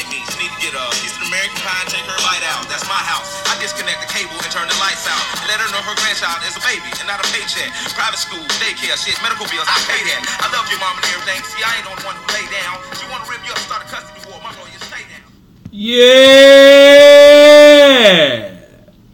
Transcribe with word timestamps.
trying 0.00 0.12
me. 0.12 0.24
She 0.32 0.38
need 0.40 0.52
to 0.52 0.60
get 0.60 0.72
a 0.72 0.84
piece 1.00 1.12
of 1.16 1.22
American 1.28 1.56
pie 1.60 1.80
and 1.80 1.90
take 1.90 2.04
her 2.04 2.16
light 2.24 2.42
out. 2.52 2.64
That's 2.68 2.86
my 2.88 2.96
house. 2.96 3.28
I 3.48 3.56
disconnect 3.60 4.00
the 4.00 4.08
cable 4.08 4.32
and 4.32 4.50
turn 4.52 4.68
the 4.68 4.76
lights 4.80 5.04
out. 5.08 5.20
And 5.40 5.48
let 5.48 5.60
her 5.60 5.68
know 5.72 5.82
her 5.84 5.94
grandchild 6.00 6.40
is 6.48 6.56
a 6.56 6.62
baby 6.64 6.88
and 7.00 7.06
not 7.08 7.20
a 7.20 7.26
paycheck. 7.32 7.68
Private 7.92 8.20
school, 8.20 8.42
daycare, 8.60 8.96
shit, 8.96 9.20
medical 9.20 9.46
bills, 9.52 9.68
I 9.68 9.76
pay 9.88 10.00
that. 10.08 10.20
I 10.40 10.48
love 10.52 10.64
your 10.72 10.80
mom 10.80 10.96
and 10.96 11.04
everything. 11.12 11.40
See, 11.44 11.60
I 11.60 11.80
ain't 11.80 11.86
the 11.88 11.92
one 12.04 12.16
who 12.16 12.24
lay 12.32 12.46
down. 12.48 12.80
She 12.96 13.04
wanna 13.12 13.28
rip 13.28 13.44
you 13.44 13.52
up, 13.52 13.60
start 13.60 13.84
a 13.84 13.88
custody 13.88 14.20
war. 14.28 14.40
My 14.40 14.52
lawyer, 14.56 14.80
stay 14.80 15.04
down. 15.08 15.28
Yeah. 15.72 16.00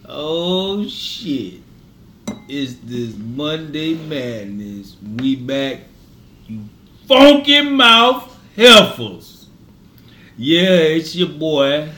Oh 0.07 0.87
shit. 0.87 1.61
It's 2.47 2.75
this 2.83 3.15
Monday 3.17 3.95
madness. 3.95 4.95
We 5.03 5.35
back. 5.35 5.79
You 6.47 6.63
funky 7.07 7.61
mouth 7.61 8.31
heifers. 8.55 9.26
Yeah, 10.39 10.69
it's 10.69 11.15
your 11.15 11.29
boy, 11.29 11.89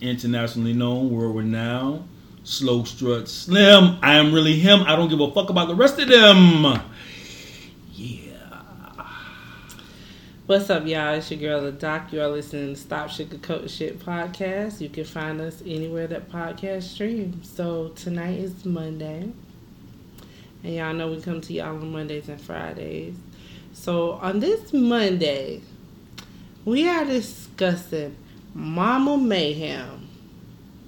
internationally 0.00 0.72
known, 0.72 1.10
world 1.10 1.34
renowned, 1.34 2.08
slow 2.44 2.84
strut 2.84 3.28
slim. 3.28 3.98
I 4.00 4.14
am 4.14 4.32
really 4.32 4.60
him. 4.60 4.82
I 4.86 4.94
don't 4.94 5.08
give 5.08 5.18
a 5.18 5.28
fuck 5.32 5.50
about 5.50 5.66
the 5.66 5.74
rest 5.74 5.98
of 5.98 6.06
them. 6.06 6.80
Yeah. 7.92 9.06
What's 10.46 10.70
up, 10.70 10.86
y'all? 10.86 11.14
It's 11.14 11.32
your 11.32 11.40
girl, 11.40 11.62
the 11.62 11.72
Doc. 11.72 12.12
You 12.12 12.20
are 12.20 12.28
listening 12.28 12.76
to 12.76 12.80
Stop 12.80 13.08
Sugarcoat 13.08 13.68
Shit 13.68 13.98
podcast. 13.98 14.80
You 14.80 14.88
can 14.88 15.04
find 15.04 15.40
us 15.40 15.60
anywhere 15.66 16.06
that 16.06 16.30
podcast 16.30 16.84
streams. 16.84 17.50
So 17.50 17.88
tonight 17.96 18.38
is 18.38 18.64
Monday, 18.64 19.32
and 20.62 20.72
y'all 20.72 20.94
know 20.94 21.10
we 21.10 21.20
come 21.20 21.40
to 21.40 21.52
y'all 21.52 21.74
on 21.74 21.90
Mondays 21.90 22.28
and 22.28 22.40
Fridays. 22.40 23.16
So 23.72 24.12
on 24.12 24.38
this 24.38 24.72
Monday, 24.72 25.62
we 26.64 26.88
are 26.88 27.04
discussing 27.04 28.16
Mama 28.54 29.16
Mayhem. 29.16 30.08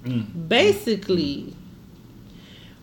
Mm. 0.03 0.49
Basically, 0.49 1.55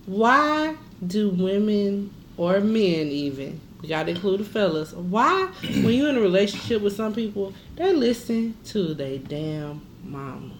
why 0.06 0.74
do 1.06 1.30
women 1.30 2.10
or 2.36 2.60
men 2.60 3.06
even 3.08 3.60
we 3.80 3.88
gotta 3.88 4.10
include 4.10 4.40
the 4.40 4.44
fellas 4.44 4.92
why 4.92 5.46
when 5.62 5.90
you're 5.90 6.08
in 6.08 6.16
a 6.16 6.20
relationship 6.20 6.82
with 6.82 6.94
some 6.94 7.14
people 7.14 7.52
they 7.76 7.92
listen 7.92 8.54
to 8.64 8.94
their 8.94 9.18
damn 9.18 9.80
mama 10.04 10.52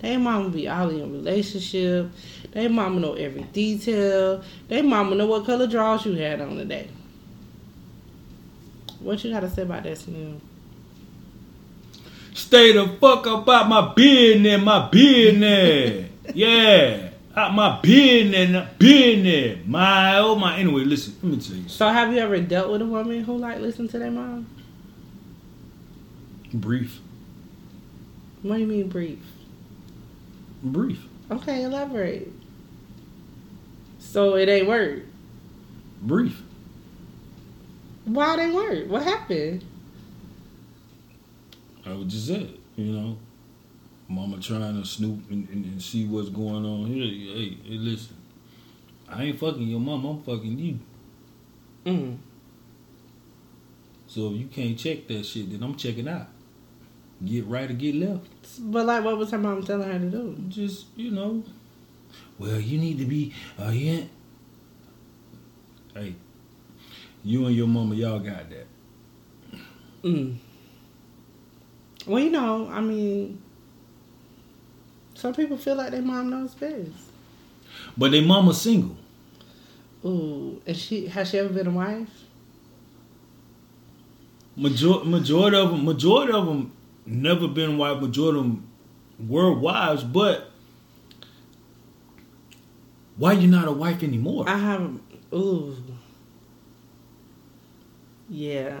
they 0.00 0.16
mama 0.16 0.48
be 0.48 0.68
all 0.68 0.88
in 0.90 0.98
your 0.98 1.06
relationship 1.06 2.08
they 2.52 2.68
mama 2.68 3.00
know 3.00 3.14
every 3.14 3.42
detail 3.52 4.42
they 4.68 4.80
mama 4.80 5.14
know 5.14 5.26
what 5.26 5.44
color 5.44 5.66
drawers 5.66 6.04
you 6.06 6.14
had 6.14 6.40
on 6.40 6.56
today 6.56 6.88
what 9.00 9.22
you 9.24 9.32
gotta 9.32 9.50
say 9.50 9.62
about 9.62 9.82
that 9.82 9.98
Slim? 9.98 10.40
Stay 12.34 12.72
the 12.72 12.88
fuck 13.00 13.26
up 13.26 13.44
about 13.44 13.68
my 13.68 13.94
business, 13.94 14.60
my 14.60 14.88
business. 14.90 16.10
yeah. 16.34 17.10
Out 17.36 17.52
my 17.54 17.80
business, 17.80 18.68
business. 18.78 19.58
My 19.66 20.18
oh 20.18 20.34
my. 20.36 20.56
Anyway, 20.58 20.82
listen. 20.84 21.14
Let 21.22 21.32
me 21.32 21.40
tell 21.40 21.56
you. 21.56 21.68
so 21.68 21.88
have 21.88 22.12
you 22.12 22.18
ever 22.18 22.38
dealt 22.40 22.70
with 22.70 22.82
a 22.82 22.86
woman 22.86 23.24
who 23.24 23.36
like 23.38 23.58
listen 23.60 23.88
to 23.88 23.98
their 23.98 24.10
mom 24.10 24.46
Brief, 26.52 27.00
what 28.42 28.54
do 28.56 28.60
you 28.60 28.66
mean 28.68 28.88
brief 28.88 29.18
brief, 30.62 31.00
okay 31.28 31.64
elaborate 31.64 32.30
so 33.98 34.36
it 34.36 34.48
ain't 34.48 34.68
work? 34.68 35.00
brief. 36.00 36.40
Why 38.04 38.36
they 38.36 38.50
weren't? 38.50 38.88
What 38.88 39.02
happened? 39.02 39.64
I 41.86 41.92
was 41.92 42.06
just 42.12 42.26
said, 42.28 42.50
you 42.76 42.92
know, 42.92 43.18
mama 44.08 44.38
trying 44.40 44.80
to 44.80 44.86
snoop 44.86 45.30
and, 45.30 45.48
and, 45.50 45.64
and 45.64 45.82
see 45.82 46.06
what's 46.06 46.28
going 46.30 46.64
on 46.64 46.86
here. 46.86 47.04
Hey, 47.04 47.58
hey, 47.64 47.76
listen. 47.76 48.16
I 49.08 49.24
ain't 49.24 49.38
fucking 49.38 49.62
your 49.62 49.80
mom. 49.80 50.04
I'm 50.04 50.22
fucking 50.22 50.58
you. 50.58 50.78
Mm. 51.84 52.16
So 54.06 54.30
if 54.32 54.36
you 54.38 54.46
can't 54.46 54.78
check 54.78 55.06
that 55.08 55.26
shit, 55.26 55.50
then 55.50 55.62
I'm 55.62 55.76
checking 55.76 56.08
out. 56.08 56.28
Get 57.24 57.46
right 57.46 57.70
or 57.70 57.74
get 57.74 57.94
left. 57.94 58.26
But 58.60 58.86
like, 58.86 59.04
what 59.04 59.18
was 59.18 59.30
her 59.30 59.38
mom 59.38 59.62
telling 59.62 59.90
her 59.90 59.98
to 59.98 60.10
do? 60.10 60.36
just 60.48 60.86
you 60.96 61.10
know 61.10 61.42
well 62.38 62.58
you 62.60 62.78
need 62.78 62.98
to 62.98 63.04
be 63.04 63.32
uh 63.58 63.70
yeah 63.70 64.02
hey 65.94 66.14
you 67.22 67.46
and 67.46 67.54
your 67.56 67.66
mama 67.68 67.94
y'all 67.94 68.18
got 68.18 68.50
that 68.50 68.66
Mm. 70.02 70.36
Well, 72.06 72.22
you 72.22 72.30
know, 72.30 72.68
I 72.70 72.80
mean, 72.80 73.40
some 75.14 75.34
people 75.34 75.56
feel 75.56 75.76
like 75.76 75.90
their 75.90 76.02
mom 76.02 76.28
knows 76.30 76.54
best. 76.54 76.90
but 77.96 78.10
their 78.12 78.22
mama 78.22 78.52
single 78.54 78.96
Ooh, 80.04 80.60
and 80.66 80.76
she 80.76 81.06
has 81.06 81.30
she 81.30 81.38
ever 81.38 81.48
been 81.48 81.66
a 81.66 81.70
wife? 81.70 82.08
Major- 84.56 85.04
majority 85.04 85.56
of 85.56 85.70
them 85.70 85.84
majority 85.84 86.32
of 86.32 86.46
them 86.46 86.72
never 87.06 87.48
been 87.48 87.78
wife 87.78 88.00
majority 88.02 88.38
of 88.38 88.44
them 88.44 88.66
were 89.28 89.52
wives 89.52 90.04
but 90.04 90.50
why 93.16 93.32
you 93.32 93.48
not 93.48 93.66
a 93.66 93.72
wife 93.72 94.02
anymore 94.02 94.44
I 94.48 94.58
have. 94.58 94.90
Ooh. 95.32 95.74
Yeah. 98.28 98.80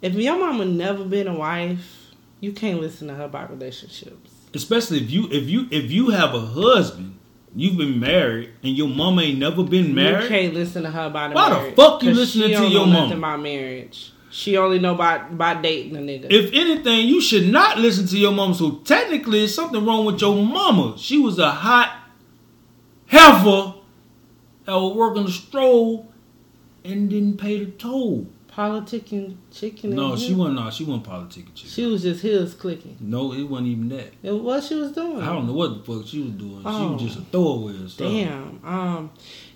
If 0.00 0.14
your 0.14 0.38
mama 0.38 0.64
never 0.64 1.04
been 1.04 1.28
a 1.28 1.34
wife, 1.34 2.01
you 2.42 2.52
can't 2.52 2.80
listen 2.80 3.08
to 3.08 3.14
her 3.14 3.24
about 3.24 3.50
relationships. 3.50 4.30
especially 4.52 4.98
if 4.98 5.10
you 5.10 5.28
if 5.30 5.48
you 5.48 5.68
if 5.70 5.90
you 5.90 6.10
have 6.10 6.34
a 6.34 6.40
husband 6.40 7.18
you've 7.54 7.76
been 7.76 8.00
married 8.00 8.50
and 8.62 8.76
your 8.76 8.88
mama 8.88 9.22
ain't 9.22 9.38
never 9.38 9.62
been 9.62 9.94
married. 9.94 10.24
You 10.24 10.28
can't 10.28 10.54
listen 10.54 10.82
to 10.82 10.90
her 10.90 11.06
about 11.06 11.34
Why 11.34 11.50
the 11.50 11.76
fuck 11.76 12.02
you 12.02 12.12
listening 12.12 12.56
to 12.56 12.68
your 12.68 12.86
mom? 12.86 13.12
about 13.12 13.40
marriage. 13.40 14.12
She 14.30 14.56
only 14.56 14.78
know 14.78 14.94
about 14.94 15.30
about 15.30 15.62
dating 15.62 15.94
a 15.96 16.00
nigga. 16.00 16.28
If 16.30 16.54
anything, 16.54 17.06
you 17.06 17.20
should 17.20 17.48
not 17.48 17.78
listen 17.78 18.06
to 18.06 18.18
your 18.18 18.32
mom. 18.32 18.54
So 18.54 18.76
technically, 18.76 19.40
there's 19.40 19.54
something 19.54 19.84
wrong 19.84 20.06
with 20.06 20.20
your 20.20 20.34
mama. 20.34 20.94
She 20.96 21.18
was 21.18 21.38
a 21.38 21.50
hot 21.50 21.94
heifer 23.06 23.74
that 24.64 24.72
was 24.72 24.96
working 24.96 25.26
the 25.26 25.30
stroll 25.30 26.10
and 26.82 27.10
didn't 27.10 27.36
pay 27.36 27.62
the 27.62 27.70
toll. 27.72 28.31
Politicking 28.54 29.36
chicken. 29.50 29.90
No, 29.90 30.14
she 30.14 30.32
him. 30.32 30.38
wasn't. 30.38 30.56
No, 30.56 30.70
she 30.70 30.84
wasn't 30.84 31.06
politicking. 31.06 31.54
chicken. 31.54 31.70
She 31.70 31.86
was 31.86 32.02
just 32.02 32.22
his 32.22 32.52
clicking. 32.54 32.96
No, 33.00 33.32
it 33.32 33.44
wasn't 33.44 33.68
even 33.68 33.88
that. 33.90 34.12
And 34.22 34.44
what 34.44 34.62
she 34.62 34.74
was 34.74 34.92
doing? 34.92 35.22
I 35.22 35.32
don't 35.32 35.46
know 35.46 35.54
what 35.54 35.68
the 35.86 35.92
fuck 35.98 36.06
she 36.06 36.20
was 36.20 36.32
doing. 36.32 36.58
She 36.60 36.66
Oh. 36.66 36.92
was 36.92 37.02
just 37.02 37.18
a 37.18 37.22
throwaway 37.22 37.72
or 37.72 37.88
something. 37.88 38.24
Damn. 38.26 38.60
Um. 38.64 39.10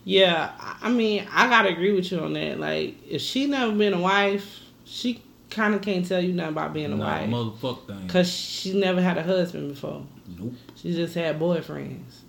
Yeah. 0.04 0.52
I- 0.82 0.90
mean, 0.90 1.26
I 1.30 1.48
gotta 1.48 1.68
agree 1.68 1.92
with 1.92 2.10
you 2.10 2.20
on 2.20 2.32
that. 2.34 2.58
Like, 2.58 2.96
if 3.06 3.20
she 3.20 3.46
never 3.46 3.72
been 3.72 3.92
a 3.92 4.00
wife, 4.00 4.60
she 4.86 5.20
kind 5.50 5.74
of 5.74 5.82
can't 5.82 6.06
tell 6.06 6.22
you 6.22 6.32
nothing 6.32 6.52
about 6.52 6.72
being 6.72 6.92
a 6.92 6.96
Nah, 6.96 7.04
wife 7.04 7.28
motherfuck 7.30 7.86
thing. 7.86 8.06
because 8.06 8.30
she 8.32 8.72
never 8.72 9.02
had 9.02 9.18
a 9.18 9.22
husband 9.22 9.68
before. 9.74 10.02
Nope. 10.38 10.54
She 10.74 10.92
just 10.94 11.14
had 11.14 11.38
boyfriends 11.38 12.20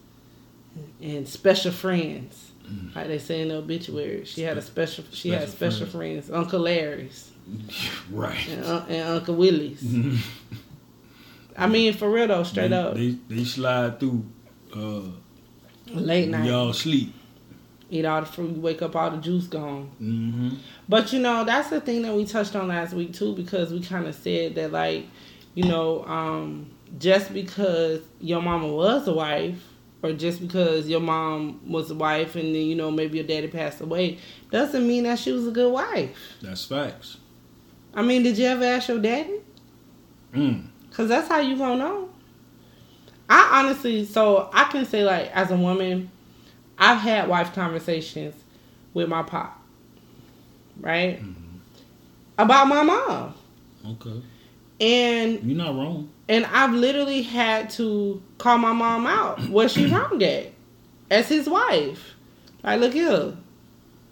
and 1.01 1.27
special 1.27 1.71
friends. 1.71 2.46
Like 2.95 3.07
they 3.07 3.19
say 3.19 3.41
in 3.41 3.47
the 3.49 3.55
obituary, 3.55 4.25
she 4.25 4.41
had 4.41 4.57
a 4.57 4.61
special. 4.61 5.03
She 5.11 5.29
had 5.29 5.43
Mm. 5.47 5.51
Special 5.51 5.71
special 5.87 5.99
friends. 5.99 6.29
Uncle 6.31 6.59
Larry's 6.59 7.31
right. 8.11 8.47
and, 8.49 8.65
and 8.89 9.09
Uncle 9.09 9.35
Willie's. 9.35 9.83
I 11.57 11.67
mean, 11.67 11.93
for 11.93 12.09
real 12.09 12.27
though, 12.27 12.43
straight 12.43 12.69
they, 12.69 12.75
up, 12.75 12.93
They, 12.95 13.17
they 13.29 13.43
slide 13.43 13.99
through 13.99 14.25
uh, 14.75 15.01
late 15.93 16.29
night, 16.29 16.45
y'all 16.47 16.73
sleep. 16.73 17.13
eat 17.89 18.05
all 18.05 18.19
the 18.21 18.27
fruit, 18.27 18.57
wake 18.57 18.81
up, 18.81 18.95
all 18.95 19.09
the 19.11 19.17
juice 19.17 19.47
gone. 19.47 19.85
hmm 19.97 20.49
But 20.87 21.11
you 21.13 21.19
know, 21.19 21.43
that's 21.45 21.69
the 21.69 21.81
thing 21.81 22.01
that 22.03 22.13
we 22.13 22.25
touched 22.25 22.55
on 22.55 22.67
last 22.67 22.93
week 22.93 23.13
too, 23.13 23.33
because 23.35 23.71
we 23.71 23.79
kind 23.81 24.05
of 24.07 24.13
said 24.15 24.55
that 24.55 24.71
like, 24.71 25.05
you 25.55 25.63
know, 25.63 26.03
um, 26.05 26.69
just 26.99 27.33
because 27.33 28.01
your 28.21 28.41
mama 28.41 28.67
was 28.67 29.07
a 29.07 29.13
wife, 29.13 29.63
or 30.03 30.13
just 30.13 30.41
because 30.41 30.87
your 30.87 30.99
mom 30.99 31.59
was 31.69 31.89
a 31.91 31.95
wife, 31.95 32.35
and 32.35 32.53
then 32.53 32.63
you 32.63 32.75
know 32.75 32.91
maybe 32.91 33.17
your 33.17 33.27
daddy 33.27 33.47
passed 33.47 33.81
away, 33.81 34.19
doesn't 34.51 34.87
mean 34.87 35.03
that 35.03 35.19
she 35.19 35.31
was 35.31 35.47
a 35.47 35.51
good 35.51 35.71
wife. 35.71 36.17
That's 36.41 36.65
facts. 36.65 37.17
I 37.93 38.01
mean, 38.03 38.23
did 38.23 38.37
you 38.37 38.45
ever 38.45 38.63
ask 38.63 38.89
your 38.89 38.99
daddy? 38.99 39.39
Mm. 40.33 40.67
Cause 40.91 41.07
that's 41.09 41.27
how 41.27 41.39
you 41.39 41.57
gonna 41.57 41.77
know. 41.77 42.09
I 43.29 43.59
honestly, 43.63 44.05
so 44.05 44.49
I 44.53 44.65
can 44.65 44.85
say 44.85 45.03
like 45.03 45.31
as 45.31 45.51
a 45.51 45.57
woman, 45.57 46.09
I've 46.77 46.99
had 46.99 47.27
wife 47.27 47.53
conversations 47.53 48.35
with 48.93 49.09
my 49.09 49.23
pop, 49.23 49.61
right, 50.79 51.21
about 52.37 52.67
my 52.67 52.83
mom, 52.83 53.33
Okay. 53.85 54.21
and 54.79 55.43
You're 55.43 55.57
not 55.57 55.75
wrong. 55.75 56.09
And 56.29 56.45
I've 56.45 56.73
literally 56.73 57.21
had 57.21 57.69
to 57.71 58.21
call 58.37 58.57
my 58.57 58.73
mom 58.73 59.05
out 59.05 59.49
where 59.49 59.69
she 59.69 59.85
wrong 59.85 60.21
at, 60.23 60.53
as 61.09 61.29
his 61.29 61.47
wife. 61.47 62.15
Like, 62.63 62.79
look 62.79 62.93
here, 62.93 63.37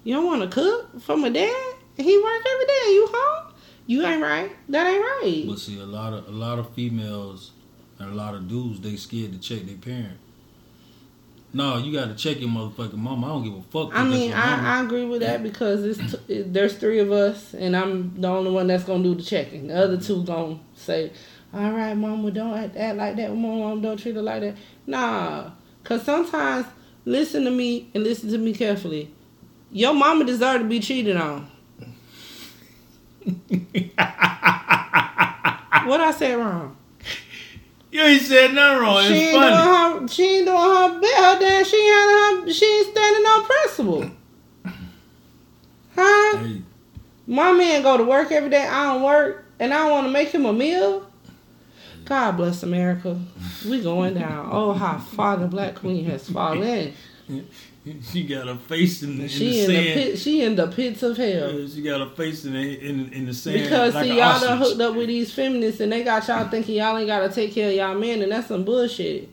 you 0.04 0.14
don't 0.14 0.26
want 0.26 0.42
to 0.42 0.48
cook 0.48 1.02
for 1.02 1.18
my 1.18 1.30
dad. 1.30 1.76
He 1.98 2.18
work 2.18 2.46
every 2.52 2.66
day. 2.66 2.94
You 2.94 3.10
home? 3.12 3.54
You 3.88 4.06
ain't 4.06 4.22
right. 4.22 4.52
That 4.70 4.88
ain't 4.88 5.02
right. 5.04 5.44
But 5.48 5.60
see, 5.60 5.80
a 5.80 5.86
lot 5.86 6.14
of 6.14 6.28
a 6.28 6.32
lot 6.32 6.60
of 6.60 6.74
females 6.74 7.52
and 8.00 8.12
a 8.12 8.16
lot 8.16 8.36
of 8.36 8.48
dudes, 8.48 8.82
they 8.82 8.96
scared 8.96 9.32
to 9.34 9.40
check 9.40 9.66
their 9.66 9.78
parent. 9.78 10.18
No, 11.54 11.78
you 11.78 11.94
got 11.94 12.10
to 12.10 12.16
check 12.16 12.42
your 12.42 12.50
motherfucking 12.50 12.96
mama. 12.96 13.28
I 13.28 13.30
don't 13.30 13.44
give 13.46 13.54
a 13.54 13.62
fuck. 13.62 13.98
I 13.98 14.04
mean. 14.04 14.34
I, 14.34 14.80
I 14.80 14.84
agree 14.84 15.06
with 15.06 15.22
that 15.22 15.42
because 15.42 15.86
it's 15.86 16.12
t- 16.28 16.42
there's 16.42 16.76
three 16.76 17.00
of 17.00 17.14
us, 17.14 17.54
and 17.54 17.78
I'm 17.78 18.20
the 18.20 18.28
only 18.28 18.52
one 18.52 18.68
that's 18.68 18.84
gonna 18.84 19.04
do 19.04 19.16
the 19.16 19.24
checking. 19.24 19.68
The 19.68 19.76
other 19.82 19.98
two 19.98 20.24
gonna 20.24 20.60
say, 20.76 21.14
"All 21.56 21.72
right, 21.72 21.94
mama, 21.96 22.30
don't 22.32 22.54
act, 22.58 22.76
act 22.78 22.98
like 22.98 23.16
that. 23.16 23.34
Mama, 23.36 23.82
don't 23.82 23.98
treat 23.98 24.16
her 24.16 24.22
like 24.22 24.42
that." 24.42 24.56
Nah, 24.86 25.52
cause 25.84 26.04
sometimes 26.04 26.68
listen 27.06 27.44
to 27.46 27.52
me 27.52 27.90
and 27.94 28.04
listen 28.04 28.30
to 28.32 28.38
me 28.38 28.54
carefully. 28.54 29.12
Your 29.72 29.94
mama 29.94 30.26
deserve 30.26 30.62
to 30.62 30.68
be 30.68 30.80
cheated 30.80 31.18
on. 31.18 31.50
What 35.86 36.00
I 36.02 36.12
said 36.12 36.36
wrong? 36.40 36.76
you 37.92 38.02
ain't 38.02 38.22
said 38.24 38.54
nothing 38.56 38.82
wrong. 38.82 39.04
she 39.04 39.14
It's 39.14 39.22
ain't 39.22 39.36
funny. 39.36 39.56
doing 39.56 40.02
her. 40.02 40.08
She 40.08 40.24
ain't 40.38 40.46
doing 40.48 40.58
her 40.58 41.00
bit. 41.00 41.16
Her 41.16 41.40
dad. 41.40 41.68
She 41.68 41.78
ain't. 41.78 42.46
Her, 42.48 42.54
she 42.54 42.66
ain't 42.66 42.88
standing 42.88 43.26
on 43.26 43.46
principle. 43.46 44.12
Huh? 45.96 46.38
Hey, 46.38 46.62
My 47.28 47.52
man 47.52 47.84
go 47.84 47.98
to 47.98 48.04
work 48.04 48.32
every 48.32 48.50
day. 48.50 48.66
I 48.68 48.94
don't 48.94 49.04
work, 49.04 49.46
and 49.60 49.74
I 49.74 49.78
don't 49.78 49.92
want 49.92 50.08
to 50.08 50.12
make 50.12 50.30
him 50.30 50.46
a 50.48 50.54
meal. 50.54 51.08
God 52.06 52.38
bless 52.38 52.64
America. 52.64 53.20
We 53.68 53.82
going 53.82 54.14
down. 54.14 54.50
Oh, 54.52 54.74
how 54.74 54.98
far 55.00 55.38
the 55.38 55.48
black 55.48 55.76
queen 55.76 56.06
has 56.06 56.30
fallen. 56.30 56.94
she 58.12 58.24
got 58.26 58.48
a 58.48 58.56
face 58.56 59.02
in, 59.04 59.18
the- 59.18 59.24
in 59.24 59.28
the 59.28 59.28
She 59.30 59.60
in 59.62 59.68
the 59.70 59.76
sand. 59.76 60.00
pit. 60.00 60.20
She 60.20 60.42
in 60.44 60.56
the 60.56 60.68
pits 60.68 61.02
of 61.04 61.18
hell. 61.18 61.68
She 61.68 61.82
got 61.82 62.02
a 62.02 62.10
face 62.12 62.46
in 62.46 62.54
the 62.54 62.60
in, 62.88 63.12
in 63.12 63.26
the 63.26 63.34
sand. 63.34 63.64
Because 63.64 63.96
like 63.96 64.06
see, 64.06 64.18
y'all 64.18 64.40
done 64.40 64.58
hooked 64.60 64.80
up 64.82 64.96
with 64.96 65.08
these 65.08 65.34
feminists, 65.34 65.82
and 65.82 65.92
they 65.92 66.04
got 66.04 66.28
y'all 66.28 66.48
thinking 66.48 66.76
y'all 66.76 66.98
ain't 66.98 67.08
gotta 67.08 67.30
take 67.30 67.54
care 67.54 67.70
of 67.70 67.76
y'all 67.76 67.96
men, 67.98 68.22
and 68.22 68.32
that's 68.32 68.48
some 68.48 68.64
bullshit. 68.64 69.30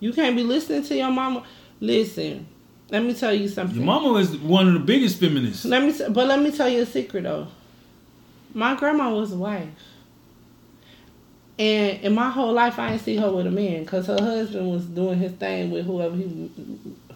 You 0.00 0.12
can't 0.12 0.34
be 0.36 0.42
listening 0.42 0.82
to 0.84 0.94
your 0.96 1.10
mama. 1.10 1.44
Listen, 1.80 2.46
let 2.90 3.02
me 3.04 3.14
tell 3.14 3.32
you 3.32 3.46
something. 3.48 3.76
Your 3.76 3.86
mama 3.86 4.10
was 4.12 4.36
one 4.36 4.66
of 4.66 4.74
the 4.74 4.80
biggest 4.80 5.18
feminists. 5.20 5.64
Let 5.64 5.82
me, 5.82 5.92
but 6.10 6.26
let 6.26 6.40
me 6.42 6.50
tell 6.50 6.68
you 6.68 6.82
a 6.82 6.86
secret 6.86 7.22
though. 7.22 7.46
My 8.52 8.74
grandma 8.74 9.12
was 9.14 9.32
a 9.32 9.36
wife, 9.36 9.68
and 11.58 12.00
in 12.02 12.14
my 12.14 12.30
whole 12.30 12.52
life 12.52 12.78
I 12.78 12.92
ain't 12.92 13.02
see 13.02 13.16
her 13.16 13.30
with 13.30 13.46
a 13.46 13.50
man 13.50 13.84
because 13.84 14.06
her 14.06 14.20
husband 14.20 14.70
was 14.70 14.84
doing 14.86 15.18
his 15.18 15.32
thing 15.32 15.70
with 15.70 15.86
whoever 15.86 16.16
he 16.16 16.50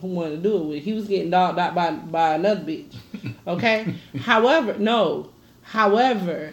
who 0.01 0.07
wanted 0.07 0.37
to 0.37 0.43
do 0.43 0.57
it 0.59 0.65
with. 0.65 0.83
He 0.85 0.93
was 0.93 1.09
getting 1.09 1.31
dogged 1.31 1.59
out 1.59 1.75
by 1.75 1.91
by 1.91 2.35
another 2.35 2.61
bitch. 2.63 2.95
Okay. 3.49 3.95
However, 4.21 4.77
no. 4.79 5.31
However, 5.63 6.53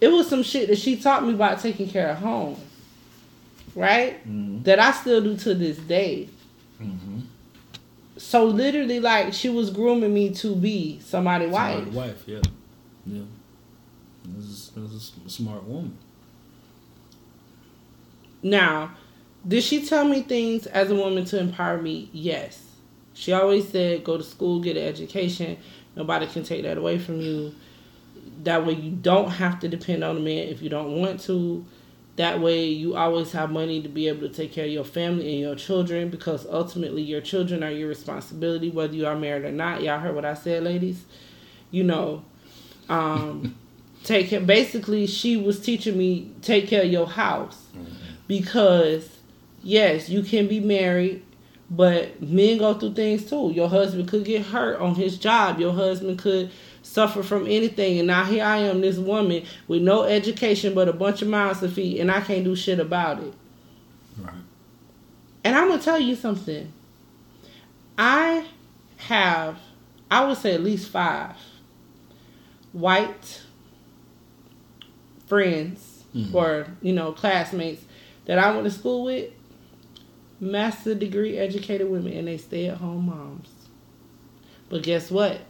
it 0.00 0.08
was 0.08 0.28
some 0.28 0.42
shit 0.42 0.68
that 0.68 0.76
she 0.78 0.96
taught 0.96 1.24
me 1.24 1.32
about 1.32 1.60
taking 1.60 1.88
care 1.88 2.10
of 2.10 2.18
home, 2.18 2.56
right? 3.74 4.22
Mhm. 4.28 4.62
That 4.64 4.78
I 4.78 4.92
still 4.92 5.22
do 5.22 5.36
to 5.38 5.54
this 5.54 5.78
day. 5.78 6.28
Mhm. 6.80 7.22
So 8.18 8.44
literally, 8.44 9.00
like 9.00 9.32
she 9.32 9.48
was 9.48 9.70
grooming 9.70 10.12
me 10.12 10.30
to 10.34 10.54
be 10.54 11.00
somebody's 11.02 11.50
wife. 11.50 11.88
Smart 11.88 11.92
wife, 12.08 12.22
yeah, 12.26 12.40
yeah. 13.06 13.22
This 14.36 14.70
is, 14.76 15.12
a 15.24 15.30
smart 15.30 15.64
woman. 15.64 15.96
Now, 18.42 18.92
did 19.46 19.62
she 19.62 19.84
tell 19.84 20.04
me 20.04 20.22
things 20.22 20.66
as 20.66 20.90
a 20.90 20.94
woman 20.94 21.24
to 21.26 21.38
empower 21.38 21.80
me? 21.80 22.10
Yes. 22.12 22.62
She 23.14 23.32
always 23.32 23.68
said, 23.68 24.04
go 24.04 24.16
to 24.18 24.22
school, 24.22 24.60
get 24.60 24.76
an 24.76 24.84
education. 24.84 25.56
Nobody 25.94 26.26
can 26.26 26.42
take 26.42 26.62
that 26.64 26.76
away 26.76 26.98
from 26.98 27.20
you. 27.20 27.54
That 28.44 28.66
way, 28.66 28.74
you 28.74 28.90
don't 28.90 29.30
have 29.30 29.60
to 29.60 29.68
depend 29.68 30.04
on 30.04 30.16
a 30.16 30.20
man 30.20 30.48
if 30.48 30.60
you 30.62 30.68
don't 30.68 31.00
want 31.00 31.20
to. 31.22 31.64
That 32.16 32.40
way, 32.40 32.66
you 32.66 32.96
always 32.96 33.32
have 33.32 33.50
money 33.50 33.82
to 33.82 33.88
be 33.88 34.08
able 34.08 34.28
to 34.28 34.28
take 34.28 34.52
care 34.52 34.64
of 34.64 34.70
your 34.70 34.84
family 34.84 35.32
and 35.32 35.40
your 35.40 35.54
children 35.54 36.08
because 36.10 36.46
ultimately, 36.46 37.02
your 37.02 37.20
children 37.20 37.62
are 37.62 37.70
your 37.70 37.88
responsibility, 37.88 38.70
whether 38.70 38.94
you 38.94 39.06
are 39.06 39.16
married 39.16 39.44
or 39.44 39.52
not. 39.52 39.82
Y'all 39.82 39.98
heard 39.98 40.14
what 40.14 40.24
I 40.24 40.34
said, 40.34 40.62
ladies? 40.62 41.04
You 41.70 41.84
know, 41.84 42.24
um, 42.88 43.56
take 44.06 44.28
care. 44.30 44.40
Basically, 44.40 45.06
she 45.06 45.36
was 45.36 45.60
teaching 45.60 45.98
me 45.98 46.30
take 46.40 46.68
care 46.68 46.82
of 46.82 46.90
your 46.90 47.06
house 47.06 47.66
mm-hmm. 47.76 47.92
because 48.26 49.08
yes, 49.62 50.08
you 50.08 50.22
can 50.22 50.46
be 50.46 50.60
married, 50.60 51.22
but 51.68 52.22
men 52.22 52.58
go 52.58 52.74
through 52.74 52.94
things 52.94 53.28
too. 53.28 53.50
Your 53.52 53.68
husband 53.68 54.08
could 54.08 54.24
get 54.24 54.46
hurt 54.46 54.80
on 54.80 54.94
his 54.94 55.18
job. 55.18 55.58
Your 55.58 55.72
husband 55.72 56.18
could 56.18 56.50
suffer 56.82 57.22
from 57.22 57.46
anything. 57.46 57.98
And 57.98 58.06
now 58.06 58.24
here 58.24 58.44
I 58.44 58.58
am, 58.58 58.80
this 58.80 58.96
woman 58.96 59.44
with 59.66 59.82
no 59.82 60.04
education 60.04 60.72
but 60.72 60.88
a 60.88 60.92
bunch 60.92 61.20
of 61.20 61.28
mouths 61.28 61.60
to 61.60 61.68
feed, 61.68 62.00
and 62.00 62.10
I 62.10 62.20
can't 62.20 62.44
do 62.44 62.54
shit 62.54 62.78
about 62.78 63.22
it. 63.22 63.34
Right. 64.18 64.34
And 65.42 65.56
I'm 65.56 65.68
gonna 65.68 65.82
tell 65.82 66.00
you 66.00 66.14
something. 66.14 66.72
I 67.98 68.46
have, 68.98 69.58
I 70.10 70.24
would 70.24 70.38
say 70.38 70.54
at 70.54 70.62
least 70.62 70.90
five 70.90 71.34
white 72.72 73.40
friends 75.26 76.04
Mhm. 76.14 76.34
or 76.34 76.66
you 76.82 76.92
know 76.92 77.12
classmates 77.12 77.82
that 78.26 78.38
I 78.38 78.50
went 78.52 78.64
to 78.64 78.70
school 78.70 79.04
with, 79.04 79.30
master 80.40 80.94
degree 80.94 81.36
educated 81.36 81.88
women, 81.90 82.12
and 82.12 82.26
they 82.28 82.36
stay 82.38 82.66
at 82.66 82.78
home 82.78 83.06
moms. 83.06 83.48
But 84.68 84.82
guess 84.82 85.10
what? 85.10 85.40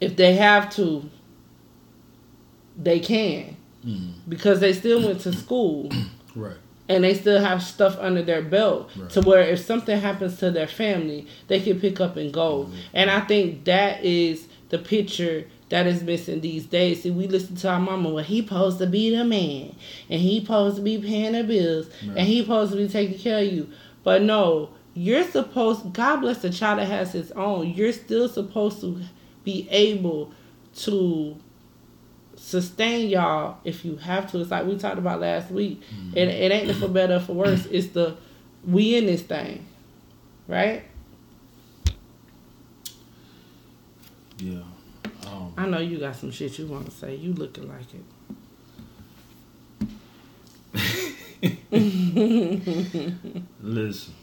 If 0.00 0.16
they 0.16 0.34
have 0.34 0.70
to, 0.76 1.08
they 2.76 3.00
can 3.00 3.56
Mhm. 3.86 4.12
because 4.28 4.60
they 4.60 4.72
still 4.72 5.02
went 5.06 5.20
to 5.20 5.32
school 5.32 5.90
Right. 6.34 6.56
and 6.88 7.02
they 7.04 7.14
still 7.14 7.40
have 7.42 7.62
stuff 7.62 7.96
under 8.00 8.22
their 8.22 8.42
belt 8.42 8.90
Right. 8.96 9.10
to 9.10 9.20
where 9.22 9.42
if 9.42 9.60
something 9.60 9.98
happens 9.98 10.38
to 10.38 10.50
their 10.50 10.66
family, 10.66 11.26
they 11.48 11.60
can 11.60 11.80
pick 11.80 12.00
up 12.00 12.16
and 12.16 12.32
go. 12.32 12.68
And 12.92 13.10
I 13.10 13.20
think 13.20 13.64
that 13.64 14.04
is 14.04 14.46
the 14.68 14.78
picture 14.78 15.46
that 15.68 15.86
is 15.86 16.02
missing 16.02 16.40
these 16.40 16.64
days. 16.66 17.02
See, 17.02 17.10
we 17.10 17.26
listen 17.26 17.56
to 17.56 17.68
our 17.68 17.80
mama, 17.80 18.10
well, 18.10 18.24
he 18.24 18.42
supposed 18.42 18.78
to 18.78 18.86
be 18.86 19.14
the 19.14 19.24
man, 19.24 19.74
and 20.08 20.20
he 20.20 20.40
supposed 20.40 20.76
to 20.76 20.82
be 20.82 20.98
paying 20.98 21.32
the 21.32 21.42
bills, 21.44 21.88
Right. 22.06 22.18
and 22.18 22.26
he 22.26 22.40
supposed 22.40 22.72
to 22.72 22.78
be 22.78 22.88
taking 22.88 23.18
care 23.18 23.40
of 23.44 23.52
you. 23.52 23.68
But 24.04 24.22
no, 24.22 24.70
you're 24.94 25.24
supposed. 25.24 25.92
God 25.92 26.16
bless 26.20 26.38
the 26.42 26.50
child 26.50 26.78
that 26.78 26.86
has 26.86 27.12
his 27.12 27.32
own. 27.32 27.70
You're 27.70 27.92
still 27.92 28.28
supposed 28.28 28.80
to 28.82 29.00
be 29.44 29.68
able 29.70 30.32
to 30.76 31.36
sustain 32.36 33.08
y'all 33.08 33.58
if 33.64 33.84
you 33.84 33.96
have 33.96 34.30
to. 34.30 34.40
It's 34.40 34.50
like 34.50 34.66
we 34.66 34.76
talked 34.78 34.98
about 34.98 35.20
last 35.20 35.50
week. 35.50 35.82
Mm-hmm. 35.82 36.16
It, 36.16 36.28
it 36.28 36.52
ain't 36.52 36.68
the 36.68 36.74
for 36.74 36.88
better 36.88 37.14
or 37.16 37.20
for 37.20 37.32
worse. 37.32 37.66
It's 37.70 37.88
the 37.88 38.16
we 38.64 38.94
in 38.96 39.06
this 39.06 39.22
thing, 39.22 39.66
right? 40.48 40.84
Yeah. 44.38 44.62
I 45.56 45.66
know 45.66 45.78
you 45.78 45.98
got 45.98 46.16
some 46.16 46.30
shit 46.30 46.58
you 46.58 46.66
want 46.66 46.86
to 46.86 46.90
say. 46.90 47.14
You 47.14 47.32
looking 47.32 47.68
like 47.68 47.86
it. 47.94 48.04
Listen. 53.60 54.14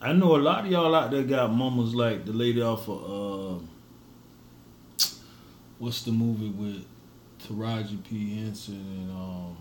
I 0.00 0.12
know 0.12 0.36
a 0.36 0.38
lot 0.38 0.64
of 0.64 0.70
y'all 0.70 0.94
out 0.94 1.10
there 1.12 1.22
got 1.22 1.52
mamas 1.52 1.94
like 1.94 2.24
the 2.26 2.32
lady 2.32 2.60
off 2.60 2.88
of 2.88 3.62
uh, 3.62 3.64
what's 5.78 6.02
the 6.02 6.10
movie 6.10 6.48
with 6.50 6.84
Taraji 7.46 8.02
P 8.04 8.36
Henson 8.36 8.74
and 8.74 9.10
um, 9.12 9.56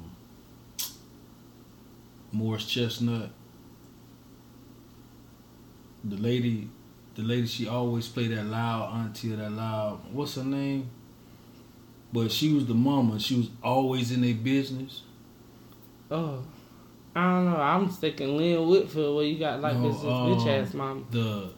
Morris 2.31 2.65
Chestnut. 2.65 3.29
The 6.03 6.17
lady, 6.17 6.69
the 7.21 7.27
lady, 7.27 7.47
she 7.47 7.67
always 7.67 8.07
played 8.07 8.31
that 8.31 8.45
loud 8.45 8.93
auntie 8.93 9.33
or 9.33 9.37
that 9.37 9.51
loud. 9.51 9.99
What's 10.11 10.35
her 10.35 10.43
name? 10.43 10.89
But 12.13 12.31
she 12.31 12.53
was 12.53 12.65
the 12.65 12.73
mama. 12.73 13.19
She 13.19 13.35
was 13.37 13.49
always 13.63 14.11
in 14.11 14.21
their 14.21 14.33
business. 14.33 15.03
Oh, 16.09 16.43
I 17.15 17.23
don't 17.23 17.45
know. 17.51 17.57
I'm 17.57 17.89
thinking 17.89 18.35
Lynn 18.37 18.67
Whitfield, 18.67 19.15
where 19.15 19.25
you 19.25 19.39
got 19.39 19.61
like 19.61 19.75
No, 19.77 19.87
this, 19.91 19.97
this 20.01 20.05
bitch 20.05 20.41
um, 20.41 20.47
ass 20.67 20.73
mama. 20.73 21.01
the 21.11 21.49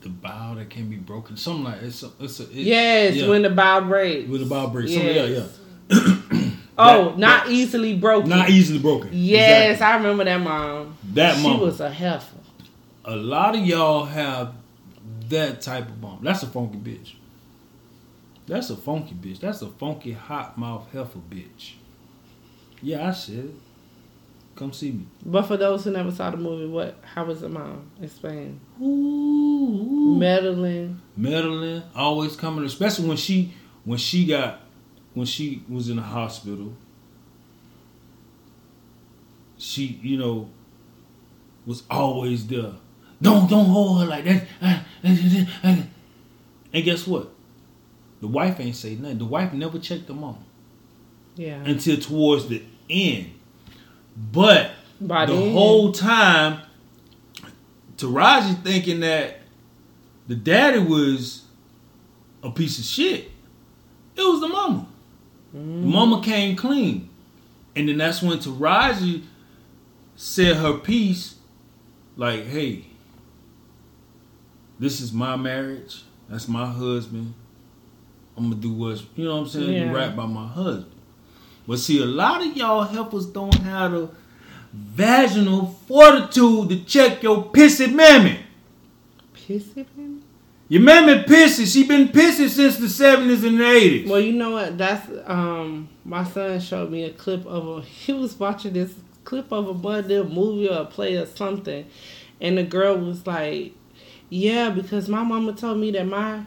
the 0.00 0.08
bow 0.10 0.54
that 0.56 0.68
can 0.70 0.88
be 0.90 0.96
broken. 0.96 1.36
Something 1.36 1.64
like 1.64 1.82
it's 1.82 2.02
a, 2.02 2.10
it's 2.20 2.40
a, 2.40 2.42
it, 2.44 2.50
Yes, 2.52 3.14
yeah. 3.16 3.28
when 3.28 3.42
the 3.42 3.50
bow 3.50 3.80
breaks. 3.80 4.28
with 4.28 4.40
the 4.40 4.46
bow 4.46 4.66
break. 4.68 4.88
Yes. 4.90 4.98
Something, 4.98 5.98
yeah, 6.00 6.40
yeah. 6.40 6.50
Oh, 6.76 7.10
That- 7.10 7.18
not 7.18 7.48
easily 7.50 7.96
broken. 7.96 8.28
Not 8.30 8.50
easily 8.50 8.80
broken. 8.80 9.10
Yes, 9.12 9.74
Exactly. 9.74 9.86
I 9.86 9.96
remember 10.02 10.24
that 10.24 10.40
mom. 10.40 10.96
That 11.12 11.36
she 11.36 11.42
mom. 11.44 11.60
was 11.60 11.80
a 11.80 11.88
heifer. 11.90 12.33
A 13.04 13.16
lot 13.16 13.56
of 13.56 13.64
y'all 13.66 14.04
have 14.06 14.54
that 15.28 15.60
type 15.60 15.88
of 15.88 16.00
mom. 16.00 16.20
That's 16.22 16.42
a 16.42 16.46
funky 16.46 16.78
bitch. 16.78 17.14
That's 18.46 18.70
a 18.70 18.76
funky 18.76 19.14
bitch. 19.14 19.40
That's 19.40 19.62
a 19.62 19.68
funky 19.68 20.12
hot 20.12 20.58
mouth 20.58 20.86
heifer 20.92 21.18
bitch. 21.18 21.72
Yeah, 22.82 23.08
I 23.08 23.12
said 23.12 23.46
it. 23.46 23.54
Come 24.56 24.72
see 24.72 24.92
me. 24.92 25.06
But 25.24 25.42
for 25.42 25.56
those 25.56 25.84
who 25.84 25.90
never 25.90 26.12
saw 26.12 26.30
the 26.30 26.36
movie, 26.36 26.66
what? 26.66 26.96
How 27.02 27.24
was 27.24 27.40
the 27.40 27.48
mom? 27.48 27.90
Explain. 28.00 28.60
Ooh, 28.80 30.14
Meddling. 30.16 31.00
meddling, 31.16 31.82
always 31.96 32.36
coming, 32.36 32.64
especially 32.64 33.08
when 33.08 33.16
she 33.16 33.52
when 33.84 33.98
she 33.98 34.26
got 34.26 34.60
when 35.14 35.26
she 35.26 35.64
was 35.68 35.88
in 35.88 35.96
the 35.96 36.02
hospital. 36.02 36.74
She, 39.58 39.98
you 40.02 40.18
know, 40.18 40.50
was 41.66 41.82
always 41.90 42.46
there. 42.46 42.72
Don't 43.22 43.48
don't 43.48 43.66
hold 43.66 44.00
her 44.00 44.06
like 44.06 44.24
that. 44.24 44.44
Uh, 44.60 44.78
uh, 45.04 45.16
uh, 45.62 45.76
and 46.72 46.84
guess 46.84 47.06
what? 47.06 47.30
The 48.20 48.26
wife 48.28 48.58
ain't 48.60 48.76
say 48.76 48.94
nothing. 48.94 49.18
The 49.18 49.24
wife 49.24 49.52
never 49.52 49.78
checked 49.78 50.06
the 50.06 50.14
mom 50.14 50.38
Yeah. 51.36 51.62
until 51.64 51.96
towards 51.98 52.48
the 52.48 52.62
end. 52.88 53.30
But 54.32 54.72
By 55.00 55.26
the 55.26 55.34
then- 55.34 55.52
whole 55.52 55.92
time, 55.92 56.60
Taraji 57.96 58.62
thinking 58.62 59.00
that 59.00 59.40
the 60.26 60.34
daddy 60.34 60.78
was 60.78 61.42
a 62.42 62.50
piece 62.50 62.78
of 62.78 62.84
shit. 62.84 63.30
It 64.16 64.22
was 64.22 64.40
the 64.40 64.48
mama. 64.48 64.86
The 65.52 65.58
mm. 65.58 65.84
mama 65.84 66.22
came 66.22 66.56
clean. 66.56 67.08
And 67.76 67.88
then 67.88 67.98
that's 67.98 68.22
when 68.22 68.38
Taraji 68.38 69.22
said 70.16 70.56
her 70.56 70.74
piece, 70.74 71.36
like, 72.16 72.46
hey, 72.46 72.86
this 74.78 75.00
is 75.00 75.12
my 75.12 75.36
marriage. 75.36 76.02
That's 76.28 76.48
my 76.48 76.66
husband. 76.66 77.34
I'm 78.36 78.50
gonna 78.50 78.60
do 78.60 78.72
what's 78.72 79.04
you 79.14 79.24
know 79.26 79.36
what 79.36 79.42
I'm 79.42 79.48
saying, 79.48 79.72
Yeah. 79.72 79.88
do 79.90 79.96
right 79.96 80.14
by 80.16 80.26
my 80.26 80.46
husband. 80.46 80.90
But 81.66 81.78
see, 81.78 82.02
a 82.02 82.06
lot 82.06 82.44
of 82.46 82.56
y'all 82.56 82.82
helpers 82.82 83.26
don't 83.26 83.54
have 83.54 83.92
the 83.92 84.10
vaginal 84.72 85.66
fortitude 85.86 86.68
to 86.70 86.84
check 86.84 87.22
your 87.22 87.44
pissy 87.46 87.92
mammy. 87.92 88.38
Pissy 89.34 89.86
mammy. 89.96 90.20
Your 90.68 90.82
mammy 90.82 91.22
pissy. 91.24 91.70
She 91.72 91.84
been 91.86 92.08
pissy 92.08 92.48
since 92.48 92.76
the 92.78 92.86
70s 92.86 93.44
and 93.46 93.58
80s. 93.58 94.08
Well, 94.08 94.20
you 94.20 94.32
know 94.32 94.50
what? 94.52 94.76
That's 94.78 95.08
um. 95.26 95.88
My 96.04 96.24
son 96.24 96.60
showed 96.60 96.90
me 96.90 97.04
a 97.04 97.10
clip 97.10 97.46
of 97.46 97.66
a. 97.68 97.80
He 97.82 98.12
was 98.12 98.38
watching 98.38 98.72
this 98.72 98.92
clip 99.24 99.52
of 99.52 99.68
a 99.68 99.74
Monday 99.74 100.22
movie 100.22 100.68
or 100.68 100.80
a 100.80 100.84
play 100.84 101.16
or 101.16 101.26
something, 101.26 101.86
and 102.40 102.58
the 102.58 102.62
girl 102.64 102.96
was 102.98 103.26
like, 103.26 103.72
"Yeah, 104.30 104.70
because 104.70 105.08
my 105.08 105.22
mama 105.22 105.52
told 105.52 105.78
me 105.78 105.90
that 105.92 106.06
my 106.06 106.42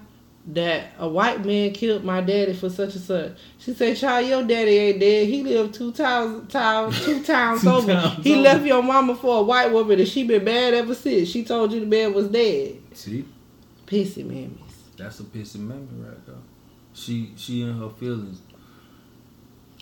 that 0.54 0.92
a 0.98 1.06
white 1.08 1.44
man 1.46 1.74
killed 1.74 2.06
my 2.06 2.22
daddy 2.22 2.54
for 2.54 2.70
such 2.70 2.96
and 2.96 3.04
such." 3.04 3.32
She 3.60 3.74
said, 3.74 3.98
"Child, 3.98 4.28
your 4.28 4.44
daddy 4.44 4.72
ain't 4.78 5.00
dead. 5.00 5.28
He 5.28 5.44
lived 5.44 5.74
two 5.76 5.92
towns, 5.92 6.54
two 7.06 7.24
towns 7.24 7.62
Two 7.62 7.70
over. 7.70 7.94
towns 7.94 8.24
he 8.24 8.34
over." 8.34 8.42
left 8.44 8.66
your 8.66 8.82
mama 8.84 9.16
for 9.16 9.40
a 9.40 9.44
white 9.44 9.72
woman, 9.72 10.00
and 10.00 10.08
she 10.08 10.24
been 10.26 10.46
bad 10.46 10.74
ever 10.74 10.96
since. 10.96 11.30
She 11.30 11.44
told 11.44 11.72
you 11.74 11.80
the 11.82 11.86
man 11.86 12.14
was 12.14 12.28
dead. 12.30 12.78
See, 12.94 13.26
Pissy 13.86 14.26
mammies. 14.26 14.60
that's 14.98 15.20
a 15.20 15.24
pissy 15.24 15.60
mammy 15.60 15.88
right 16.00 16.26
there. 16.26 16.36
She 16.94 17.32
she 17.38 17.62
in 17.62 17.78
her 17.80 17.90
feelings. 17.90 18.40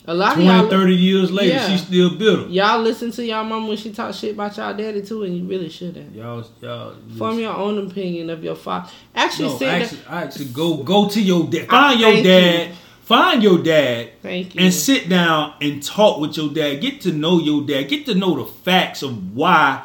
A 0.08 0.14
lot 0.14 0.36
20, 0.36 0.48
of 0.50 0.56
y'all 0.56 0.70
30 0.70 0.96
years 0.96 1.32
later, 1.32 1.56
Yeah. 1.56 1.70
she 1.70 1.78
still 1.78 2.16
bitter. 2.16 2.48
Y'all 2.48 2.80
listen 2.82 3.12
to 3.12 3.26
y'all 3.26 3.44
mom 3.44 3.68
when 3.68 3.76
she 3.78 3.92
talk 3.92 4.14
shit 4.14 4.34
about 4.34 4.56
y'all 4.58 4.76
daddy 4.76 5.02
too, 5.02 5.24
and 5.24 5.36
you 5.36 5.46
really 5.46 5.70
shouldn't. 5.70 6.16
Y'all, 6.16 6.46
y'all. 6.62 6.96
Form 7.18 7.40
your 7.40 7.56
own 7.56 7.88
opinion 7.88 8.30
of 8.30 8.44
your 8.44 8.56
father. 8.56 8.90
Actually, 9.16 9.50
no, 9.50 9.58
say 9.58 9.68
actually, 9.68 9.98
that. 10.02 10.12
actually, 10.12 10.46
go 10.46 10.78
go 10.78 11.10
to 11.10 11.22
your 11.22 11.48
dad. 11.48 11.68
Find 11.70 12.00
your 12.00 12.24
dad. 12.24 12.70
you. 12.70 12.76
Find 13.04 13.44
your 13.44 13.60
dad. 13.64 14.10
Thank 14.22 14.56
you. 14.56 14.62
and 14.62 14.74
sit 14.74 15.10
down 15.10 15.54
and 15.62 15.82
talk 15.82 16.20
with 16.20 16.38
your 16.38 16.50
dad. 16.50 16.82
Get 16.82 17.02
to 17.02 17.12
know 17.12 17.40
your 17.40 17.62
dad. 17.64 17.88
Get 17.88 18.06
to 18.08 18.16
know 18.16 18.36
the 18.36 18.46
facts 18.46 19.02
of 19.04 19.36
why 19.36 19.84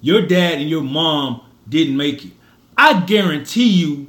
your 0.00 0.22
dad 0.26 0.60
and 0.60 0.68
your 0.68 0.82
mom 0.82 1.40
didn't 1.68 1.96
make 1.96 2.24
it. 2.24 2.32
I 2.76 3.00
guarantee 3.00 3.68
you, 3.68 4.08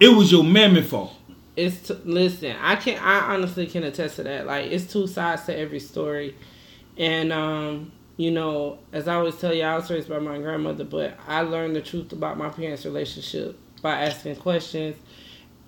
it 0.00 0.08
was 0.08 0.32
your 0.32 0.42
mammy 0.44 0.82
fault. 0.82 1.12
It's 1.56 1.88
t- 1.88 1.98
listen. 2.04 2.56
I 2.60 2.76
can. 2.76 2.96
Not 2.96 3.04
I 3.04 3.34
honestly 3.34 3.66
can 3.66 3.84
attest 3.84 4.16
to 4.16 4.22
that. 4.22 4.46
Like 4.46 4.70
it's 4.70 4.90
two 4.90 5.06
sides 5.06 5.44
to 5.44 5.56
every 5.56 5.80
story, 5.80 6.34
and 6.96 7.32
um, 7.32 7.92
you 8.16 8.30
know, 8.30 8.78
as 8.92 9.08
I 9.08 9.16
always 9.16 9.36
tell 9.36 9.52
you, 9.52 9.62
I 9.62 9.76
was 9.76 9.90
raised 9.90 10.08
by 10.08 10.18
my 10.18 10.38
grandmother, 10.38 10.84
but 10.84 11.18
I 11.26 11.42
learned 11.42 11.76
the 11.76 11.82
truth 11.82 12.12
about 12.12 12.38
my 12.38 12.48
parents' 12.48 12.84
relationship 12.84 13.58
by 13.82 14.02
asking 14.02 14.36
questions. 14.36 14.96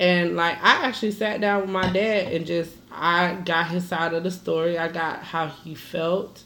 And 0.01 0.37
like 0.37 0.57
I 0.63 0.87
actually 0.87 1.13
sat 1.13 1.41
down 1.41 1.63
with 1.63 1.71
my 1.71 1.89
dad 1.91 2.33
and 2.33 2.47
just 2.47 2.73
I 2.91 3.35
got 3.45 3.69
his 3.69 3.87
side 3.87 4.15
of 4.15 4.25
the 4.25 4.31
story. 4.31 4.79
I 4.79 4.89
got 4.89 5.23
how 5.23 5.49
he 5.49 5.75
felt, 5.75 6.43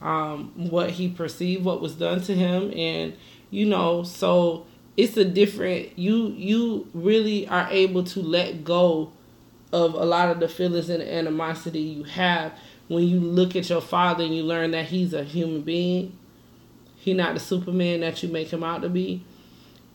um, 0.00 0.52
what 0.54 0.90
he 0.90 1.08
perceived, 1.08 1.64
what 1.64 1.80
was 1.80 1.94
done 1.94 2.20
to 2.22 2.34
him, 2.34 2.72
and 2.76 3.14
you 3.50 3.66
know, 3.66 4.02
so 4.02 4.66
it's 4.96 5.16
a 5.16 5.24
different. 5.24 5.98
You 5.98 6.28
you 6.28 6.88
really 6.94 7.46
are 7.48 7.68
able 7.70 8.04
to 8.04 8.20
let 8.20 8.64
go 8.64 9.12
of 9.72 9.94
a 9.94 10.04
lot 10.04 10.30
of 10.30 10.40
the 10.40 10.48
feelings 10.48 10.88
and 10.88 11.02
animosity 11.02 11.80
you 11.80 12.04
have 12.04 12.52
when 12.86 13.02
you 13.04 13.18
look 13.18 13.56
at 13.56 13.68
your 13.68 13.80
father 13.80 14.24
and 14.24 14.34
you 14.34 14.42
learn 14.42 14.70
that 14.70 14.86
he's 14.86 15.12
a 15.12 15.24
human 15.24 15.62
being. 15.62 16.16
He 16.96 17.12
not 17.12 17.34
the 17.34 17.40
Superman 17.40 18.00
that 18.00 18.22
you 18.22 18.28
make 18.28 18.50
him 18.52 18.62
out 18.62 18.82
to 18.82 18.88
be, 18.88 19.22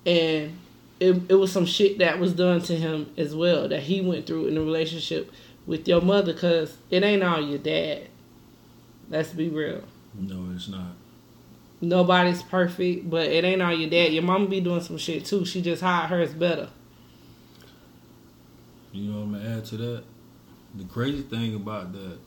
and 0.05 0.57
it, 0.99 1.21
it 1.29 1.35
was 1.35 1.51
some 1.51 1.65
shit 1.65 1.99
that 1.99 2.19
was 2.19 2.33
done 2.33 2.61
to 2.63 2.75
him 2.75 3.11
as 3.17 3.35
well 3.35 3.67
that 3.69 3.83
he 3.83 4.01
went 4.01 4.27
through 4.27 4.47
in 4.47 4.57
a 4.57 4.61
relationship 4.61 5.31
with 5.65 5.87
your 5.87 6.01
mother 6.01 6.33
because 6.33 6.77
it 6.89 7.03
ain't 7.03 7.23
all 7.23 7.41
your 7.41 7.57
dad. 7.57 8.07
Let's 9.09 9.29
be 9.29 9.49
real. 9.49 9.81
No, 10.13 10.49
it's 10.53 10.67
not. 10.67 10.91
Nobody's 11.81 12.43
perfect, 12.43 13.09
but 13.09 13.27
it 13.27 13.43
ain't 13.45 13.61
all 13.61 13.73
your 13.73 13.89
dad. 13.89 14.11
Your 14.13 14.23
mama 14.23 14.47
be 14.47 14.59
doing 14.59 14.81
some 14.81 14.97
shit 14.97 15.25
too. 15.25 15.45
She 15.45 15.61
just 15.61 15.81
hide 15.81 16.09
hers 16.09 16.33
better. 16.33 16.69
You 18.91 19.11
know 19.11 19.19
what 19.19 19.23
I'm 19.25 19.31
gonna 19.33 19.57
add 19.57 19.65
to 19.65 19.77
that? 19.77 20.03
The 20.75 20.83
crazy 20.85 21.21
thing 21.23 21.55
about 21.55 21.93
that, 21.93 22.17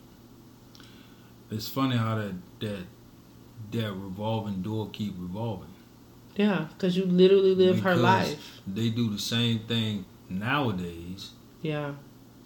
it's 1.50 1.68
funny 1.68 1.97
how 1.97 2.14
that 2.16 2.32
that 2.61 2.85
that 3.73 3.92
revolving 3.92 4.62
door 4.62 4.88
keep 4.92 5.14
revolving. 5.18 5.68
Yeah, 6.37 6.66
because 6.73 6.97
you 6.97 7.04
literally 7.04 7.54
live 7.54 7.80
her 7.80 7.94
life. 7.94 8.61
They 8.66 8.88
do 8.88 9.11
the 9.11 9.18
same 9.18 9.59
thing 9.61 10.06
nowadays 10.30 11.30
Yeah, 11.61 11.92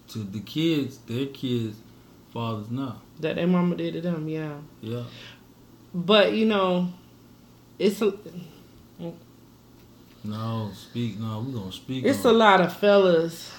to 0.09 0.19
the 0.19 0.41
kids, 0.41 0.97
their 1.07 1.27
kids, 1.27 1.77
fathers 2.33 2.69
now. 2.69 3.01
that 3.21 3.35
their 3.37 3.47
mama 3.47 3.75
did 3.77 3.93
to 3.93 4.01
them. 4.01 4.27
Yeah, 4.27 4.57
Yeah. 4.81 5.03
But 5.97 6.33
you 6.33 6.45
know, 6.45 6.93
it's 7.79 8.01
a 8.01 8.13
No, 10.23 10.71
speak. 10.73 11.19
No, 11.19 11.39
we 11.39 11.53
gonna 11.53 11.71
speak. 11.71 12.05
it's 12.05 12.23
on, 12.23 12.35
a 12.35 12.37
lot 12.37 12.61
of 12.61 12.77
fellas 12.77 13.51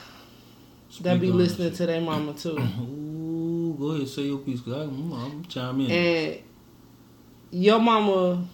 speak 0.88 1.02
that 1.02 1.20
be 1.20 1.30
listening 1.30 1.72
to 1.72 1.86
their 1.86 2.00
mama 2.00 2.32
too. 2.34 2.56
Ooh, 2.80 3.76
go 3.78 3.90
ahead, 3.90 4.08
say 4.08 4.22
your 4.22 4.38
piece, 4.38 4.60
cause 4.60 4.74
I, 4.74 4.82
I'm, 4.82 5.12
I'm 5.12 5.44
chime 5.46 5.80
in. 5.80 5.90
and 5.90 6.38
your 7.50 7.80
mama 7.80 8.46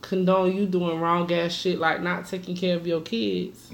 condone 0.00 0.56
you 0.56 0.66
doing 0.66 0.98
wrong 1.00 1.30
ass 1.32 1.52
shit 1.52 1.78
like 1.78 2.00
not 2.00 2.26
taking 2.26 2.56
care 2.56 2.76
of 2.76 2.86
your 2.86 3.02
kids. 3.02 3.70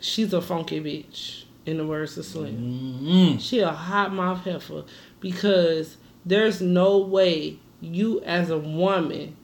She's 0.00 0.32
a 0.32 0.40
funky 0.42 0.80
bitch, 0.80 1.44
in 1.66 1.78
the 1.78 1.86
words 1.86 2.16
of 2.18 2.24
Slim. 2.24 2.56
Mm-hmm. 2.56 3.38
She 3.38 3.60
a 3.60 3.70
hot 3.70 4.12
mouth 4.12 4.44
heifer 4.44 4.84
because 5.20 5.96
there's 6.24 6.60
no 6.60 6.98
way 6.98 7.58
you 7.80 8.20
as 8.22 8.50
a 8.50 8.58
woman 8.58 9.36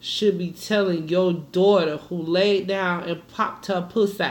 should 0.00 0.36
be 0.36 0.50
telling 0.50 1.08
your 1.08 1.32
daughter 1.32 1.96
who 1.96 2.16
laid 2.16 2.66
down 2.66 3.04
and 3.08 3.26
popped 3.28 3.66
her 3.66 3.82
pussy 3.90 4.24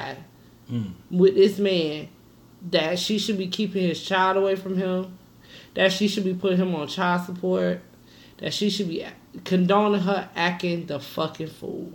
Mm. 0.71 0.91
with 1.09 1.35
this 1.35 1.57
man 1.59 2.07
that 2.69 2.97
she 2.97 3.17
should 3.19 3.37
be 3.37 3.47
keeping 3.47 3.81
his 3.83 4.01
child 4.01 4.37
away 4.37 4.55
from 4.55 4.77
him, 4.77 5.17
that 5.73 5.91
she 5.91 6.07
should 6.07 6.23
be 6.23 6.33
putting 6.33 6.59
him 6.59 6.73
on 6.75 6.87
child 6.87 7.25
support, 7.25 7.81
that 8.37 8.53
she 8.53 8.69
should 8.69 8.87
be 8.87 9.05
condoning 9.43 10.01
her 10.01 10.29
acting 10.35 10.85
the 10.85 10.97
fucking 10.99 11.47
fool. 11.47 11.91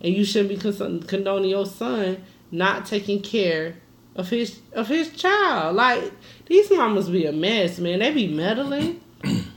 And 0.00 0.14
you 0.14 0.24
shouldn't 0.24 0.48
be 0.48 0.56
con- 0.56 1.02
condoning 1.02 1.50
your 1.50 1.66
son 1.66 2.24
not 2.50 2.86
taking 2.86 3.20
care 3.20 3.76
of 4.16 4.30
his 4.30 4.60
of 4.72 4.88
his 4.88 5.10
child. 5.10 5.76
Like 5.76 6.12
these 6.46 6.70
mamas 6.70 7.10
be 7.10 7.26
a 7.26 7.32
mess, 7.32 7.78
man. 7.78 7.98
They 7.98 8.12
be 8.12 8.28
meddling. 8.28 9.00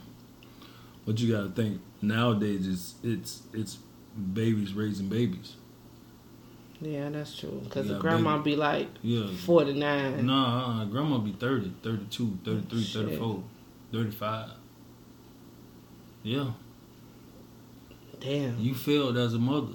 But 1.06 1.20
you 1.20 1.32
gotta 1.34 1.50
think 1.50 1.82
nowadays 2.02 2.68
it's 2.68 2.96
it's 3.04 3.44
it's 3.54 3.78
babies 4.34 4.74
raising 4.74 5.08
babies. 5.08 5.56
Yeah, 6.82 7.10
that's 7.10 7.38
true. 7.38 7.62
Because 7.64 7.88
the 7.88 7.98
grandma 8.00 8.38
baby. 8.38 8.52
be 8.52 8.56
like 8.58 8.88
Yeah. 9.02 9.28
49. 9.46 10.26
Nah, 10.26 10.82
uh, 10.82 10.86
grandma 10.86 11.18
be 11.20 11.32
30, 11.32 11.74
32, 11.82 12.40
33, 12.44 12.84
Shit. 12.84 13.06
34, 13.06 13.44
35. 13.94 14.50
Yeah, 16.24 16.52
Damn. 18.20 18.60
you 18.60 18.74
failed 18.74 19.16
as 19.18 19.34
a 19.36 19.40
mother. 19.40 19.74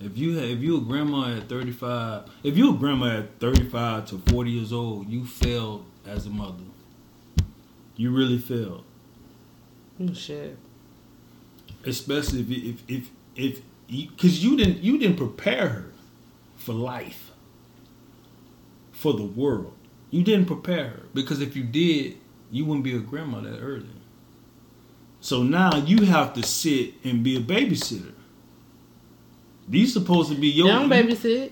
If 0.00 0.18
you 0.18 0.36
had, 0.36 0.44
if 0.50 0.58
you 0.60 0.76
a 0.78 0.80
grandma 0.80 1.34
at 1.36 1.48
35, 1.48 2.24
if 2.42 2.56
you 2.58 2.74
a 2.74 2.76
grandma 2.78 3.18
at 3.20 3.40
35 3.40 4.06
to 4.06 4.18
40 4.30 4.50
years 4.50 4.72
old, 4.72 5.08
you 5.08 5.24
failed 5.24 5.86
as 6.06 6.26
a 6.26 6.30
mother. 6.30 6.64
You 7.96 8.10
really 8.10 8.38
failed. 8.38 8.84
Oh, 10.00 10.12
shit. 10.12 10.56
especially 11.84 12.40
if 12.40 12.50
if 12.50 12.82
if 12.88 13.10
if 13.36 13.62
because 13.88 14.42
you, 14.42 14.56
didn't 14.56 14.78
you 14.82 14.98
didn't 14.98 15.16
prepare 15.16 15.68
her 15.68 15.92
for 16.56 16.72
life 16.72 17.30
for 18.92 19.12
the 19.12 19.22
world 19.22 19.74
you 20.10 20.22
didn't 20.22 20.46
prepare 20.46 20.84
her 20.88 21.02
because 21.12 21.40
if 21.40 21.54
you 21.54 21.62
did 21.62 22.16
you 22.50 22.64
wouldn't 22.64 22.84
be 22.84 22.94
a 22.96 22.98
grandma 23.00 23.40
that 23.40 23.58
early 23.60 23.86
so 25.20 25.42
now 25.42 25.76
you 25.76 26.04
have 26.06 26.32
to 26.34 26.42
sit 26.42 26.94
and 27.04 27.22
be 27.22 27.36
a 27.36 27.40
babysitter 27.40 28.12
these 29.68 29.92
supposed 29.92 30.30
to 30.30 30.36
be 30.38 30.48
your 30.48 30.66
They 30.66 30.72
don't 30.72 30.88
babysit. 30.90 31.50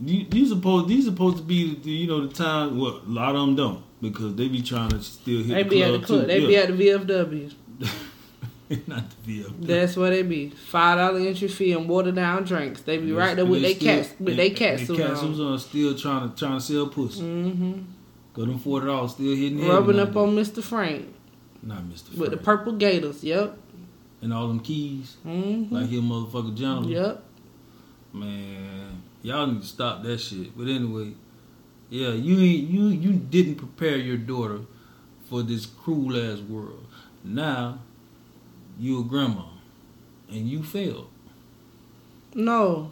these 0.00 0.48
supposed 0.48 0.88
these 0.88 1.04
supposed 1.04 1.36
to 1.38 1.42
be 1.42 1.74
the, 1.74 1.90
you 1.90 2.06
know 2.06 2.26
the 2.26 2.32
time 2.32 2.78
what 2.78 3.02
a 3.06 3.08
lot 3.10 3.34
of 3.36 3.46
them 3.46 3.56
don't 3.56 3.82
because 4.00 4.34
they 4.36 4.48
be 4.48 4.62
trying 4.62 4.88
to 4.90 5.02
still 5.02 5.42
hit 5.42 5.48
They 5.54 5.62
the 5.64 5.68
be 5.68 5.82
at 5.82 5.92
the 5.92 5.98
club. 6.06 6.20
too. 6.22 6.26
They 6.26 6.40
be 6.46 6.56
at 6.56 6.68
the 6.68 6.88
VFW. 6.88 7.52
not 8.86 9.04
the 9.24 9.42
VFW. 9.42 9.66
That's 9.66 9.96
what 9.96 10.10
they 10.10 10.22
be. 10.22 10.50
Five 10.50 10.98
dollar 10.98 11.18
entry 11.20 11.48
fee 11.48 11.72
and 11.72 11.88
water 11.88 12.12
down 12.12 12.44
drinks. 12.44 12.82
They 12.82 12.98
be 12.98 13.12
right 13.12 13.34
there 13.34 13.44
with 13.46 13.62
They 13.62 13.74
still- 13.74 13.96
cats 13.96 14.14
with 14.20 14.36
their 14.36 14.50
cats 14.50 14.86
They 14.88 14.96
cats 14.96 15.20
on. 15.22 15.40
on 15.40 15.58
still 15.58 15.96
trying 15.96 16.30
to 16.30 16.36
trying 16.36 16.58
to 16.58 16.64
sell 16.64 16.86
pussy. 16.88 17.22
Mm-hmm. 17.22 17.72
Cause 18.32 18.46
them 18.46 18.58
forty 18.60 18.86
dollars 18.86 19.12
still 19.12 19.34
hitting 19.34 19.66
Rubbing 19.66 19.98
up 19.98 20.14
on 20.16 20.36
Mr. 20.36 20.62
Frank 20.62 21.08
not 21.62 21.84
Mister 21.86 22.16
with 22.18 22.30
the 22.30 22.36
purple 22.36 22.72
gators. 22.72 23.22
Yep. 23.24 23.56
and 24.22 24.32
all 24.32 24.46
them 24.48 24.60
keys 24.60 25.16
Mm-hmm. 25.26 25.74
like 25.74 25.88
he 25.88 25.98
a 25.98 26.00
motherfucking 26.02 26.54
gentleman. 26.56 26.90
Yep. 26.90 27.24
Man, 28.12 29.02
y'all 29.22 29.46
need 29.46 29.60
to 29.62 29.66
stop 29.66 30.02
that 30.02 30.18
shit. 30.18 30.56
But 30.56 30.68
anyway, 30.68 31.12
yeah, 31.90 32.10
you 32.10 32.38
ain't 32.38 32.68
you 32.70 32.88
you 32.88 33.12
didn't 33.12 33.56
prepare 33.56 33.96
your 33.96 34.16
daughter 34.16 34.60
for 35.28 35.42
this 35.42 35.66
cruel 35.66 36.16
ass 36.16 36.40
world. 36.40 36.86
Now 37.24 37.80
you 38.78 39.00
a 39.00 39.04
grandma 39.04 39.44
and 40.28 40.48
you 40.48 40.62
failed. 40.62 41.10
No. 42.34 42.90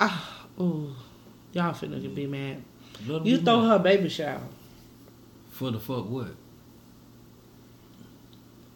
Ah. 0.00 0.46
Ooh. 0.60 0.94
Y'all 1.52 1.72
finna 1.72 2.14
be 2.14 2.26
mad. 2.26 2.62
Let 3.06 3.26
You 3.26 3.38
throw 3.38 3.60
mad. 3.60 3.68
her 3.68 3.74
a 3.76 3.78
baby 3.78 4.08
shower. 4.08 4.40
for 5.50 5.70
the 5.70 5.78
fuck 5.80 6.08
what? 6.08 6.34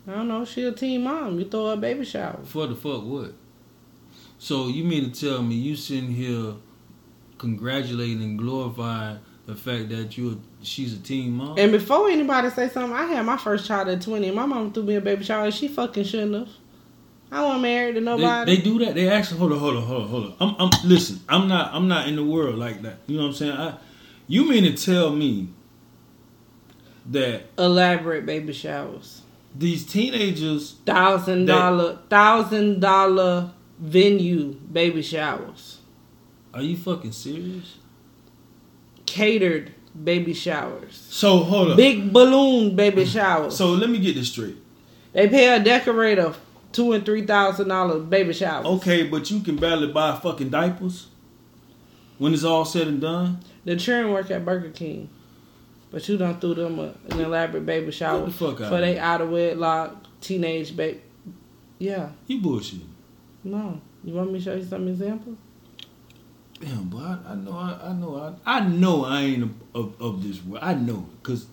I 0.09 0.13
don't 0.13 0.29
know. 0.29 0.45
She 0.45 0.63
a 0.65 0.73
teen 0.73 1.03
mom. 1.05 1.39
You 1.39 1.47
throw 1.47 1.69
her 1.69 1.73
a 1.75 1.77
baby 1.77 2.05
shower. 2.05 2.41
For 2.45 2.67
the 2.67 2.75
fuck 2.77 3.03
what? 3.05 3.33
So 4.39 4.69
you 4.69 4.85
mean 4.85 5.11
to 5.11 5.21
tell 5.21 5.43
me 5.43 5.55
you 5.55 5.75
sitting 5.77 6.13
here 6.13 6.55
congratulating 7.39 8.23
and 8.23 8.39
glorifying 8.39 9.19
the 9.47 9.55
fact 9.55 9.89
that 9.91 10.17
you 10.19 10.41
she's 10.63 10.95
a 10.95 10.99
teen 10.99 11.31
mom? 11.33 11.57
And 11.59 11.73
before 11.73 12.09
anybody 12.09 12.51
say 12.51 12.69
something, 12.69 12.93
I 12.93 13.05
had 13.07 13.25
my 13.25 13.37
first 13.37 13.67
child 13.67 13.89
at 13.89 14.03
20. 14.03 14.31
My 14.33 14.45
mom 14.47 14.73
threw 14.73 14.83
me 14.83 14.97
a 14.97 15.01
baby 15.01 15.25
shower. 15.25 15.51
She 15.51 15.69
fucking 15.69 16.05
shouldn't 16.05 16.35
have. 16.35 16.49
I 17.31 17.43
wasn't 17.43 17.63
married 17.63 17.95
to 17.95 18.01
They, 18.01 18.05
nobody. 18.05 18.57
they 18.57 18.63
do 18.63 18.79
that. 18.85 18.95
They 18.95 19.09
actually 19.09 19.39
hold 19.41 19.53
on, 19.53 19.59
hold 19.59 19.77
on, 19.77 19.83
hold 19.83 20.03
on, 20.03 20.09
hold 20.09 20.25
on. 20.25 20.37
I'm, 20.41 20.57
I'm 20.73 20.89
listen. 20.89 21.21
I'm 21.29 21.49
not. 21.49 21.73
I'm 21.75 21.89
not 21.89 22.07
in 22.09 22.17
the 22.17 22.25
world 22.25 22.57
like 22.57 22.83
that. 22.83 22.99
You 23.07 23.17
know 23.17 23.23
what 23.25 23.29
I'm 23.31 23.35
saying? 23.35 23.53
I, 23.53 23.75
you 24.29 24.49
mean 24.49 24.65
to 24.65 24.75
tell 24.75 25.11
me 25.11 25.49
that 27.11 27.45
Elaborate 27.59 28.27
baby 28.27 28.53
showers. 28.53 29.23
these 29.57 29.85
teenagers? 29.85 30.73
Thousand 30.85 31.47
dollar 31.47 31.99
thousand 32.11 32.81
dollar 32.81 33.51
venue 33.79 34.53
baby 34.73 35.03
showers. 35.03 35.79
Are 36.55 36.63
you 36.63 36.77
fucking 36.77 37.13
serious? 37.13 37.77
Catered 39.07 39.73
baby 40.05 40.35
showers. 40.35 41.07
So 41.11 41.39
hold 41.39 41.71
up. 41.71 41.77
Big 41.77 42.13
balloon 42.13 42.77
baby 42.77 43.05
showers. 43.17 43.57
So 43.57 43.69
let 43.71 43.89
me 43.89 43.99
get 43.99 44.15
this 44.15 44.31
straight. 44.31 44.57
they 45.13 45.29
pay 45.29 45.55
a 45.57 45.63
decorator 45.63 46.35
two 46.73 46.93
and 46.93 47.05
three 47.07 47.25
thousand 47.25 47.69
dollars 47.69 48.05
baby 48.05 48.33
showers. 48.33 48.67
Okay, 48.67 49.05
but 49.05 49.31
you 49.31 49.41
can 49.41 49.57
barely 49.57 49.87
buy 49.93 50.17
fucking 50.17 50.51
diapers 50.51 51.09
when 52.19 52.35
it's 52.35 52.45
all 52.45 52.65
said 52.65 52.89
and 52.89 53.01
done. 53.01 53.41
The 53.65 53.77
children 53.77 54.13
work 54.13 54.31
at 54.31 54.45
Burger 54.45 54.71
King, 54.71 55.09
but 55.91 56.07
you 56.09 56.17
done 56.19 56.39
threw 56.41 56.55
them 56.55 56.79
a, 56.79 56.95
an 57.11 57.21
elaborate 57.21 57.65
baby 57.67 57.91
shower 57.91 58.27
the 58.27 58.31
fuck 58.33 58.61
out 58.61 58.69
for 58.69 58.81
they 58.81 58.99
out 58.99 59.21
of 59.21 59.31
wedlock 59.31 59.97
teenage 60.21 60.77
baby. 60.77 61.01
Yeah, 61.79 62.11
You 62.27 62.41
bullshit. 62.41 62.81
no. 63.45 63.81
You 64.05 64.15
want 64.15 64.33
me 64.33 64.39
to 64.39 64.45
show 64.45 64.55
you 64.55 64.65
some 64.65 64.87
examples? 64.87 65.37
Damn, 66.61 66.85
boy, 66.85 66.99
I, 66.99 67.19
I 67.33 67.35
know, 67.35 67.53
I, 67.53 67.89
I 67.89 67.93
know, 67.93 68.17
I, 68.47 68.57
I 68.57 68.61
know, 68.67 69.05
I 69.05 69.21
ain't 69.23 69.43
of, 69.43 69.51
of, 69.75 70.01
of 70.01 70.23
this 70.27 70.43
world. 70.43 70.65
I 70.65 70.75
know, 70.75 71.07
cause 71.23 71.47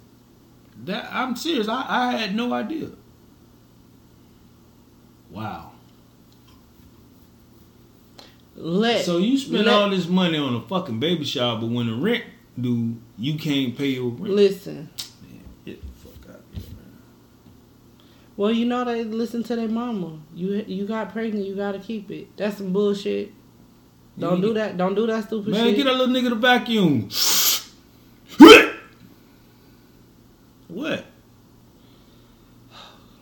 that 0.86 1.10
I'm 1.12 1.36
serious. 1.36 1.68
I, 1.68 1.86
I 1.88 2.12
had 2.18 2.36
no 2.36 2.54
idea. 2.54 2.90
Wow. 5.30 5.72
Let 8.56 9.04
So 9.04 9.18
you 9.18 9.38
spend 9.38 9.66
let- 9.66 9.74
all 9.74 9.90
this 9.90 10.08
money 10.08 10.38
on 10.38 10.56
a 10.56 10.62
fucking 10.62 11.00
baby 11.00 11.26
shower, 11.26 11.60
but 11.60 11.68
when 11.70 11.88
the 11.88 11.96
rent 11.96 12.24
due, 12.60 12.96
you 13.18 13.38
can't 13.38 13.76
pay 13.78 13.88
your 13.90 14.10
rent. 14.10 14.30
listen. 14.34 14.90
Man, 15.22 15.40
get 15.66 15.82
the 15.82 15.88
fuck 16.10 16.30
out 16.30 16.36
of 16.56 16.64
here, 16.64 16.70
man. 16.76 16.98
Well, 18.38 18.52
you 18.52 18.66
know 18.66 18.86
they 18.86 19.04
listen 19.04 19.44
to 19.44 19.56
their 19.56 19.68
mama. 19.68 20.20
You 20.36 20.64
you 20.68 20.86
got 20.86 21.12
pregnant, 21.12 21.46
you 21.48 21.56
gotta 21.56 21.80
keep 21.80 22.10
it. 22.12 22.38
That's 22.38 22.58
some 22.58 22.72
bullshit. 22.72 23.32
Don't 24.18 24.42
do 24.42 24.54
that. 24.54 24.78
Don't 24.78 24.94
do 24.96 25.08
that 25.08 25.26
stupid 25.26 25.50
Man, 25.52 25.56
shit. 25.56 25.66
Man, 25.66 25.76
get 25.76 25.84
that 25.86 25.96
little 25.96 26.14
nigga 26.14 26.30
the 26.30 26.36
vacuum. 26.36 27.10
what? 30.68 31.06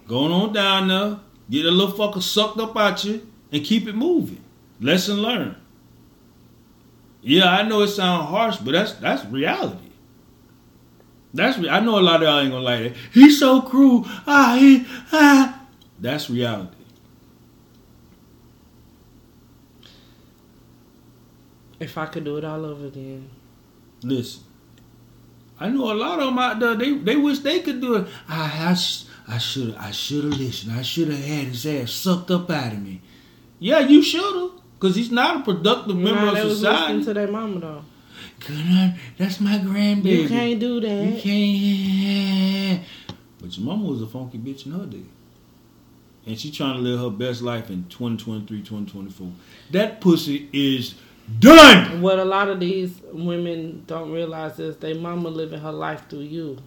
Going 0.08 0.32
on 0.32 0.52
down 0.52 0.88
there, 0.90 1.20
get 1.50 1.66
a 1.66 1.72
little 1.72 1.94
fucker 1.96 2.22
sucked 2.22 2.60
up 2.60 2.76
at 2.76 3.06
you, 3.06 3.26
and 3.52 3.64
keep 3.64 3.88
it 3.88 3.96
moving. 3.96 4.44
Lesson 4.82 5.22
learned. 5.22 5.56
Yeah, 7.22 7.50
I 7.50 7.62
know 7.64 7.82
it 7.82 7.90
sounds 7.90 8.28
harsh, 8.28 8.58
but 8.58 8.72
that's 8.72 8.94
that's 8.94 9.24
reality. 9.26 9.78
That's 11.34 11.58
re- 11.58 11.70
I 11.70 11.80
know 11.80 11.98
a 11.98 12.02
lot 12.02 12.16
of 12.18 12.24
y'all 12.24 12.40
ain't 12.40 12.52
gonna 12.52 12.64
like 12.64 12.80
it. 12.82 12.98
He's 13.14 13.40
so 13.40 13.62
cruel. 13.62 14.04
Ah, 14.28 14.58
he 14.60 14.86
ah. 15.14 15.62
That's 16.00 16.30
reality. 16.30 16.76
If 21.82 21.98
I 21.98 22.06
could 22.06 22.24
do 22.24 22.38
it 22.38 22.46
all 22.46 22.64
over 22.66 22.86
again. 22.88 23.30
Listen, 24.04 24.44
I 25.60 25.68
know 25.70 25.92
a 25.92 25.96
lot 25.96 26.20
of 26.20 26.26
them 26.28 26.40
out 26.40 26.60
there. 26.60 26.76
They 26.76 26.94
they 26.98 27.16
wish 27.16 27.40
they 27.40 27.60
could 27.60 27.82
do 27.82 27.96
it. 27.96 28.08
I 28.30 28.70
I, 29.28 29.36
I 29.36 29.38
should 29.38 29.76
I 29.76 29.92
should 29.92 30.24
have 30.26 30.40
listened. 30.40 30.74
I 30.74 30.82
should 30.84 31.10
have 31.10 31.24
had 31.24 31.48
his 31.48 31.66
ass 31.66 31.92
sucked 31.92 32.32
up 32.32 32.50
out 32.50 32.74
of 32.74 32.82
me. 32.82 33.02
Yeah, 33.60 33.80
you 33.80 34.02
should 34.02 34.36
have, 34.36 34.52
cause 34.80 34.96
he's 34.96 35.12
not 35.12 35.42
a 35.42 35.44
productive 35.44 35.96
member 35.96 36.22
Nah, 36.26 36.32
of 36.40 36.44
was 36.46 36.62
listening 36.64 37.02
society. 37.02 37.04
to 37.06 37.14
their 37.14 37.28
mama 37.28 37.60
though. 37.60 37.84
That's 39.18 39.40
my 39.40 39.58
grandbaby. 39.60 40.24
You 40.24 40.28
can't 40.28 40.60
do 40.60 40.80
that. 40.82 41.06
You 41.06 41.22
can't. 41.22 42.84
But 43.40 43.56
your 43.58 43.66
mama 43.68 43.86
was 43.86 44.02
a 44.02 44.08
funky 44.08 44.40
bitch 44.40 44.66
in 44.66 44.72
her 44.72 44.86
day. 44.88 45.04
And 46.26 46.40
she 46.40 46.52
trying 46.52 46.76
to 46.76 46.82
live 46.82 47.00
her 47.00 47.10
best 47.10 47.42
life 47.44 47.70
in 47.70 47.86
2023, 47.90 48.60
2024. 48.62 49.32
That 49.72 50.02
pussy 50.02 50.50
is 50.54 50.96
done. 51.40 52.02
What 52.02 52.20
a 52.20 52.26
lot 52.26 52.50
of 52.50 52.60
these 52.60 53.00
women 53.12 53.84
don't 53.88 54.12
realize 54.12 54.60
is 54.60 54.78
they 54.78 54.94
mama 54.94 55.30
living 55.30 55.60
her 55.60 55.72
life 55.72 56.04
through 56.10 56.22
you. 56.22 56.58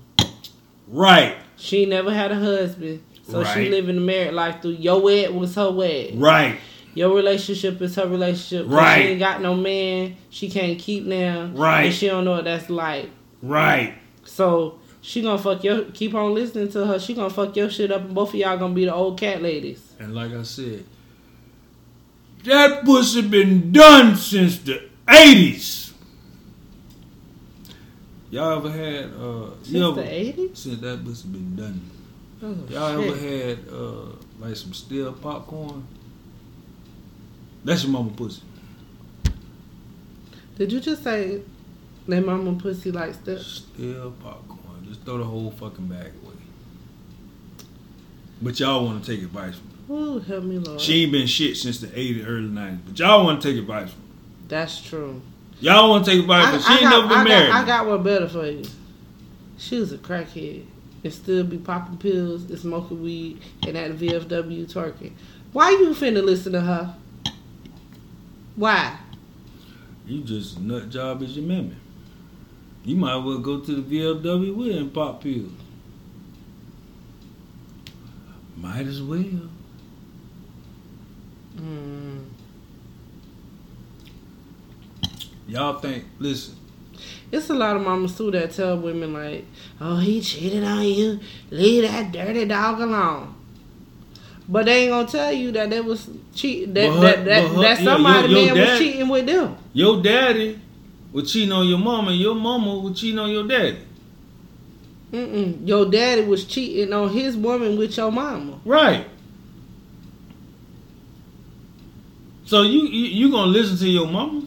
Right, 0.86 1.36
She 1.56 1.86
never 1.86 2.12
had 2.12 2.30
a 2.30 2.34
husband, 2.34 3.02
so 3.26 3.42
she 3.42 3.70
living 3.70 3.94
the 3.96 4.02
married 4.02 4.34
life 4.34 4.60
through 4.60 4.72
your 4.72 5.00
wed 5.00 5.30
was 5.34 5.54
her 5.54 5.70
wed. 5.70 6.20
right, 6.20 6.58
Your 6.92 7.14
relationship 7.16 7.80
is 7.80 7.94
her 7.96 8.06
relationship. 8.06 8.66
Right. 8.70 9.00
She 9.02 9.08
ain't 9.08 9.18
got 9.18 9.40
no 9.40 9.54
man. 9.54 10.16
She 10.28 10.50
can't 10.50 10.78
keep 10.78 11.04
now. 11.06 11.50
Right. 11.54 11.84
And 11.86 11.94
she 11.94 12.06
don't 12.06 12.24
know 12.26 12.32
what 12.32 12.44
that's 12.44 12.68
like. 12.68 13.08
right. 13.42 13.94
So 14.26 14.78
she 15.00 15.22
gonna 15.22 15.38
fuck 15.38 15.64
your. 15.64 15.84
Keep 15.84 16.14
on 16.14 16.34
listening 16.34 16.68
to 16.72 16.86
her. 16.86 16.98
She 16.98 17.14
gonna 17.14 17.30
fuck 17.30 17.54
your 17.56 17.68
shit 17.70 17.90
up, 17.90 18.02
and 18.02 18.14
both 18.14 18.30
of 18.30 18.34
y'all 18.36 18.56
gonna 18.58 18.74
be 18.74 18.84
the 18.86 18.94
old 18.94 19.18
cat 19.18 19.40
ladies. 19.42 19.92
And 19.98 20.14
like 20.14 20.32
I 20.32 20.42
said, 20.42 20.84
that 22.44 22.84
pussy 22.84 23.22
been 23.22 23.72
done 23.72 24.16
since 24.16 24.58
the 24.58 24.82
80s. 25.06 25.92
Y'all 28.30 28.58
ever 28.58 28.70
had, 28.70 29.04
uh, 29.14 29.50
Since 29.62 29.68
you 29.68 29.84
ever, 29.88 30.02
the 30.02 30.12
eighties. 30.12 30.58
since 30.58 30.80
that 30.80 31.04
pussy 31.04 31.28
been 31.28 31.54
done. 31.54 31.80
Oh, 32.42 32.56
Y'all 32.68 33.00
shit. 33.00 33.10
ever 33.10 33.16
had, 33.46 33.58
uh, 33.72 34.16
like 34.40 34.56
some 34.56 34.72
stale 34.74 35.12
popcorn? 35.12 35.86
That's 37.64 37.84
your 37.84 37.92
mama 37.92 38.10
pussy. 38.10 38.42
Did 40.58 40.72
you 40.72 40.80
just 40.80 41.04
say 41.04 41.42
that 42.08 42.26
mama 42.26 42.54
pussy 42.54 42.90
likes 42.90 43.18
that? 43.18 43.40
Still 43.40 44.10
popcorn. 44.22 44.84
Just 44.88 45.02
throw 45.02 45.18
the 45.18 45.24
whole 45.24 45.52
fucking 45.52 45.86
bag 45.86 46.12
away. 46.24 46.34
But 48.42 48.58
y'all 48.58 48.84
want 48.84 49.04
to 49.04 49.10
take 49.14 49.22
advice 49.24 49.54
from. 49.54 49.70
Ooh, 49.90 50.18
help 50.18 50.44
me, 50.44 50.58
Lord. 50.58 50.80
She 50.80 51.02
ain't 51.02 51.12
been 51.12 51.26
shit 51.26 51.56
since 51.56 51.78
the 51.80 51.88
80s, 51.88 52.26
early 52.26 52.48
90s. 52.48 52.78
But 52.86 52.98
y'all 52.98 53.24
want 53.24 53.42
to 53.42 53.48
take 53.50 53.58
advice 53.58 53.90
from 53.90 54.00
her. 54.00 54.06
That's 54.48 54.80
true. 54.80 55.20
Y'all 55.60 55.90
want 55.90 56.04
to 56.04 56.10
take 56.10 56.20
advice 56.20 56.44
from 56.44 56.54
her. 56.54 56.60
She 56.60 56.84
ain't 56.84 56.90
never 56.90 57.08
been 57.08 57.18
I 57.18 57.24
married. 57.24 57.48
Got, 57.48 57.64
I 57.64 57.66
got 57.66 57.86
one 57.86 58.02
better 58.02 58.28
for 58.28 58.46
you. 58.46 58.64
She 59.58 59.78
was 59.78 59.92
a 59.92 59.98
crackhead 59.98 60.64
and 61.02 61.12
still 61.12 61.44
be 61.44 61.58
popping 61.58 61.98
pills 61.98 62.44
and 62.44 62.58
smoking 62.58 63.02
weed 63.02 63.40
and 63.66 63.76
at 63.76 63.98
the 63.98 64.08
VFW 64.08 64.72
twerking. 64.72 65.12
Why 65.52 65.70
you 65.70 65.90
finna 65.90 66.24
listen 66.24 66.52
to 66.52 66.60
her? 66.62 66.96
Why? 68.56 68.98
You 70.06 70.22
just 70.22 70.60
nut 70.60 70.90
job 70.90 71.22
as 71.22 71.36
your 71.36 71.46
mammy. 71.46 71.76
You 72.84 72.96
might 72.96 73.18
as 73.18 73.24
well 73.24 73.38
go 73.38 73.60
to 73.60 73.80
the 73.80 74.00
VFW 74.00 74.54
with 74.54 74.76
and 74.76 74.92
pop 74.92 75.22
pills. 75.22 75.52
Might 78.56 78.86
as 78.86 79.02
well. 79.02 79.48
Mm. 81.56 82.24
Y'all 85.48 85.78
think, 85.78 86.04
listen, 86.18 86.56
It's 87.30 87.50
a 87.50 87.54
lot 87.54 87.76
of 87.76 87.82
mamas 87.82 88.16
too 88.16 88.30
that 88.30 88.52
tell 88.52 88.78
women 88.78 89.12
like, 89.12 89.44
"Oh, 89.80 89.96
he 89.96 90.20
cheated 90.20 90.62
on 90.64 90.84
you. 90.84 91.18
Leave 91.50 91.82
that 91.82 92.12
dirty 92.12 92.44
dog 92.44 92.80
alone." 92.80 93.34
But 94.48 94.66
they 94.66 94.82
ain't 94.84 94.90
gonna 94.90 95.08
tell 95.08 95.32
you 95.32 95.50
that 95.52 95.70
they 95.70 95.80
was 95.80 96.08
cheat 96.34 96.72
that 96.74 96.92
her- 96.92 97.00
that 97.00 97.24
that, 97.24 97.48
her- 97.48 97.62
that 97.62 97.78
somebody 97.78 98.28
your- 98.32 98.44
your 98.46 98.54
man 98.54 98.70
was 98.70 98.78
cheating 98.78 99.08
with 99.08 99.26
them. 99.26 99.56
your 99.72 100.02
daddy 100.02 100.58
was 101.12 101.32
cheating 101.32 101.52
on 101.52 101.66
your 101.66 101.78
mama, 101.78 102.12
your 102.12 102.34
mama 102.34 102.78
was 102.78 102.98
cheating 103.00 103.18
on 103.18 103.30
your 103.30 103.46
daddy. 103.48 103.78
Mm-mm. 105.12 105.66
Your 105.66 105.86
daddy 105.86 106.22
was 106.22 106.44
cheating 106.44 106.92
on 106.92 107.08
his 107.10 107.36
woman 107.36 107.76
with 107.78 107.96
your 107.96 108.10
mama. 108.12 108.54
Right. 108.64 109.06
So 112.44 112.62
you 112.62 112.82
you, 112.82 113.06
you 113.06 113.30
gonna 113.30 113.50
listen 113.50 113.76
to 113.78 113.88
your 113.88 114.06
mama? 114.06 114.46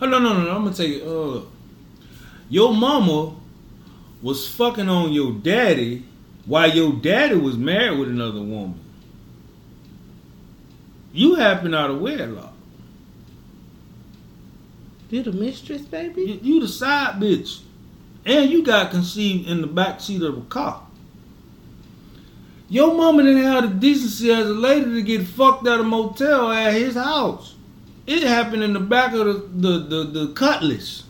Oh 0.00 0.06
no 0.06 0.18
no 0.18 0.32
no! 0.32 0.44
no 0.44 0.50
I'm 0.56 0.64
gonna 0.64 0.74
tell 0.74 0.86
you. 0.86 1.04
Uh, 1.04 1.42
your 2.48 2.74
mama 2.74 3.34
was 4.22 4.48
fucking 4.48 4.88
on 4.88 5.12
your 5.12 5.32
daddy 5.32 6.04
while 6.46 6.70
your 6.70 6.92
daddy 6.94 7.36
was 7.36 7.56
married 7.56 7.98
with 7.98 8.08
another 8.08 8.40
woman. 8.40 8.80
You 11.12 11.34
happened 11.34 11.74
out 11.74 11.90
of 11.90 12.00
wedlock. 12.00 12.52
You 15.10 15.22
the 15.22 15.32
mistress, 15.32 15.82
baby. 15.82 16.22
You, 16.22 16.40
you 16.42 16.60
the 16.60 16.68
side 16.68 17.20
bitch, 17.20 17.60
and 18.24 18.50
you 18.50 18.64
got 18.64 18.90
conceived 18.90 19.48
in 19.48 19.60
the 19.60 19.66
back 19.66 20.00
seat 20.00 20.22
of 20.22 20.36
a 20.36 20.40
car. 20.42 20.83
Your 22.68 22.94
mama 22.94 23.22
didn't 23.22 23.42
have 23.42 23.62
the 23.62 23.74
decency 23.74 24.32
as 24.32 24.46
a 24.46 24.54
lady 24.54 24.86
to 24.94 25.02
get 25.02 25.26
fucked 25.26 25.66
at 25.66 25.80
a 25.80 25.84
motel 25.84 26.50
at 26.50 26.72
his 26.72 26.94
house. 26.94 27.54
It 28.06 28.22
happened 28.22 28.62
in 28.62 28.72
the 28.72 28.80
back 28.80 29.12
of 29.12 29.26
the 29.26 29.68
the 29.68 29.78
the, 29.78 30.04
the 30.04 30.32
cutlass. 30.32 31.04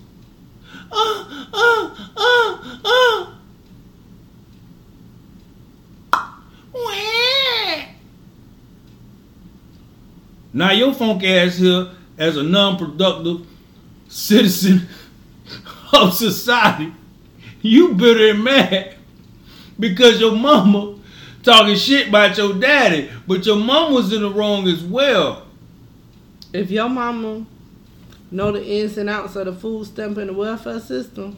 Uh, 0.91 1.47
uh, 1.53 2.07
uh, 2.17 2.81
uh. 2.85 3.31
Now 10.57 10.71
your 10.71 10.95
funk 10.95 11.25
ass 11.25 11.57
here 11.57 11.89
as 12.17 12.37
a 12.37 12.43
non-productive 12.45 13.45
citizen 14.07 14.87
of 15.93 16.15
society, 16.15 16.95
you 17.61 17.95
bitter 17.95 18.31
and 18.31 18.45
mad 18.45 18.95
because 19.81 20.21
your 20.21 20.37
mama 20.37 20.94
talking 21.45 21.77
shit 21.77 22.09
about 22.09 22.37
your 22.37 22.55
daddy, 22.55 23.11
but 23.27 23.45
your 23.47 23.57
mom 23.57 23.93
was 23.93 24.13
in 24.13 24.23
the 24.23 24.31
wrong 24.31 24.67
as 24.67 24.83
well. 24.83 25.47
If 26.53 26.71
your 26.71 26.89
mama 26.89 27.47
know 28.31 28.53
the 28.53 28.65
ins 28.65 28.97
and 28.97 29.11
outs 29.11 29.37
of 29.37 29.47
the 29.47 29.53
food 29.53 29.87
stamp 29.87 30.17
and 30.19 30.31
the 30.31 30.33
welfare 30.33 30.81
system, 30.81 31.37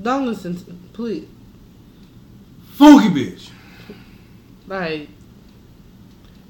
don't 0.00 0.26
listen 0.26 0.56
to 0.64 0.72
please. 0.92 1.26
Funky 2.74 3.08
bitch. 3.08 3.50
Like 4.66 5.08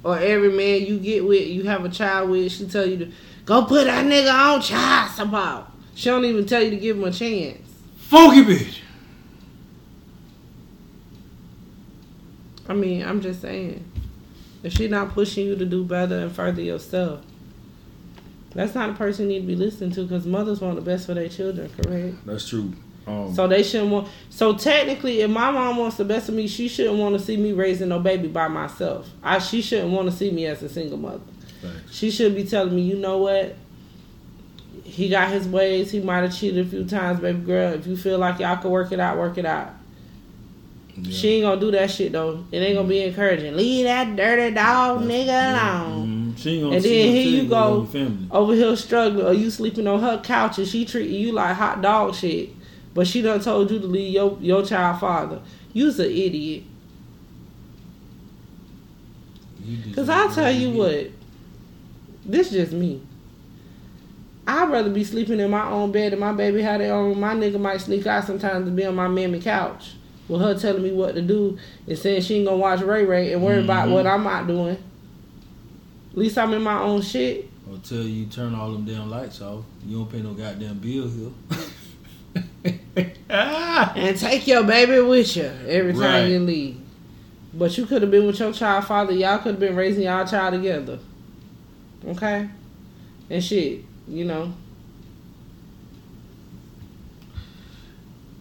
or 0.03 0.19
every 0.19 0.53
man 0.53 0.87
you 0.87 0.99
get 0.99 1.25
with, 1.25 1.49
you 1.49 1.65
have 1.65 1.85
a 1.85 1.89
child 1.89 2.31
with, 2.31 2.53
she 2.53 2.67
tell 2.67 2.87
you 2.87 2.97
to 2.97 3.13
go 3.45 3.65
put 3.65 3.85
that 3.85 4.05
nigga 4.05 4.33
on 4.33 4.61
child 4.63 5.11
support. 5.11 5.65
She 5.97 6.09
don't 6.09 6.25
even 6.25 6.47
tell 6.47 6.63
you 6.63 6.71
to 6.71 6.77
give 6.77 6.97
him 6.97 7.05
a 7.05 7.11
chance. 7.11 7.59
Funky 7.97 8.43
bitch. 8.45 8.79
I 12.69 12.75
mean, 12.75 13.05
I'm 13.05 13.21
just 13.21 13.41
saying. 13.41 13.85
If 14.63 14.73
she 14.73 14.89
not 14.89 15.11
pushing 15.11 15.47
you 15.47 15.55
to 15.57 15.65
do 15.65 15.85
better 15.85 16.19
and 16.19 16.33
further 16.33 16.63
yourself, 16.63 17.21
that's 18.55 18.75
not 18.75 18.91
a 18.91 18.95
person 18.95 19.31
you 19.31 19.41
need 19.41 19.41
to 19.43 19.47
be 19.47 19.55
listening 19.55 19.93
to 19.93 20.03
because 20.03 20.27
mothers 20.27 20.61
want 20.61 20.77
the 20.77 20.81
best 20.81 21.07
for 21.07 21.15
their 21.15 21.29
children, 21.29 21.71
correct? 21.81 22.27
That's 22.27 22.49
true. 22.49 22.73
Um, 23.07 23.33
So 23.35 23.47
they 23.47 23.63
shouldn't 23.63 23.91
want. 23.91 24.09
So 24.31 24.55
technically, 24.57 25.21
if 25.21 25.31
my 25.31 25.51
mom 25.51 25.77
wants 25.77 25.97
the 25.97 26.05
best 26.05 26.29
of 26.29 26.35
me, 26.35 26.49
she 26.49 26.67
shouldn't 26.67 26.99
want 26.99 27.17
to 27.17 27.25
see 27.25 27.37
me 27.37 27.53
raising 27.53 27.91
no 27.91 28.01
baby 28.01 28.29
by 28.29 28.49
myself. 28.49 29.09
I 29.23 29.39
she 29.39 29.63
shouldn't 29.63 29.91
want 29.93 30.11
to 30.11 30.17
see 30.17 30.31
me 30.31 30.47
as 30.47 30.63
a 30.63 30.69
single 30.69 30.99
mother. 30.99 31.21
Thanks. 31.61 31.95
She 31.95 32.11
should 32.11 32.35
be 32.35 32.45
telling 32.45 32.75
me, 32.75 32.83
you 32.83 32.97
know 32.97 33.19
what? 33.19 33.55
He 34.85 35.09
got 35.09 35.31
his 35.31 35.47
ways. 35.47 35.91
He 35.91 36.01
might 36.01 36.23
have 36.23 36.37
cheated 36.37 36.67
a 36.67 36.69
few 36.69 36.85
times, 36.85 37.21
baby 37.21 37.41
girl. 37.41 37.75
If 37.75 37.87
you 37.87 37.97
feel 37.97 38.19
like 38.19 38.41
y'all 38.41 38.57
can 38.57 38.71
work 38.71 38.91
it 38.91 39.01
out, 39.01 39.19
work 39.19 39.39
it 39.39 39.47
out. 39.47 39.73
Yeah. 40.99 41.13
She 41.13 41.29
ain't 41.29 41.43
gonna 41.45 41.61
do 41.61 41.71
that 41.73 41.91
shit 41.91 42.13
though. 42.13 42.45
It 42.51 42.59
ain't 42.59 42.75
gonna 42.77 42.89
be 42.89 43.03
encouraging. 43.03 43.55
Leave 43.57 43.85
that 43.85 44.17
dirty 44.17 44.55
dog 44.55 45.03
nigga 45.03 45.53
alone. 45.53 46.35
Mhm. 46.37 46.39
She 46.43 46.51
ain't 46.53 46.63
gonna 46.63 46.77
And 46.77 46.85
then 46.85 46.91
here 47.11 47.43
you 47.43 47.49
go. 47.49 47.57
on 47.57 47.75
your 47.77 47.87
family. 47.87 48.27
Over 48.31 48.55
here 48.55 48.77
struggling, 48.77 49.27
or 49.27 49.33
you 49.35 49.51
sleeping 49.51 49.87
on 49.87 50.01
her 50.01 50.19
couch 50.23 50.59
and 50.59 50.67
she 50.67 50.85
treating 50.85 51.15
you 51.21 51.33
like 51.33 51.55
hot 51.57 51.83
dog 51.83 52.15
shit. 52.15 52.51
But 52.95 53.07
she 53.07 53.21
done 53.21 53.41
told 53.41 53.71
you 53.71 53.79
to 53.79 53.87
leave 53.87 54.13
your 54.15 54.39
your 54.41 54.65
child 54.65 55.01
father. 55.01 55.41
You's 55.75 55.99
an 55.99 56.07
idiot. 56.11 56.63
You 59.65 59.95
Cause 59.95 60.09
I'll 60.09 60.31
tell 60.31 60.51
you 60.51 60.71
what. 60.71 61.11
This 62.25 62.51
just 62.51 62.73
me. 62.73 63.03
I'd 64.47 64.71
rather 64.71 64.91
be 64.91 65.05
sleeping 65.05 65.41
in 65.41 65.51
my 65.51 65.69
own 65.69 65.91
bed 65.93 66.13
and 66.13 66.21
my 66.21 66.33
baby 66.33 66.63
had 66.63 66.81
their 66.81 66.95
own. 66.95 67.19
My 67.19 67.35
nigga 67.35 67.61
might 67.61 67.81
sneak 67.81 68.07
out 68.07 68.25
sometimes 68.25 68.65
to 68.67 68.71
be 68.71 68.85
on 68.87 68.95
my 68.95 69.09
mammy 69.09 69.41
couch 69.41 69.96
with 70.29 70.41
her 70.41 70.55
telling 70.59 70.83
me 70.83 70.93
what 70.93 71.15
to 71.15 71.23
do 71.23 71.57
and 71.87 71.99
saying 71.99 72.23
she 72.23 72.37
ain't 72.37 72.47
gonna 72.47 72.57
watch 72.57 72.81
Ray 72.81 73.05
Ray 73.05 73.33
and 73.33 73.43
worry 73.43 73.63
about 73.63 73.89
Mhm. 73.89 73.93
what 73.93 74.07
I'm 74.07 74.25
not 74.25 74.47
doing. 74.47 74.77
At 76.13 76.19
least 76.19 76.39
I'm 76.39 76.53
in 76.55 76.63
my 76.63 76.81
own 76.81 77.03
shit. 77.03 77.51
Tell 77.85 77.99
you 77.99 78.27
turn 78.27 78.55
all 78.55 78.73
them 78.73 78.85
damn 78.85 79.11
lights 79.11 79.41
off. 79.43 79.63
You 79.87 79.99
don't 79.99 80.11
pay 80.11 80.21
no 80.23 80.33
goddamn 80.33 80.79
bill 80.79 81.09
here. 81.09 82.75
And 83.29 84.17
take 84.17 84.47
your 84.47 84.65
baby 84.65 85.01
with 85.01 85.37
you 85.37 85.51
every 85.69 85.93
time 85.93 86.01
Right. 86.03 86.27
you 86.31 86.39
leave. 86.41 86.77
But 87.55 87.77
you 87.77 87.85
could 87.87 88.03
have 88.03 88.11
been 88.11 88.27
with 88.27 88.39
your 88.41 88.53
child 88.53 88.85
father. 88.87 89.13
Y'all 89.13 89.39
could 89.39 89.53
have 89.53 89.61
been 89.61 89.77
raising 89.77 90.05
y'all 90.05 90.27
child 90.27 90.55
together. 90.55 90.99
Okay? 92.09 92.49
And 93.31 93.43
shit, 93.45 93.81
you 94.09 94.25
know. 94.25 94.53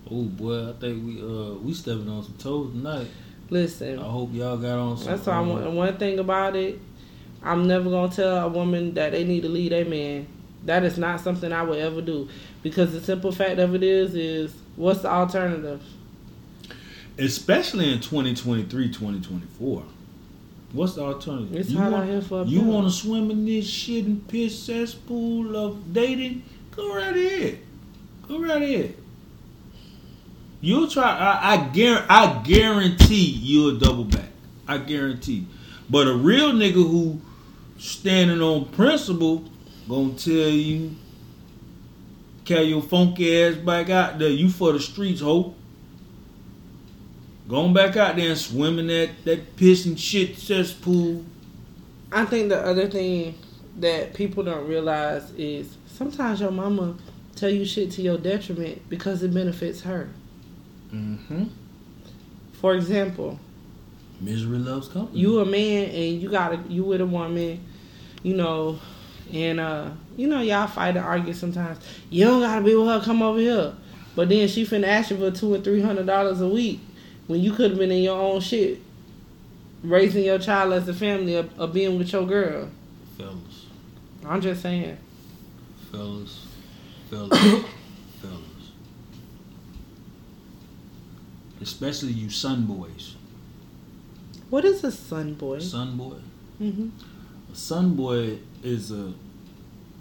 Oh 0.09 0.23
boy, 0.23 0.69
I 0.69 0.73
think 0.73 1.05
we 1.05 1.21
uh 1.21 1.53
we 1.55 1.73
stepping 1.73 2.09
on 2.09 2.23
some 2.23 2.35
toes 2.37 2.71
tonight. 2.71 3.07
Listen. 3.49 3.99
I 3.99 4.03
hope 4.03 4.33
y'all 4.33 4.57
got 4.57 4.77
on 4.77 4.97
some. 4.97 5.07
That's 5.07 5.25
why 5.25 5.35
I'm, 5.35 5.51
uh, 5.51 5.53
one 5.53 5.75
one 5.75 5.97
thing 5.97 6.19
about 6.19 6.55
it. 6.55 6.79
I'm 7.43 7.67
never 7.67 7.89
gonna 7.89 8.11
tell 8.11 8.37
a 8.45 8.47
woman 8.47 8.93
that 8.95 9.11
they 9.11 9.23
need 9.23 9.41
to 9.41 9.49
leave 9.49 9.71
a 9.71 9.83
man. 9.83 10.27
That 10.65 10.83
is 10.83 10.97
not 10.97 11.19
something 11.19 11.51
I 11.51 11.61
would 11.61 11.77
ever 11.77 12.01
do, 12.01 12.27
because 12.63 12.91
the 12.91 13.01
simple 13.01 13.31
fact 13.31 13.59
of 13.59 13.75
it 13.75 13.83
is, 13.83 14.15
is 14.15 14.55
what's 14.75 15.01
the 15.01 15.11
alternative? 15.11 15.81
especially 17.17 17.91
in 17.91 17.99
2023, 17.99 18.87
2024. 18.89 19.83
What's 20.73 20.95
the 20.95 21.03
alternative? 21.03 21.55
It's 21.55 21.69
you 21.69 21.77
hot 21.77 21.91
want, 21.91 22.03
out 22.03 22.09
here 22.09 22.21
for 22.21 22.41
a 22.41 22.45
You 22.45 22.61
want 22.61 22.87
to 22.87 22.93
swim 22.93 23.31
in 23.31 23.45
this 23.45 23.67
shit 23.67 24.05
and 24.05 24.27
piss 24.27 24.57
cesspool 24.57 25.55
of 25.55 25.93
dating? 25.93 26.43
Go 26.75 26.93
right 26.93 27.15
ahead. 27.15 27.59
Go 28.27 28.39
right 28.39 28.61
ahead. 28.61 28.95
You'll 30.65 30.87
try. 30.87 31.03
I, 31.03 31.53
I 31.53 31.67
guarantee. 31.67 32.07
I 32.09 32.41
guarantee 32.43 33.39
you'll 33.43 33.77
double 33.77 34.03
back. 34.03 34.31
I 34.67 34.79
guarantee. 34.79 35.45
But 35.91 36.07
a 36.07 36.15
real 36.15 36.53
nigga 36.53 36.73
who 36.73 37.21
standing 37.77 38.41
on 38.41 38.65
principle 38.69 39.43
gonna 39.87 40.15
tell 40.15 40.33
you, 40.33 40.95
carry 42.45 42.63
your 42.63 42.81
funky 42.81 43.43
ass 43.43 43.57
back 43.57 43.91
out 43.91 44.17
there. 44.17 44.29
You 44.29 44.49
for 44.49 44.71
the 44.71 44.79
streets, 44.79 45.21
hope. 45.21 45.55
Going 47.47 47.75
back 47.75 47.95
out 47.95 48.15
there 48.15 48.31
and 48.31 48.39
swimming 48.39 48.87
that 48.87 49.11
that 49.25 49.57
piss 49.57 49.85
and 49.85 49.99
shit 49.99 50.35
cesspool. 50.35 51.23
I 52.11 52.25
think 52.25 52.49
the 52.49 52.59
other 52.59 52.89
thing 52.89 53.37
that 53.77 54.15
people 54.15 54.41
don't 54.41 54.67
realize 54.67 55.29
is 55.37 55.77
sometimes 55.85 56.41
your 56.41 56.49
mama 56.49 56.95
tell 57.35 57.51
you 57.51 57.65
shit 57.65 57.91
to 57.91 58.01
your 58.01 58.17
detriment 58.17 58.89
because 58.89 59.21
it 59.21 59.31
benefits 59.31 59.81
her. 59.81 60.09
Mm-hmm. 60.95 61.43
For 62.53 62.73
example, 62.75 63.39
Misery 64.21 64.57
loves 64.59 64.87
company. 64.87 65.19
you 65.19 65.39
a 65.39 65.45
man 65.45 65.89
and 65.89 66.21
you 66.21 66.29
got 66.29 66.53
a, 66.53 66.57
you 66.69 66.83
with 66.83 67.01
a 67.01 67.05
woman, 67.05 67.59
you 68.23 68.35
know, 68.35 68.79
and 69.33 69.59
uh, 69.59 69.89
you 70.15 70.27
know 70.27 70.39
y'all 70.41 70.67
fight 70.67 70.95
and 70.95 71.05
argue 71.05 71.33
sometimes. 71.33 71.79
You 72.09 72.25
don't 72.25 72.41
gotta 72.41 72.63
be 72.63 72.75
with 72.75 72.87
her. 72.87 73.01
Come 73.01 73.21
over 73.21 73.39
here, 73.39 73.73
but 74.15 74.29
then 74.29 74.47
she 74.47 74.65
finna 74.65 74.87
ask 74.87 75.11
you 75.11 75.17
for 75.17 75.31
two 75.31 75.53
or 75.53 75.59
three 75.59 75.81
hundred 75.81 76.05
dollars 76.05 76.39
a 76.41 76.47
week 76.47 76.79
when 77.27 77.41
you 77.41 77.51
could 77.51 77.71
have 77.71 77.79
been 77.79 77.91
in 77.91 78.03
your 78.03 78.19
own 78.19 78.39
shit, 78.39 78.79
raising 79.83 80.23
your 80.23 80.39
child 80.39 80.71
as 80.73 80.87
a 80.87 80.93
family 80.93 81.35
or, 81.35 81.45
or 81.59 81.67
being 81.67 81.97
with 81.97 82.13
your 82.13 82.25
girl. 82.25 82.69
fellas, 83.17 83.65
I'm 84.25 84.39
just 84.39 84.61
saying. 84.61 84.97
fellas, 85.91 86.45
fellas, 87.09 87.29
fellas. 88.21 88.54
Especially 91.69 92.11
you 92.13 92.29
son 92.29 92.65
boys. 92.67 93.15
What 94.51 94.63
is 94.65 94.83
a 94.83 94.91
son 94.91 95.33
boy? 95.33 95.57
Son 95.57 95.97
boy. 95.97 96.17
hmm 96.59 96.89
A 97.51 97.55
son 97.55 97.95
boy 97.95 98.37
is 98.63 98.91
a 98.91 99.13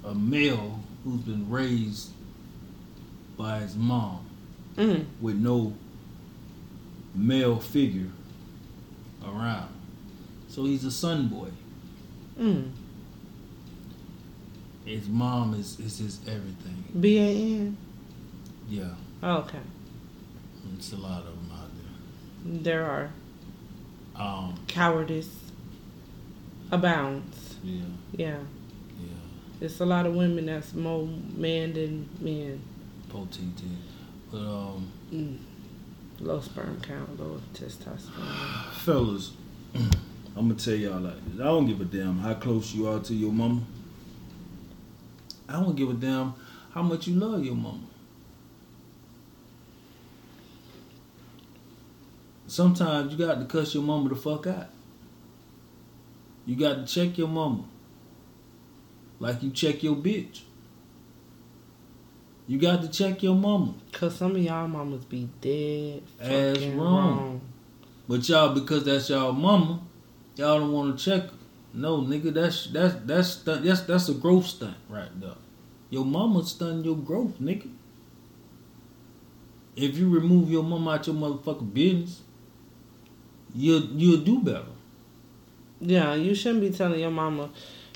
a 0.04 0.14
male 0.14 0.80
who's 1.02 1.22
been 1.22 1.48
raised 1.50 2.10
by 3.38 3.60
his 3.60 3.74
mom 3.76 4.20
Mm. 4.76 5.06
with 5.22 5.36
no 5.36 5.72
male 7.14 7.58
figure 7.60 8.10
around. 9.24 9.70
So 10.48 10.64
he's 10.66 10.84
a 10.84 10.90
son 10.90 11.28
boy. 11.28 11.48
Mm. 12.38 12.70
His 14.84 15.08
mom 15.08 15.54
is, 15.54 15.78
is 15.80 15.96
his 15.98 16.20
everything. 16.28 16.84
B 17.00 17.18
A 17.18 17.30
N. 17.60 17.76
Yeah, 18.68 18.94
Okay, 19.22 19.60
it's 20.76 20.92
a 20.92 20.96
lot 20.96 21.22
of 21.26 21.33
there 22.44 22.84
are. 22.84 23.10
Um, 24.16 24.54
cowardice 24.68 25.28
abounds. 26.70 27.56
yeah, 27.64 27.82
Yeah, 28.12 28.38
yeah, 29.00 29.06
it's 29.60 29.80
a 29.80 29.84
lot 29.86 30.06
of 30.06 30.14
women 30.14 30.46
that's 30.46 30.72
more 30.74 31.06
man 31.36 31.72
than 31.72 32.08
men. 32.20 32.60
potente. 33.08 33.64
But 34.30 34.38
um, 34.38 34.90
Mm. 35.12 35.38
Low 36.20 36.40
sperm 36.40 36.80
count, 36.80 37.18
low 37.18 37.40
testosterone. 37.54 38.70
fellas, 38.84 39.32
I'm 39.74 39.90
gonna 40.48 40.54
tell 40.54 40.74
y'all 40.74 41.00
like 41.00 41.16
this. 41.30 41.40
I 41.40 41.44
don't 41.44 41.66
give 41.66 41.80
a 41.80 41.84
damn 41.84 42.18
how 42.18 42.34
close 42.34 42.72
you 42.72 42.86
are 42.88 43.00
to 43.00 43.14
your 43.14 43.32
mama. 43.32 43.62
I 45.48 45.54
don't 45.54 45.74
give 45.76 45.90
a 45.90 45.94
damn 45.94 46.34
how 46.72 46.82
much 46.82 47.06
you 47.08 47.14
love 47.16 47.44
your 47.44 47.56
mama. 47.56 47.80
Sometimes 52.46 53.12
you 53.12 53.18
got 53.26 53.38
to 53.38 53.44
cuss 53.46 53.74
your 53.74 53.82
mama 53.82 54.10
the 54.10 54.16
fuck 54.16 54.46
out. 54.46 54.68
You 56.46 56.56
got 56.56 56.74
to 56.74 56.86
check 56.86 57.16
your 57.16 57.28
mama. 57.28 57.64
Like 59.18 59.42
you 59.42 59.50
check 59.50 59.82
your 59.82 59.96
bitch. 59.96 60.42
You 62.46 62.58
got 62.58 62.82
to 62.82 62.88
check 62.88 63.22
your 63.22 63.34
mama. 63.34 63.74
Cause 63.92 64.16
some 64.16 64.32
of 64.32 64.38
y'all 64.38 64.68
mamas 64.68 65.04
be 65.06 65.30
dead 65.40 66.02
Ass 66.20 66.56
fucking 66.56 66.78
wrong. 66.78 67.16
wrong. 67.16 67.40
But 68.06 68.28
y'all, 68.28 68.52
because 68.54 68.84
that's 68.84 69.08
y'all 69.08 69.32
mama, 69.32 69.80
y'all 70.36 70.58
don't 70.58 70.72
want 70.72 70.98
to 70.98 71.04
check 71.04 71.22
her. 71.30 71.36
No, 71.72 72.02
nigga, 72.02 72.32
that's 72.34 72.66
that's 72.66 72.94
that's 73.06 73.36
that's 73.36 73.80
that's 73.82 74.08
a 74.10 74.14
growth 74.14 74.46
stunt 74.46 74.76
right 74.90 75.08
there. 75.20 75.34
Your 75.88 76.04
mama 76.04 76.44
stunt 76.44 76.84
your 76.84 76.96
growth, 76.96 77.40
nigga. 77.40 77.70
If 79.74 79.96
you 79.96 80.08
remove 80.08 80.50
your 80.50 80.62
mama 80.62 80.92
out 80.92 81.06
your 81.06 81.16
motherfucking 81.16 81.72
business, 81.72 82.20
you'll 83.54 83.84
you'll 83.94 84.20
do 84.20 84.40
better. 84.40 84.64
Yeah, 85.80 86.14
you 86.14 86.34
shouldn't 86.34 86.60
be 86.62 86.70
telling 86.70 87.00
your 87.00 87.10
mama. 87.10 87.50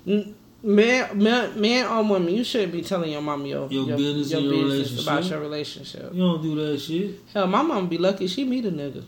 Man, 0.06 0.34
man, 0.62 1.60
man 1.60 1.86
or 1.86 2.02
woman, 2.02 2.34
you 2.34 2.42
shouldn't 2.42 2.72
be 2.72 2.82
telling 2.82 3.12
your 3.12 3.22
mama 3.22 3.46
your, 3.46 3.70
Your 3.70 3.96
business 3.96 4.32
and 4.32 4.44
your 4.44 4.54
about 4.54 4.64
relationship. 4.64 5.30
your 5.30 5.40
relationship. 5.40 6.14
You 6.14 6.20
don't 6.20 6.42
do 6.42 6.54
that 6.56 6.78
shit. 6.80 7.20
Hell, 7.32 7.46
my 7.46 7.62
mama 7.62 7.86
be 7.86 7.98
lucky 7.98 8.26
she 8.26 8.44
meet 8.44 8.64
a 8.66 8.70
nigga. 8.70 9.04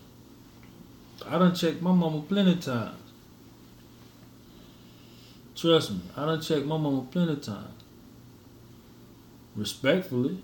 I 1.26 1.38
done 1.38 1.54
checked 1.54 1.82
my 1.82 1.92
mama 1.92 2.22
plenty 2.22 2.56
times. 2.56 2.96
Trust 5.56 5.90
me, 5.90 6.00
I 6.16 6.24
done 6.24 6.40
checked 6.40 6.66
my 6.66 6.76
mama 6.76 7.06
plenty 7.10 7.36
times. 7.36 7.82
Respectfully. 9.56 10.42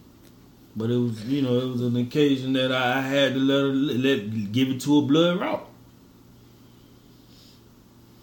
But 0.75 0.91
it 0.91 0.97
was, 0.99 1.25
you 1.25 1.41
know, 1.41 1.57
it 1.59 1.69
was 1.69 1.81
an 1.81 1.97
occasion 1.97 2.53
that 2.53 2.71
I, 2.71 2.99
I 2.99 3.01
had 3.01 3.33
to 3.33 3.41
let 3.41 3.61
her 3.61 3.73
let 3.73 4.53
give 4.53 4.69
it 4.69 4.81
to 4.83 4.99
a 4.99 5.03
blood 5.03 5.41
route. 5.41 5.67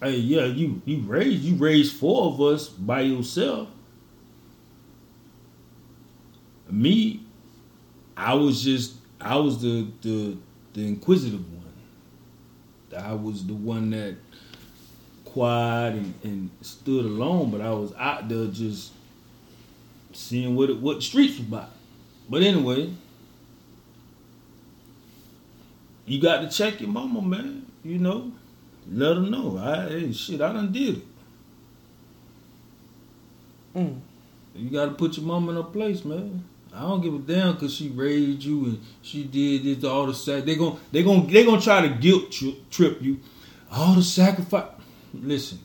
Hey, 0.02 0.16
yeah, 0.16 0.44
you 0.44 0.82
you 0.84 1.00
raised 1.00 1.42
you 1.42 1.56
raised 1.56 1.96
four 1.96 2.26
of 2.26 2.40
us 2.40 2.68
by 2.68 3.02
yourself. 3.02 3.68
Me, 6.70 7.20
I 8.16 8.34
was 8.34 8.62
just 8.62 8.94
I 9.20 9.36
was 9.36 9.62
the 9.62 9.86
the 10.02 10.36
the 10.74 10.86
inquisitive 10.86 11.44
one. 11.52 11.62
I 12.96 13.14
was 13.14 13.46
the 13.46 13.54
one 13.54 13.90
that 13.90 14.16
quiet 15.24 15.94
and, 15.94 16.14
and 16.22 16.50
stood 16.60 17.04
alone, 17.04 17.50
but 17.50 17.60
I 17.60 17.72
was 17.72 17.92
out 17.98 18.28
there 18.28 18.46
just 18.46 18.92
seeing 20.12 20.54
what 20.54 20.70
it, 20.70 20.78
what 20.78 21.02
streets 21.02 21.38
was 21.38 21.48
about. 21.48 21.70
But 22.28 22.42
anyway, 22.42 22.92
you 26.06 26.20
got 26.20 26.42
to 26.42 26.48
check 26.48 26.80
your 26.80 26.90
mama, 26.90 27.20
man. 27.20 27.66
You 27.82 27.98
know, 27.98 28.32
let 28.90 29.16
her 29.16 29.22
know. 29.22 29.58
I 29.58 29.88
hey, 29.88 30.12
shit, 30.12 30.40
I 30.40 30.52
done 30.52 30.72
did 30.72 30.98
it. 30.98 31.04
Mm. 33.74 34.00
You 34.54 34.70
got 34.70 34.86
to 34.86 34.92
put 34.92 35.16
your 35.16 35.26
mama 35.26 35.50
in 35.50 35.56
her 35.56 35.64
place, 35.64 36.04
man. 36.04 36.44
I 36.72 36.80
don't 36.80 37.00
give 37.00 37.14
a 37.14 37.18
damn 37.18 37.54
because 37.54 37.74
she 37.74 37.88
raised 37.88 38.42
you 38.42 38.64
and 38.64 38.80
she 39.02 39.24
did 39.24 39.62
this 39.64 39.84
all 39.84 40.06
the 40.06 40.14
sac. 40.14 40.44
They 40.44 40.56
gon' 40.56 40.78
they 40.90 41.02
gon' 41.04 41.26
they 41.28 41.44
gonna 41.44 41.60
try 41.60 41.86
to 41.86 41.88
guilt 41.88 42.32
tri- 42.32 42.56
trip 42.70 43.00
you. 43.00 43.20
All 43.70 43.94
the 43.94 44.02
sacrifice. 44.02 44.70
Listen, 45.12 45.60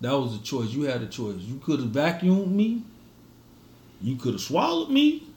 that 0.00 0.12
was 0.12 0.36
a 0.36 0.42
choice. 0.42 0.70
You 0.70 0.82
had 0.82 1.02
a 1.02 1.06
choice. 1.06 1.36
You 1.38 1.60
could 1.62 1.80
have 1.80 1.90
vacuumed 1.90 2.50
me. 2.50 2.82
You 4.00 4.16
could 4.16 4.32
have 4.32 4.40
swallowed 4.40 4.90
me. 4.90 5.28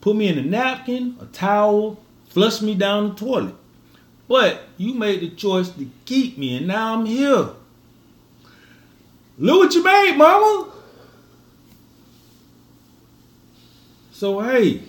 Put 0.00 0.16
me 0.16 0.28
in 0.28 0.38
a 0.38 0.42
napkin, 0.42 1.16
a 1.20 1.26
towel, 1.26 2.00
flushed 2.28 2.62
me 2.62 2.74
down 2.74 3.10
the 3.10 3.14
toilet. 3.14 3.54
But 4.32 4.62
you 4.78 4.94
made 4.94 5.20
the 5.20 5.28
choice 5.28 5.68
to 5.68 5.86
keep 6.06 6.38
me, 6.38 6.56
and 6.56 6.66
now 6.66 6.94
I'm 6.94 7.04
here. 7.04 7.50
Look 9.36 9.58
what 9.58 9.74
you 9.74 9.84
made, 9.84 10.16
mama. 10.16 10.72
So 14.10 14.40
hey, 14.40 14.84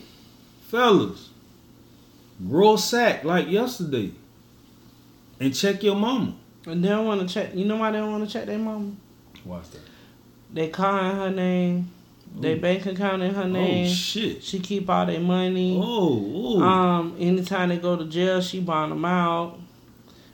fellas, 0.70 1.28
grow 2.48 2.76
a 2.76 2.78
sack 2.78 3.26
like 3.26 3.50
yesterday, 3.50 4.14
and 5.42 5.54
check 5.54 5.84
your 5.84 5.98
mama. 5.98 6.36
And 6.66 6.82
they 6.82 6.88
don't 6.88 7.06
want 7.06 7.28
to 7.28 7.34
check. 7.34 7.54
You 7.54 7.66
know 7.66 7.76
why 7.76 7.92
they 7.92 7.98
don't 7.98 8.14
want 8.14 8.26
to 8.26 8.32
check 8.32 8.46
their 8.46 8.58
mama? 8.58 8.94
Watch 9.44 9.72
that. 9.72 9.82
They 10.54 10.70
calling 10.70 11.18
her 11.18 11.32
name. 11.32 11.92
They 12.40 12.54
Ooh. 12.54 12.62
bank 12.62 12.86
account 12.86 13.22
in 13.22 13.34
her 13.34 13.48
name. 13.48 13.86
Oh 13.86 13.94
shit. 13.94 14.44
she 14.44 14.60
keep 14.60 14.90
all 14.90 15.06
their 15.06 15.20
money. 15.20 15.80
Oh, 15.82 16.32
oh. 16.34 16.62
Um, 16.62 17.16
anytime 17.20 17.70
they 17.70 17.78
go 17.78 17.96
to 17.96 18.06
jail, 18.06 18.42
she 18.42 18.60
bond 18.60 18.92
them 18.92 19.06
out. 19.06 19.60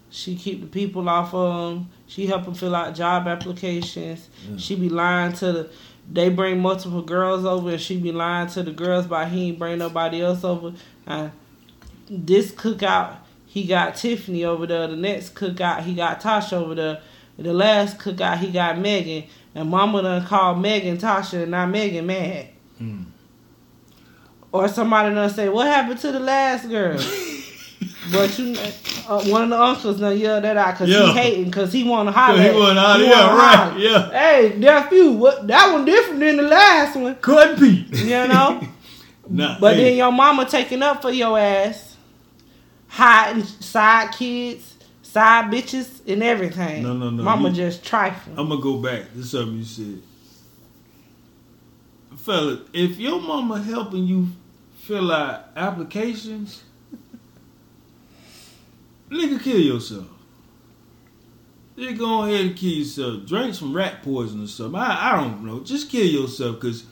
She 0.09 0.35
keep 0.35 0.61
the 0.61 0.67
people 0.67 1.07
off 1.07 1.33
of 1.33 1.73
them. 1.73 1.89
She 2.07 2.25
help 2.25 2.45
them 2.45 2.55
fill 2.55 2.75
out 2.75 2.95
job 2.95 3.27
applications. 3.27 4.29
Yeah. 4.49 4.57
She 4.57 4.75
be 4.75 4.89
lying 4.89 5.33
to 5.33 5.51
the. 5.51 5.69
They 6.11 6.29
bring 6.29 6.59
multiple 6.59 7.03
girls 7.03 7.45
over, 7.45 7.69
and 7.71 7.81
she 7.81 7.99
be 7.99 8.11
lying 8.11 8.47
to 8.49 8.63
the 8.63 8.71
girls 8.71 9.05
by 9.05 9.25
he 9.25 9.49
ain't 9.49 9.59
bring 9.59 9.77
nobody 9.77 10.23
else 10.23 10.43
over. 10.43 10.73
Uh, 11.05 11.29
this 12.09 12.51
cookout, 12.51 13.17
he 13.45 13.65
got 13.65 13.95
Tiffany 13.95 14.43
over 14.43 14.65
there. 14.65 14.87
The 14.87 14.95
next 14.95 15.35
cookout, 15.35 15.83
he 15.83 15.93
got 15.93 16.19
Tasha 16.19 16.53
over 16.53 16.73
there. 16.73 17.01
The 17.39 17.53
last 17.53 17.97
cookout, 17.99 18.37
he 18.39 18.51
got 18.51 18.77
Megan. 18.77 19.23
And 19.55 19.69
Mama 19.69 20.01
done 20.01 20.25
called 20.25 20.61
Megan 20.61 20.97
Tasha, 20.97 21.41
and 21.43 21.51
not 21.51 21.69
Megan 21.69 22.05
mad. 22.05 22.47
Hmm. 22.77 23.03
Or 24.51 24.67
somebody 24.67 25.13
done 25.13 25.29
say, 25.29 25.49
"What 25.49 25.67
happened 25.67 25.99
to 26.01 26.11
the 26.11 26.19
last 26.19 26.67
girl?" 26.69 26.97
but 28.11 28.37
you, 28.39 28.55
uh, 29.07 29.23
one 29.25 29.43
of 29.43 29.49
the 29.49 29.61
uncles 29.61 29.99
done 29.99 30.17
yell 30.17 30.41
that 30.41 30.57
out 30.57 30.73
because 30.73 30.89
Yeah. 30.89 31.05
he 31.07 31.11
hating 31.13 31.45
because 31.45 31.71
he 31.71 31.83
want 31.83 32.07
to 32.07 32.11
holler. 32.11 32.41
he 32.41 32.49
wanna 32.59 32.79
holler, 32.81 33.03
he 33.03 33.09
yeah, 33.09 33.35
right, 33.35 33.55
holler. 33.57 33.79
yeah. 33.79 34.09
Hey, 34.11 34.55
nephew, 34.57 35.11
what 35.11 35.47
that 35.47 35.71
one 35.71 35.85
different 35.85 36.19
than 36.19 36.37
the 36.37 36.43
last 36.43 36.95
one, 36.95 37.15
Cut 37.15 37.59
be. 37.59 37.85
you 37.91 38.09
know. 38.27 38.61
Nah, 39.31 39.59
But 39.59 39.75
hey, 39.75 39.83
then 39.83 39.97
your 39.97 40.11
mama 40.11 40.43
taking 40.45 40.81
up 40.81 41.03
for 41.03 41.11
your 41.11 41.37
ass, 41.37 41.95
hiding 42.87 43.43
side 43.43 44.11
kids, 44.13 44.73
side 45.11 45.51
bitches 45.51 46.01
and 46.07 46.21
everything. 46.23 46.83
No, 46.83 46.93
no, 46.93 47.09
no, 47.09 47.23
Mama 47.23 47.49
you- 47.49 47.55
just 47.55 47.83
trifling. 47.83 48.37
I'm 48.37 48.49
gonna 48.49 48.61
go 48.61 48.77
back. 48.77 49.05
This 49.15 49.31
something 49.31 49.57
you 49.57 49.63
said, 49.63 50.01
fella. 52.17 52.59
If 52.73 52.97
your 52.99 53.19
mama 53.21 53.61
helping 53.61 54.03
you 54.05 54.27
fill 54.81 55.11
out 55.11 55.45
applications, 55.55 56.63
nigga, 59.09 59.41
kill 59.41 59.59
yourself. 59.59 60.07
Just 61.77 61.97
go 61.97 62.23
ahead 62.25 62.45
and 62.45 62.55
kill 62.55 62.69
yourself. 62.71 63.25
Drink 63.25 63.55
some 63.55 63.75
rat 63.75 64.03
poison 64.03 64.43
or 64.43 64.47
something. 64.47 64.79
I, 64.79 65.13
I 65.13 65.21
don't 65.21 65.45
know. 65.45 65.61
Just 65.61 65.89
kill 65.89 66.05
yourself 66.05 66.59
because 66.59 66.83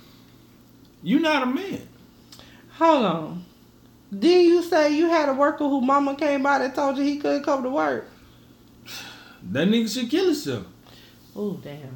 you're 1.04 1.20
not 1.20 1.44
a 1.44 1.46
man. 1.46 1.88
Hold 2.78 3.06
on. 3.06 3.46
Did 4.12 4.46
you 4.46 4.64
say 4.64 4.96
you 4.96 5.10
had 5.10 5.28
a 5.30 5.34
worker 5.34 5.66
who 5.68 5.82
mama 5.82 6.16
came 6.16 6.44
by 6.44 6.60
that 6.60 6.76
told 6.76 6.98
you 6.98 7.04
he 7.04 7.18
couldn't 7.18 7.44
come 7.44 7.64
to 7.64 7.70
work? 7.70 8.10
That 9.52 9.68
nigga 9.68 9.94
should 9.94 10.10
kill 10.10 10.26
himself. 10.26 10.66
Oh 11.36 11.54
damn. 11.64 11.96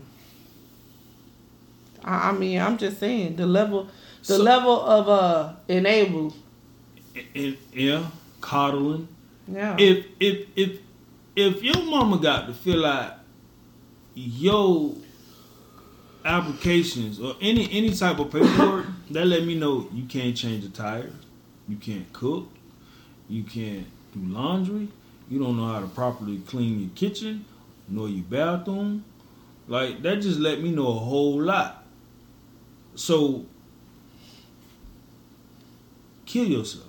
I, 2.04 2.30
I 2.30 2.32
mean, 2.34 2.60
I'm 2.60 2.78
just 2.78 3.00
saying 3.00 3.36
the 3.38 3.45
level, 3.45 3.86
the 4.19 4.26
So- 4.36 4.43
level 4.43 4.82
of 4.82 5.08
uh 5.10 5.54
enable. 5.67 6.34
And, 7.36 7.58
yeah, 7.74 8.06
coddling. 8.39 9.08
Yeah. 9.47 9.76
if 9.80 10.06
if 10.19 10.47
if 10.56 10.80
if 11.36 11.63
your 11.63 11.82
mama 11.86 12.17
got 12.17 12.47
to 12.47 12.54
fill 12.54 12.86
out 12.86 13.15
your 14.15 14.95
applications 16.24 17.19
or 17.19 17.36
any 17.41 17.69
any 17.71 17.89
type 17.93 18.19
of 18.19 18.32
paperwork, 18.32 18.86
that 19.12 19.26
let 19.26 19.43
me 19.45 19.56
know 19.56 19.88
you 19.93 20.04
can't 20.06 20.36
change 20.38 20.63
a 20.65 20.69
tire, 20.69 21.10
you 21.71 21.77
can't 21.77 22.12
cook, 22.12 22.49
you 23.29 23.43
can't 23.43 23.88
do 24.13 24.19
laundry, 24.19 24.89
you 25.29 25.39
don't 25.39 25.55
know 25.55 25.67
how 25.67 25.79
to 25.79 25.88
properly 25.88 26.39
clean 26.39 26.81
your 26.81 26.89
kitchen, 26.95 27.45
nor 27.88 28.10
your 28.10 28.25
bathroom. 28.25 29.05
Like 29.69 30.01
that 30.01 30.17
just 30.17 30.38
let 30.38 30.62
me 30.62 30.71
know 30.71 30.88
a 30.89 30.99
whole 30.99 31.41
lot. 31.41 31.86
So 32.95 33.45
kill 36.25 36.45
yourself. 36.45 36.88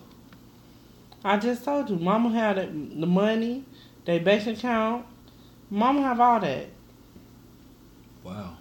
I 1.25 1.37
just 1.37 1.64
told 1.64 1.88
you, 1.88 1.97
mama 1.97 2.31
had 2.31 2.57
the 2.57 3.07
money, 3.07 3.64
they 4.05 4.18
bank 4.18 4.49
account. 4.49 5.07
Mama 5.71 6.03
have 6.03 6.18
all 6.18 6.40
that. 6.40 6.66
Wow. 8.25 8.57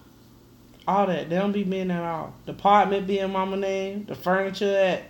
All 0.87 1.07
that. 1.07 1.29
They 1.29 1.35
don't 1.35 1.51
be 1.51 1.63
men 1.63 1.89
at 1.89 2.03
all. 2.03 2.35
The 2.45 2.51
apartment 2.51 3.07
be 3.07 3.17
in 3.17 3.31
mama 3.31 3.57
name, 3.57 4.05
the 4.05 4.13
furniture 4.13 4.77
at 4.77 5.03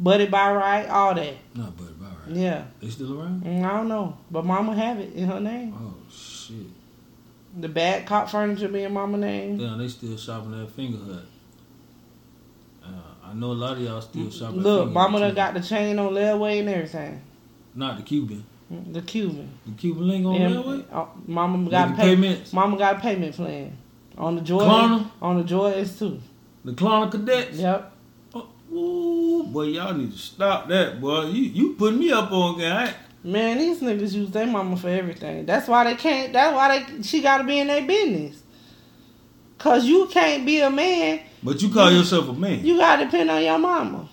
Buddy 0.00 0.26
by 0.26 0.52
right, 0.52 0.88
all 0.88 1.14
that. 1.14 1.34
Not 1.54 1.76
Buddy 1.76 1.92
by 1.92 2.06
right. 2.06 2.28
Yeah. 2.28 2.64
They 2.80 2.88
still 2.90 3.20
around? 3.20 3.42
Mm, 3.42 3.64
I 3.64 3.76
don't 3.76 3.88
know. 3.88 4.16
But 4.30 4.44
mama 4.44 4.74
have 4.74 4.98
it 5.00 5.12
in 5.14 5.26
her 5.28 5.40
name. 5.40 5.74
Oh 5.76 5.94
shit. 6.10 6.56
The 7.58 7.68
Badcock 7.68 8.28
furniture 8.30 8.68
be 8.68 8.82
in 8.84 8.92
mama 8.92 9.18
name. 9.18 9.58
Damn, 9.58 9.78
they 9.78 9.88
still 9.88 10.16
shopping 10.16 10.60
at 10.62 10.68
Fingerhut. 10.68 11.24
Uh, 12.84 12.88
I 13.24 13.34
know 13.34 13.52
a 13.52 13.54
lot 13.54 13.72
of 13.72 13.82
y'all 13.82 14.00
still 14.00 14.30
shop 14.30 14.50
at 14.50 14.56
Look, 14.56 14.92
mama 14.92 15.18
done 15.18 15.34
got 15.34 15.54
the 15.54 15.60
chain 15.60 15.98
on 15.98 16.12
layaway 16.12 16.60
and 16.60 16.68
everything. 16.68 17.20
Not 17.74 17.96
the 17.96 18.02
Cuban. 18.02 18.44
Mm, 18.72 18.92
The 18.92 19.02
Cuban. 19.02 19.50
The 19.66 19.72
Cuban 19.72 20.08
link 20.08 20.26
on 20.26 20.40
Railway? 20.40 20.84
uh, 20.92 21.06
mama 21.26 21.70
got 21.70 21.90
a 21.90 21.94
pay, 21.96 22.02
payments? 22.14 22.52
Mama 22.52 22.76
got 22.76 22.96
a 22.96 23.00
payment 23.00 23.34
plan 23.34 23.76
on 24.16 24.36
the 24.36 24.42
Jordan. 24.42 24.68
Klarna? 24.70 25.10
On 25.22 25.38
the 25.38 25.44
Jordans 25.44 25.98
too. 25.98 26.20
The 26.64 26.72
Klarna 26.72 27.10
Cadets? 27.10 27.56
Yep. 27.58 27.92
Oh, 28.34 28.46
ooh, 29.40 29.44
boy, 29.44 29.62
y'all 29.64 29.94
need 29.94 30.12
to 30.12 30.18
stop 30.18 30.68
that, 30.68 31.00
boy. 31.00 31.24
You 31.26 31.42
you 31.42 31.74
putting 31.74 31.98
me 31.98 32.10
up 32.12 32.30
on 32.32 32.58
guy. 32.58 32.94
Man, 33.24 33.58
these 33.58 33.80
niggas 33.80 34.12
use 34.14 34.30
their 34.30 34.46
mama 34.46 34.76
for 34.76 34.88
everything. 34.88 35.44
That's 35.46 35.68
why 35.68 35.84
they 35.84 35.96
can't. 35.96 36.32
That's 36.32 36.54
why 36.54 36.78
they 36.78 37.02
she 37.02 37.20
got 37.20 37.38
to 37.38 37.44
be 37.44 37.58
in 37.58 37.66
their 37.66 37.86
business. 37.86 38.42
Cause 39.58 39.84
you 39.86 40.06
can't 40.06 40.46
be 40.46 40.60
a 40.60 40.70
man. 40.70 41.20
But 41.42 41.60
you 41.60 41.68
call 41.70 41.90
yourself 41.90 42.28
a 42.28 42.32
man. 42.32 42.64
You 42.64 42.78
got 42.78 42.96
to 42.96 43.04
depend 43.06 43.28
on 43.30 43.42
your 43.42 43.58
mama. 43.58 44.08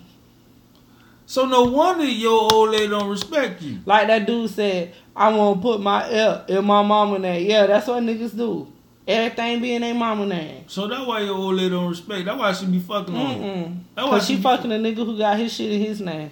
so 1.27 1.45
no 1.45 1.65
wonder 1.65 2.05
your 2.05 2.51
old 2.51 2.71
lady 2.71 2.87
don't 2.87 3.09
respect 3.09 3.61
you. 3.61 3.79
Like 3.85 4.07
that 4.07 4.25
dude 4.25 4.49
said, 4.49 4.93
I 5.15 5.29
want 5.29 5.59
to 5.59 5.61
put 5.61 5.81
my 5.81 6.11
L 6.11 6.45
in 6.47 6.65
my 6.65 6.81
mama 6.81 7.19
name. 7.19 7.47
Yeah, 7.49 7.67
that's 7.67 7.87
what 7.87 8.01
niggas 8.03 8.35
do. 8.35 8.71
Everything 9.07 9.61
be 9.61 9.75
in 9.75 9.81
their 9.83 9.93
mama 9.93 10.25
name. 10.25 10.63
So 10.67 10.87
that's 10.87 11.05
why 11.05 11.19
your 11.19 11.35
old 11.35 11.55
lady 11.55 11.69
don't 11.69 11.89
respect. 11.89 12.25
That's 12.25 12.37
why 12.39 12.51
she 12.53 12.65
be 12.65 12.79
fucking 12.79 13.15
on. 13.15 13.35
Mm-mm. 13.37 13.79
That's 13.93 14.07
why 14.07 14.17
Cause 14.17 14.27
she 14.27 14.35
be- 14.37 14.41
fucking 14.41 14.71
a 14.71 14.75
nigga 14.75 14.95
who 14.97 15.17
got 15.17 15.37
his 15.37 15.53
shit 15.53 15.71
in 15.71 15.81
his 15.81 16.01
name. 16.01 16.31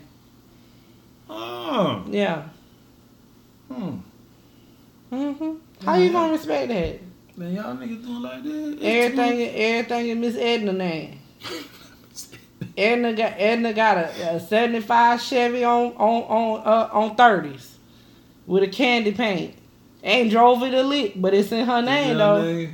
Oh. 1.29 2.03
Yeah. 2.09 2.43
Hmm. 3.71 3.97
hmm 5.09 5.53
How 5.85 5.95
you 5.95 6.11
gonna 6.11 6.31
respect 6.33 6.67
that? 6.69 6.99
Man, 7.35 7.53
y'all 7.53 7.75
niggas 7.75 8.03
doing 8.05 8.21
like 8.21 8.43
that. 8.43 8.77
It's 8.79 8.83
Everything, 8.83 9.41
everything 9.41 10.07
in 10.09 10.19
Miss 10.21 10.35
Edna 10.35 10.73
name. 10.73 11.19
Edna 12.77 13.13
got 13.13 13.33
Edna 13.37 13.73
got 13.73 13.97
a, 13.97 14.35
a 14.35 14.39
seventy 14.39 14.81
five 14.81 15.21
Chevy 15.21 15.63
on 15.63 15.93
on 15.93 16.23
on 16.23 16.61
uh, 16.65 16.89
on 16.91 17.15
thirties 17.15 17.75
with 18.47 18.63
a 18.63 18.67
candy 18.67 19.11
paint. 19.11 19.55
Ain't 20.03 20.31
drove 20.31 20.61
it 20.63 20.73
a 20.73 20.83
lick, 20.83 21.13
but 21.15 21.33
it's 21.33 21.51
in 21.51 21.65
her 21.65 21.79
too- 21.81 21.85
name 21.85 22.17
though. 22.17 22.41
nigga. 22.43 22.73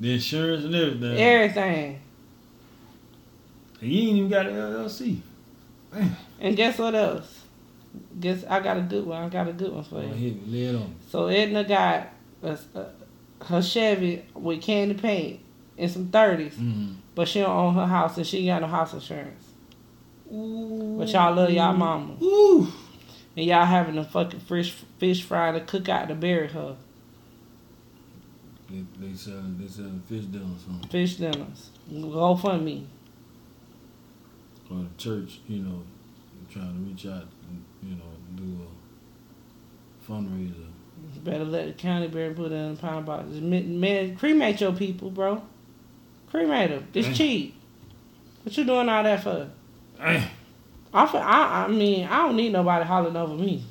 The 0.00 0.14
insurance 0.14 0.64
and 0.64 0.74
everything. 0.74 1.18
Everything. 1.18 2.00
And 3.80 3.90
you 3.90 4.08
ain't 4.08 4.16
even 4.18 4.28
got 4.30 4.46
an 4.46 4.54
LLC. 4.54 5.18
Man. 5.92 6.16
And 6.40 6.56
guess 6.56 6.78
what 6.78 6.94
else? 6.94 7.44
Guess 8.20 8.44
I 8.48 8.60
got 8.60 8.76
a 8.76 8.82
good 8.82 9.04
one. 9.06 9.22
I 9.22 9.28
got 9.28 9.48
a 9.48 9.52
good 9.52 9.72
one 9.72 9.84
for 9.84 10.00
you. 10.02 10.08
hit 10.08 10.46
me. 10.46 10.52
Lay 10.52 10.64
it 10.66 10.76
on. 10.76 10.94
So 11.10 11.26
Edna 11.26 11.64
got 11.64 12.08
a, 12.42 12.58
a, 12.74 13.44
her 13.46 13.62
Chevy 13.62 14.24
with 14.34 14.62
candy 14.62 14.94
paint 14.94 15.40
and 15.76 15.90
some 15.90 16.06
30s, 16.08 16.52
Mm. 16.54 16.94
but 17.14 17.26
she 17.28 17.40
don't 17.40 17.50
own 17.56 17.74
her 17.74 17.86
house 17.86 18.16
and 18.18 18.26
she 18.26 18.46
got 18.46 18.60
no 18.62 18.68
house 18.68 18.92
insurance. 18.92 19.44
But 20.26 21.08
y'all 21.12 21.34
love 21.34 21.50
y'all 21.50 21.74
mama. 21.76 22.14
Ooh. 22.22 22.68
And 23.36 23.46
y'all 23.46 23.64
having 23.64 23.96
a 23.96 24.04
fucking 24.04 24.40
fish 24.40 24.72
fish 24.98 25.22
fry 25.22 25.52
to 25.52 25.60
cook 25.60 25.88
out 25.88 26.08
to 26.08 26.14
bury 26.14 26.48
her. 26.48 26.76
They, 28.68 28.84
they 28.98 29.14
selling 29.14 29.58
they 29.60 29.68
selling 29.68 30.02
fish 30.08 30.24
dinner 30.24 30.44
or 30.44 30.58
something. 30.58 30.88
Fish 30.90 31.16
dinners. 31.16 31.70
Go 31.90 32.36
for 32.36 32.56
me. 32.58 32.86
Or 34.70 34.78
the 34.78 34.88
church, 34.96 35.40
you 35.48 35.62
know, 35.62 35.82
trying 36.50 36.72
to 36.72 36.88
reach 36.88 37.06
out 37.06 37.26
and, 37.48 37.64
you 37.82 37.96
know, 37.96 38.04
do 38.36 38.60
a 38.62 40.10
fundraiser. 40.10 40.66
Better 41.24 41.44
let 41.44 41.66
the 41.66 41.72
county 41.72 42.08
bury 42.08 42.34
put 42.34 42.52
it 42.52 42.54
in 42.54 42.72
a 42.72 42.76
pound 42.76 43.06
box. 43.06 43.26
Man, 43.30 43.80
man, 43.80 44.16
cremate 44.16 44.60
your 44.60 44.72
people, 44.72 45.10
bro. 45.10 45.42
Cremate 46.30 46.70
them. 46.70 46.86
It's 46.94 47.16
cheap. 47.16 47.56
What 48.44 48.56
you 48.56 48.64
doing 48.64 48.88
all 48.88 49.02
that 49.02 49.22
for? 49.22 49.50
I, 50.92 51.04
I, 51.04 51.64
I 51.64 51.68
mean, 51.68 52.06
I 52.06 52.26
don't 52.26 52.36
need 52.36 52.52
nobody 52.52 52.84
hollering 52.84 53.16
over 53.16 53.34
me. 53.34 53.64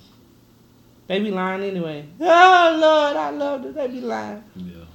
They 1.07 1.19
be 1.19 1.31
lying 1.31 1.63
anyway. 1.63 2.05
Oh 2.21 2.77
Lord, 2.79 3.17
I 3.17 3.29
love 3.31 3.65
it. 3.65 3.75
They 3.75 3.87
be 3.87 4.01
lying. 4.01 4.43
Yeah. 4.55 4.85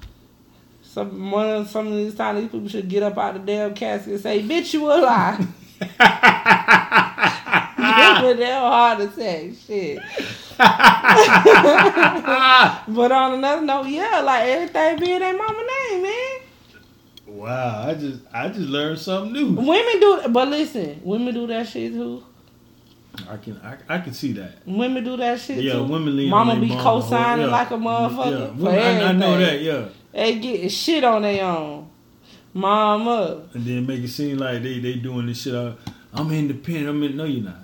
Some 0.83 1.31
one 1.31 1.51
of 1.51 1.69
some 1.69 1.89
of 1.89 1.95
these 1.95 2.15
times 2.15 2.41
these 2.41 2.51
people 2.51 2.69
should 2.69 2.89
get 2.89 3.03
up 3.03 3.19
out 3.19 3.35
of 3.35 3.45
the 3.45 3.53
damn 3.53 3.75
casket 3.75 4.13
and 4.13 4.23
say, 4.23 4.43
"Bitch, 4.43 4.75
you 4.75 4.87
a 4.87 4.95
lie." 4.95 5.47
Give 7.77 8.31
a 8.31 8.35
damn 8.37 8.63
heart 8.63 9.01
attack, 9.01 9.51
shit. 9.67 9.99
but 10.59 10.71
on 13.13 13.35
another 13.35 13.63
note, 13.63 13.87
yeah, 13.87 14.21
like 14.21 14.45
everything 14.45 15.01
being 15.01 15.19
their 15.19 15.37
mama 15.37 15.67
name, 15.91 16.03
man. 16.03 16.34
Wow, 17.35 17.89
I 17.89 17.95
just 17.95 18.21
I 18.33 18.49
just 18.49 18.69
learned 18.69 18.99
something 18.99 19.33
new. 19.33 19.53
Women 19.55 20.01
do, 20.01 20.23
but 20.31 20.49
listen, 20.49 21.01
women 21.05 21.35
do 21.35 21.47
that 21.49 21.67
shit 21.69 21.93
too. 21.93 22.23
I 23.31 23.37
can 23.37 23.57
I, 23.59 23.77
I 23.97 23.99
can 24.01 24.13
see 24.13 24.33
that. 24.33 24.59
Women 24.67 25.05
do 25.05 25.17
that 25.19 25.39
shit 25.41 25.63
Yeah, 25.63 25.75
too. 25.75 25.85
women 25.85 26.17
lean 26.17 26.31
Mama 26.31 26.59
be 26.61 26.69
co-signing 26.69 27.47
Yeah. 27.47 27.53
like 27.53 27.71
a 27.71 27.75
motherfucker 27.75 28.41
Yeah, 28.41 28.47
for 28.49 28.55
women, 28.65 29.03
I, 29.03 29.09
I 29.09 29.13
know 29.13 29.39
that. 29.39 29.61
Yeah, 29.63 29.85
They 30.13 30.39
getting 30.41 30.69
shit 30.69 31.05
on 31.05 31.23
their 31.23 31.45
own. 31.45 31.91
Mama, 32.53 33.43
and 33.53 33.65
then 33.65 33.87
make 33.87 34.01
it 34.03 34.09
seem 34.09 34.39
like 34.39 34.63
they 34.63 34.79
they 34.81 34.95
doing 34.95 35.27
this 35.27 35.43
shit. 35.43 35.55
Out. 35.55 35.79
I'm 36.13 36.31
independent. 36.33 36.89
I'm 36.89 37.03
in. 37.03 37.17
No, 37.17 37.25
you're 37.25 37.45
not. 37.45 37.57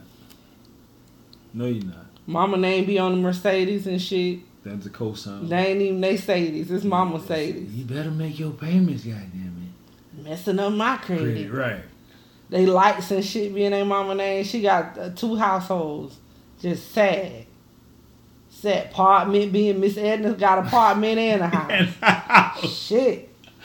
No, 1.54 1.66
you're 1.66 1.84
not. 1.84 2.06
mama 2.26 2.56
name 2.56 2.84
be 2.86 2.98
on 2.98 3.12
the 3.12 3.18
Mercedes 3.18 3.86
and 3.86 4.00
shit. 4.02 4.40
That's 4.64 4.86
a 4.86 4.90
cosign. 4.90 5.48
They 5.48 5.66
ain't 5.68 5.80
even 5.80 6.00
they 6.00 6.16
Sadies. 6.16 6.70
It's 6.70 6.84
mama 6.84 7.18
Sadies. 7.20 7.74
You 7.74 7.84
better 7.84 8.10
make 8.10 8.38
your 8.38 8.50
payments, 8.52 9.04
goddamn 9.04 9.29
Messing 10.12 10.58
up 10.58 10.72
my 10.72 10.96
it. 10.96 11.02
credit. 11.02 11.50
Credit, 11.50 11.52
right. 11.52 11.80
They 12.48 12.66
lights 12.66 13.10
and 13.12 13.24
shit 13.24 13.54
being 13.54 13.66
in 13.66 13.72
their 13.72 13.84
mama 13.84 14.14
name. 14.14 14.44
She 14.44 14.60
got 14.62 14.98
uh, 14.98 15.10
two 15.10 15.36
households. 15.36 16.16
Just 16.60 16.90
sad. 16.92 17.46
Sad. 18.50 18.86
Apartment 18.90 19.52
being 19.52 19.78
Miss 19.80 19.96
Edna's 19.96 20.36
got 20.38 20.58
apartment 20.66 21.18
and 21.18 21.42
a 21.42 21.46
house. 22.06 22.76
shit. 22.76 23.28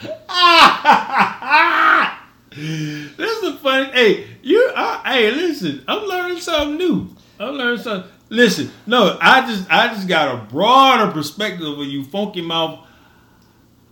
this 3.16 3.42
is 3.42 3.42
a 3.42 3.56
funny. 3.58 3.90
Hey, 3.92 4.26
you. 4.42 4.72
Uh, 4.74 5.02
hey, 5.02 5.30
listen. 5.32 5.82
I'm 5.88 6.04
learning 6.04 6.40
something 6.40 6.76
new. 6.78 7.08
I'm 7.40 7.54
learning 7.54 7.82
something. 7.82 8.10
Listen, 8.28 8.70
no, 8.86 9.16
I 9.20 9.46
just 9.46 9.70
I 9.70 9.88
just 9.94 10.08
got 10.08 10.34
a 10.34 10.38
broader 10.46 11.12
perspective 11.12 11.66
of 11.78 11.86
you 11.86 12.02
funky 12.04 12.40
mouth 12.42 12.80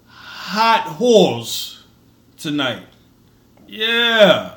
hot 0.07 0.97
whores 0.99 1.74
tonight. 2.45 2.83
Yeah. 3.67 4.57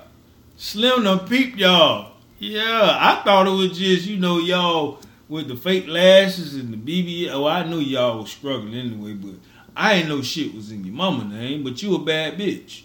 Slim 0.57 1.05
done 1.05 1.25
peep 1.27 1.57
y'all. 1.57 2.11
Yeah. 2.37 2.97
I 2.99 3.23
thought 3.23 3.47
it 3.47 3.51
was 3.51 3.79
just, 3.79 4.05
you 4.05 4.17
know, 4.17 4.39
y'all 4.39 4.99
with 5.29 5.47
the 5.47 5.55
fake 5.55 5.87
lashes 5.87 6.55
and 6.55 6.73
the 6.73 6.77
BB. 6.77 7.31
Oh, 7.31 7.47
I 7.47 7.63
knew 7.63 7.79
y'all 7.79 8.19
was 8.19 8.29
struggling 8.29 8.75
anyway, 8.75 9.13
but 9.13 9.35
I 9.75 9.93
ain't 9.93 10.09
know 10.09 10.21
shit 10.21 10.53
was 10.53 10.69
in 10.69 10.83
your 10.83 10.93
mama 10.93 11.23
name, 11.23 11.63
but 11.63 11.81
you 11.81 11.95
a 11.95 11.99
bad 11.99 12.37
bitch. 12.37 12.83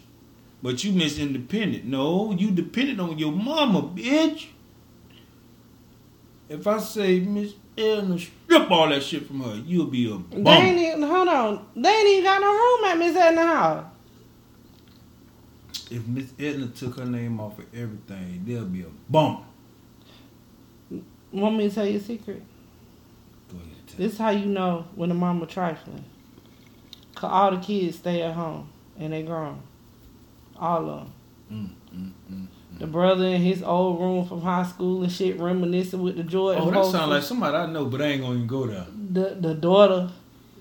But 0.62 0.84
you 0.84 0.92
Miss 0.92 1.18
Independent. 1.18 1.84
No, 1.84 2.32
you 2.32 2.53
dependent 2.53 3.00
on 3.00 3.18
your 3.18 3.32
mama, 3.32 3.82
bitch. 3.82 4.46
If 6.48 6.64
I 6.68 6.78
say 6.78 7.18
Miss 7.18 7.55
Edna, 7.76 8.20
strip 8.20 8.70
all 8.70 8.88
that 8.90 9.03
shit 9.03 9.26
from 9.26 9.40
her, 9.40 9.61
you'll 9.66 9.86
be 9.86 10.09
a 10.09 10.14
bum. 10.14 10.44
They 10.44 10.50
ain't 10.53 10.78
even, 10.78 11.03
hold 11.03 11.26
on. 11.26 11.66
They 11.74 11.88
ain't 11.88 12.09
even 12.09 12.24
got 12.24 12.40
no 12.40 12.53
room 12.53 12.84
at 12.84 12.98
Miss 12.98 13.16
Edna 13.16 13.46
house. 13.46 13.91
If 15.90 16.06
Miss 16.06 16.32
Edna 16.38 16.68
took 16.68 16.98
her 16.98 17.04
name 17.04 17.40
off 17.40 17.58
of 17.58 17.66
everything, 17.74 18.42
there'll 18.46 18.64
be 18.64 18.82
a 18.82 18.86
bum. 19.08 19.44
Want 21.32 21.56
me 21.56 21.68
to 21.68 21.74
tell 21.74 21.86
you 21.86 21.98
a 21.98 22.00
secret? 22.00 22.42
Go 23.50 23.56
ahead. 23.56 23.86
Tell 23.86 23.96
This 23.98 24.12
is 24.12 24.18
how 24.18 24.30
you 24.30 24.46
know 24.46 24.86
when 24.94 25.10
a 25.10 25.14
mama 25.14 25.46
trifling. 25.46 26.04
Cause 27.14 27.30
all 27.30 27.50
the 27.52 27.60
kids 27.62 27.98
stay 27.98 28.22
at 28.22 28.34
home 28.34 28.68
and 28.98 29.12
they 29.12 29.22
grown. 29.22 29.62
All 30.58 30.88
of 30.88 30.98
them. 31.00 31.12
Mm, 31.50 31.70
mm, 31.94 32.12
mm. 32.32 32.46
The 32.78 32.86
brother 32.86 33.26
in 33.26 33.40
his 33.42 33.62
old 33.62 34.00
room 34.00 34.26
from 34.26 34.40
high 34.40 34.64
school 34.64 35.02
and 35.02 35.12
shit 35.12 35.38
reminiscing 35.38 36.00
with 36.02 36.16
the 36.16 36.22
joy. 36.22 36.54
Oh, 36.56 36.70
that 36.70 36.86
sounds 36.86 37.10
like 37.10 37.22
somebody 37.22 37.56
I 37.56 37.66
know, 37.66 37.84
but 37.84 38.00
I 38.00 38.06
ain't 38.06 38.22
gonna 38.22 38.34
even 38.34 38.46
go 38.46 38.66
there. 38.66 38.86
the 39.10 39.36
the 39.38 39.54
daughter, 39.54 40.10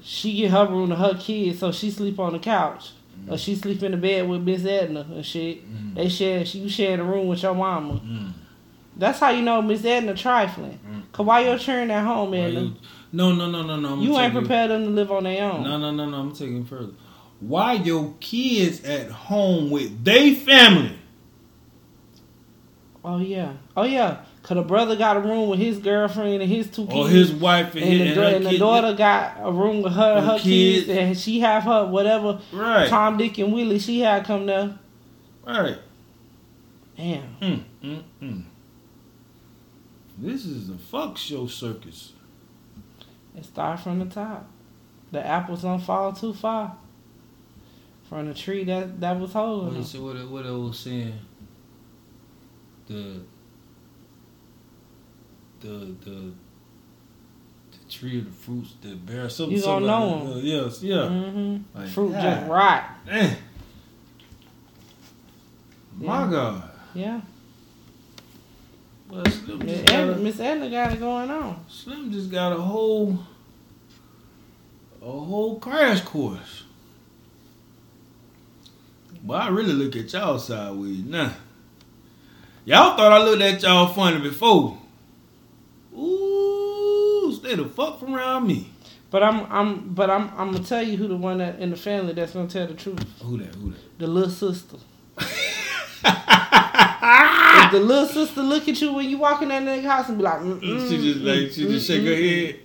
she 0.02 0.36
get 0.36 0.52
her 0.52 0.68
room 0.68 0.90
to 0.90 0.96
her 0.96 1.16
kids, 1.16 1.60
so 1.60 1.72
she 1.72 1.90
sleep 1.90 2.20
on 2.20 2.34
the 2.34 2.40
couch. 2.40 2.92
Or 3.30 3.38
she 3.38 3.56
sleep 3.56 3.82
in 3.84 3.92
the 3.92 3.98
bed 3.98 4.28
with 4.28 4.42
Miss 4.42 4.66
Edna 4.66 5.02
and 5.14 5.26
shit. 5.26 5.64
Mm. 5.70 5.96
They 5.96 6.10
share 6.10 6.46
she 6.46 6.60
you 6.60 6.70
share 6.70 6.98
the 6.98 7.04
room 7.04 7.28
with 7.28 7.42
your 7.44 7.54
mama. 7.56 7.94
Mm. 8.04 8.32
That's 8.98 9.20
how 9.20 9.30
you 9.30 9.42
know 9.42 9.62
Miss 9.62 9.86
Edna 9.86 10.16
trifling. 10.16 10.80
Mm. 10.90 11.04
Cause 11.12 11.26
why 11.26 11.42
your 11.42 11.58
children 11.58 11.92
at 11.92 12.06
home, 12.06 12.34
Edna? 12.34 12.60
you- 12.62 12.76
No, 13.14 13.34
no, 13.34 13.50
no, 13.50 13.62
no, 13.64 13.76
no. 13.78 13.94
I'm 13.94 14.02
You 14.02 14.18
ain't 14.18 14.34
prepared 14.34 14.72
them 14.72 14.84
to 14.86 14.90
live 14.90 15.12
on 15.12 15.24
their 15.26 15.52
own. 15.52 15.64
No, 15.64 15.78
no, 15.78 15.92
no, 15.92 16.10
no. 16.10 16.18
I'm 16.18 16.34
taking 16.34 16.66
further. 16.66 16.94
Why 17.40 17.74
your 17.74 18.14
kids 18.20 18.84
at 18.84 19.10
home 19.12 19.70
with 19.72 20.04
they 20.04 20.34
family? 20.36 20.98
Oh 23.04 23.18
yeah. 23.20 23.54
Oh 23.76 23.84
yeah. 23.84 24.24
Cause 24.44 24.56
the 24.56 24.64
brother 24.64 24.96
got 24.96 25.18
a 25.18 25.20
room 25.20 25.50
with 25.50 25.60
his 25.60 25.78
girlfriend 25.78 26.42
and 26.42 26.52
his 26.52 26.68
two 26.70 26.86
kids. 26.88 26.96
Or 26.98 27.08
his 27.10 27.32
wife 27.32 27.76
and, 27.76 27.84
and, 27.84 27.94
his, 27.94 28.00
the, 28.00 28.06
and 28.06 28.16
da- 28.16 28.22
her 28.32 28.36
and 28.38 28.46
the 28.48 28.58
daughter 28.58 28.94
got 28.96 29.38
a 29.40 29.52
room 29.52 29.84
with 29.84 29.94
her, 29.94 30.16
Her 30.20 30.22
her 30.34 30.40
kids, 30.40 30.86
kids. 30.88 30.90
and 30.90 31.18
she 31.18 31.40
have 31.42 31.64
her 31.64 31.86
whatever 31.86 32.42
Right, 32.52 32.90
Tom, 32.90 33.18
Dick, 33.18 33.38
and 33.38 33.54
Willie 33.54 33.78
she 33.78 34.00
had 34.00 34.26
come 34.26 34.48
there. 34.48 34.80
right. 35.46 35.78
Damn. 36.98 37.36
Mm, 37.42 37.64
mm, 37.84 38.04
mm. 38.22 38.44
This 40.18 40.46
is 40.46 40.70
a 40.70 40.78
fuck 40.78 41.18
show 41.18 41.48
circus. 41.48 42.14
It 43.36 43.46
start 43.46 43.80
from 43.80 44.00
the 44.00 44.06
top. 44.06 44.48
The 45.12 45.26
apples 45.26 45.62
don't 45.64 45.80
fall 45.80 46.14
too 46.14 46.34
far 46.34 46.76
from 48.10 48.28
the 48.28 48.34
tree 48.34 48.64
that 48.66 49.00
that 49.00 49.20
was 49.20 49.34
holding 49.34 49.66
What 49.68 49.74
them. 49.74 49.82
is 49.84 49.98
what? 49.98 50.30
What 50.30 50.46
I 50.46 50.52
was 50.52 50.80
saying? 50.80 51.14
The 52.88 53.22
the 55.62 55.96
the 56.04 56.32
the 57.72 57.90
tree 57.90 58.20
of 58.20 58.26
the 58.26 58.32
fruits 58.32 58.74
that 58.82 59.06
bear 59.06 59.30
something. 59.30 59.56
You 59.56 59.62
something 59.62 59.88
know 59.88 60.24
like. 60.26 60.36
Uh, 60.36 60.40
yes, 60.40 60.84
yeah. 60.84 61.08
hmm 61.08 61.58
Like, 61.74 61.90
Fruit 61.90 62.12
God 62.14 62.22
just 62.22 62.48
rot. 62.50 62.84
damn. 63.06 63.36
My 66.00 66.24
Yeah. 66.26 66.32
God. 66.32 66.64
Yeah. 66.94 67.22
Well, 69.10 69.26
Slim 69.26 69.60
Miss 69.60 69.92
Edna, 69.92 70.16
Miss 70.16 70.40
Edna 70.40 70.70
got 70.70 70.94
it 70.94 71.00
going 71.00 71.30
on. 71.30 71.66
Slim 71.70 72.12
just 72.12 72.32
got 72.32 72.54
a 72.54 72.62
whole 72.62 73.20
a 75.02 75.06
whole 75.06 75.60
crash 75.60 76.02
course. 76.02 76.64
But 79.24 79.34
I 79.42 79.48
really 79.50 79.74
look 79.74 79.96
at 79.96 80.12
y'all 80.14 80.40
sideways 80.40 81.04
now. 81.04 81.34
Y'all 82.66 82.96
thought 82.96 83.12
I 83.12 83.24
looked 83.24 83.42
at 83.42 83.62
y'all 83.62 83.88
funny 83.94 84.20
before. 84.20 84.78
Stay 87.52 87.62
the 87.62 87.68
fuck 87.68 88.00
from 88.00 88.16
around 88.16 88.48
me. 88.48 88.72
But 89.10 89.24
I'm 89.24 89.46
I'm 89.52 89.90
but 89.94 90.10
I'm 90.10 90.30
I'm 90.38 90.54
gonna 90.54 90.64
tell 90.64 90.82
you 90.82 90.96
who 90.96 91.10
the 91.10 91.18
one 91.18 91.40
that 91.40 91.60
in 91.60 91.70
the 91.70 91.76
family 91.76 92.14
that's 92.14 92.32
gonna 92.32 92.48
tell 92.48 92.66
the 92.66 92.76
truth. 92.76 93.04
Who 93.22 93.40
that? 93.40 93.54
Who 93.56 93.72
that? 93.72 94.00
The 94.00 94.08
little 94.08 94.30
sister. 94.30 94.78
If 97.54 97.72
the 97.74 97.80
little 97.82 98.08
sister 98.08 98.42
look 98.42 98.68
at 98.70 98.82
you 98.82 98.94
when 98.94 99.10
you 99.10 99.18
walk 99.18 99.42
in 99.42 99.50
that 99.50 99.62
nigga 99.64 99.84
house 99.84 100.08
and 100.08 100.18
be 100.18 100.24
like, 100.24 100.40
mm, 100.40 100.90
she 100.90 100.98
just 100.98 101.20
like 101.20 101.52
she 101.52 101.68
just 101.68 101.86
shake 101.86 102.04
her 102.06 102.16
head. 102.16 102.60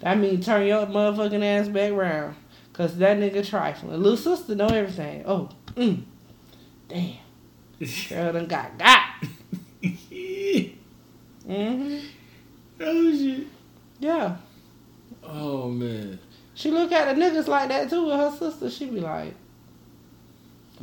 That 0.00 0.18
mean 0.18 0.40
turn 0.40 0.66
your 0.66 0.86
motherfucking 0.86 1.44
ass 1.44 1.68
back 1.68 1.92
round. 1.92 2.34
Cause 2.72 2.96
that 2.96 3.18
nigga 3.18 3.46
trifling. 3.46 4.02
Little 4.02 4.16
sister 4.16 4.54
know 4.54 4.68
everything. 4.68 5.22
Oh, 5.26 5.50
mm. 5.76 6.02
Damn. 6.88 7.18
Girl 8.08 8.32
done 8.32 8.46
got 8.46 8.78
got. 8.78 9.02
hmm 11.46 11.98
oh 12.80 13.12
shit. 13.12 13.46
Yeah. 14.00 14.36
Oh 15.22 15.68
man. 15.68 16.18
She 16.54 16.70
look 16.70 16.90
at 16.92 17.14
the 17.14 17.20
niggas 17.22 17.46
like 17.46 17.68
that 17.68 17.88
too 17.88 18.06
with 18.06 18.16
her 18.16 18.32
sister. 18.36 18.70
She 18.70 18.86
be 18.86 19.00
like, 19.00 19.34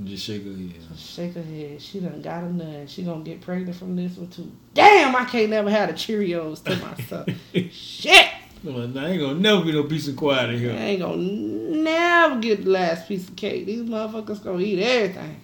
Just 0.04 0.24
shake 0.26 0.44
her 0.46 0.52
head. 0.52 0.98
shake 0.98 1.34
her 1.34 1.42
head. 1.44 1.82
She 1.82 2.00
done 2.00 2.22
got 2.22 2.44
a 2.44 2.54
none. 2.54 2.88
She 2.88 3.04
gonna 3.04 3.24
get 3.24 3.42
pregnant 3.42 3.76
from 3.76 3.96
this 3.96 4.16
one 4.18 4.30
too. 4.30 4.52
Damn, 4.74 5.16
I 5.16 5.26
can't 5.26 5.50
never 5.50 5.70
have 5.70 5.90
the 5.90 5.94
Cheerios 5.96 6.64
to 6.64 6.76
myself. 6.78 7.28
Shit. 7.72 8.28
Well, 8.64 8.98
I 8.98 9.10
ain't 9.10 9.22
gonna 9.22 9.36
never 9.40 9.64
be 9.64 9.72
no 9.72 9.84
peace 9.84 10.08
and 10.08 10.18
quiet 10.18 10.52
in 10.52 10.60
here. 10.60 10.72
I 10.72 10.76
ain't 10.76 11.02
gonna 11.02 11.18
never 11.18 12.40
get 12.40 12.64
the 12.64 12.70
last 12.72 13.08
piece 13.08 13.28
of 13.28 13.36
cake. 13.36 13.66
These 13.66 13.84
motherfuckers 13.84 14.44
gonna 14.44 14.60
eat 14.62 14.80
everything. 14.82 15.42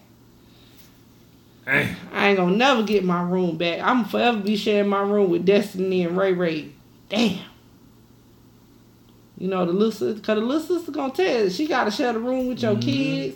Hey. 1.65 1.95
I 2.11 2.29
ain't 2.29 2.37
gonna 2.37 2.57
never 2.57 2.83
get 2.83 3.03
my 3.03 3.21
room 3.21 3.57
back. 3.57 3.79
I'm 3.81 4.03
forever 4.05 4.39
be 4.39 4.55
sharing 4.57 4.89
my 4.89 5.01
room 5.01 5.29
with 5.29 5.45
Destiny 5.45 6.03
and 6.03 6.17
Ray 6.17 6.33
Ray. 6.33 6.71
Damn. 7.09 7.39
You 9.43 9.49
know 9.49 9.65
the 9.65 9.73
little 9.73 9.91
sister, 9.91 10.21
cause 10.21 10.39
the 10.39 10.45
little 10.45 10.61
sister 10.65 10.89
gonna 10.93 11.11
tell 11.11 11.43
you, 11.43 11.49
she 11.49 11.67
gotta 11.67 11.91
share 11.91 12.13
the 12.13 12.19
room 12.19 12.47
with 12.47 12.61
your 12.63 12.75
Mhm. 12.77 12.81
kids. 12.81 13.35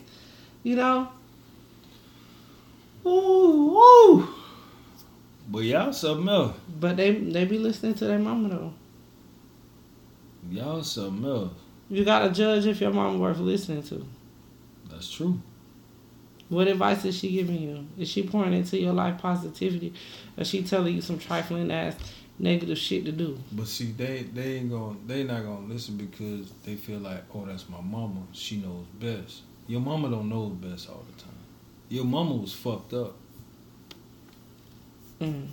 You 0.64 0.78
know. 0.78 1.10
Ooh, 3.06 3.78
ooh. 3.78 4.30
But 5.52 5.64
y'all 5.64 5.92
something 5.92 6.30
else. 6.30 6.56
But 6.80 6.96
they 6.96 7.12
they 7.12 7.44
be 7.44 7.60
listening 7.60 7.96
to 7.96 8.06
their 8.06 8.20
mama 8.20 8.48
though. 8.48 8.74
Y'all 10.50 10.82
something 10.82 11.26
else. 11.30 11.52
You 11.90 12.06
gotta 12.06 12.30
judge 12.32 12.66
if 12.68 12.80
your 12.80 12.94
mama 12.94 13.18
worth 13.18 13.40
listening 13.40 13.84
to. 13.84 14.06
That's 14.90 15.12
true. 15.12 15.42
What 16.48 16.70
advice 16.70 17.04
is 17.04 17.18
she 17.18 17.32
giving 17.34 17.62
you? 17.62 17.86
Is 17.98 18.08
she 18.08 18.24
pouring 18.24 18.54
into 18.54 18.80
your 18.80 18.94
life 18.94 19.18
positivity, 19.22 19.92
or 20.38 20.46
she 20.46 20.64
telling 20.64 20.96
you 20.96 21.02
some 21.02 21.20
trifling 21.20 21.70
ass 21.70 21.98
negative 22.40 22.78
shit 22.78 23.06
to 23.06 23.12
do? 23.12 23.40
But 23.52 23.68
see, 23.68 23.92
they 23.92 24.24
they 24.34 24.56
ain't 24.56 24.72
gonna 24.72 24.98
they 25.06 25.24
not 25.24 25.44
gonna 25.44 25.68
listen 25.68 25.98
because 25.98 26.52
they 26.64 26.76
feel 26.76 27.00
like, 27.00 27.24
oh, 27.34 27.46
that's 27.46 27.68
my 27.70 27.82
mama. 27.82 28.22
She 28.34 28.58
knows 28.58 28.86
best. 29.00 29.42
Your 29.68 29.82
mama 29.82 30.10
don't 30.10 30.30
know 30.30 30.48
best 30.48 30.90
all 30.90 31.04
the 31.14 31.22
time. 31.22 31.32
Your 31.90 32.06
mama 32.06 32.36
was 32.36 32.54
fucked 32.54 32.94
up. 32.94 33.16
Mm. 35.20 35.48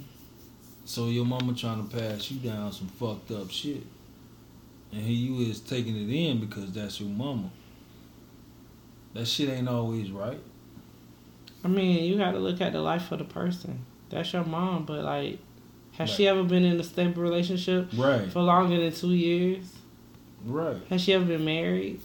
So 0.85 1.09
your 1.09 1.24
mama 1.24 1.55
trying 1.55 1.87
to 1.87 1.97
pass 1.97 2.30
you 2.30 2.39
down 2.39 2.72
some 2.72 2.89
fucked 2.89 3.30
up 3.30 3.51
shit. 3.51 3.82
And 4.93 5.03
here 5.03 5.16
you 5.16 5.51
is 5.51 5.61
taking 5.61 5.97
it 5.97 6.12
in 6.12 6.41
because 6.41 6.70
that's 6.72 7.01
your 7.01 7.09
mama. 7.09 7.51
That 9.14 9.26
shit 9.26 9.49
ain't 9.49 9.68
always 9.68 10.11
right. 10.11 10.41
I 11.64 11.68
mean, 11.68 12.05
you 12.05 12.18
got 12.18 12.32
to 12.32 12.39
look 12.39 12.61
at 12.61 12.72
the 12.72 12.80
life 12.80 13.11
of 13.11 13.18
the 13.20 13.24
person. 13.24 13.85
That's 14.11 14.32
your 14.32 14.45
mom, 14.45 14.85
but 14.85 15.03
like, 15.03 15.39
has 15.99 16.09
Right. 16.11 16.16
she 16.16 16.28
ever 16.28 16.42
been 16.45 16.64
in 16.64 16.78
a 16.80 16.84
stable 16.84 17.22
relationship 17.22 17.88
Right. 17.97 18.30
for 18.30 18.42
longer 18.42 18.76
than 18.78 18.92
two 18.92 19.12
years? 19.14 19.72
Right. 20.45 20.76
Has 20.90 21.01
she 21.03 21.12
ever 21.12 21.24
been 21.24 21.45
married? 21.45 22.01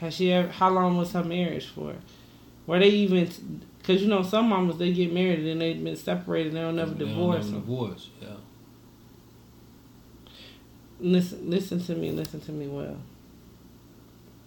Has 0.00 0.14
she 0.14 0.32
ever? 0.32 0.48
How 0.50 0.70
long 0.70 0.96
was 0.96 1.12
her 1.12 1.24
marriage 1.24 1.66
for? 1.66 1.94
Were 2.66 2.78
they 2.78 2.88
even? 2.90 3.28
Because 3.78 4.02
you 4.02 4.08
know 4.08 4.22
some 4.22 4.48
mamas 4.48 4.78
they 4.78 4.92
get 4.92 5.12
married 5.12 5.40
and 5.40 5.48
then 5.48 5.58
they've 5.58 5.82
been 5.82 5.96
separated. 5.96 6.52
They'll 6.54 6.72
never 6.72 6.92
They 6.94 7.04
don't 7.04 7.30
never 7.30 7.42
divorce. 7.50 8.10
Yeah. 8.20 8.28
Listen, 11.00 11.50
listen 11.50 11.80
to 11.84 11.94
me. 11.94 12.10
Listen 12.12 12.40
to 12.40 12.52
me 12.52 12.66
well. 12.66 12.96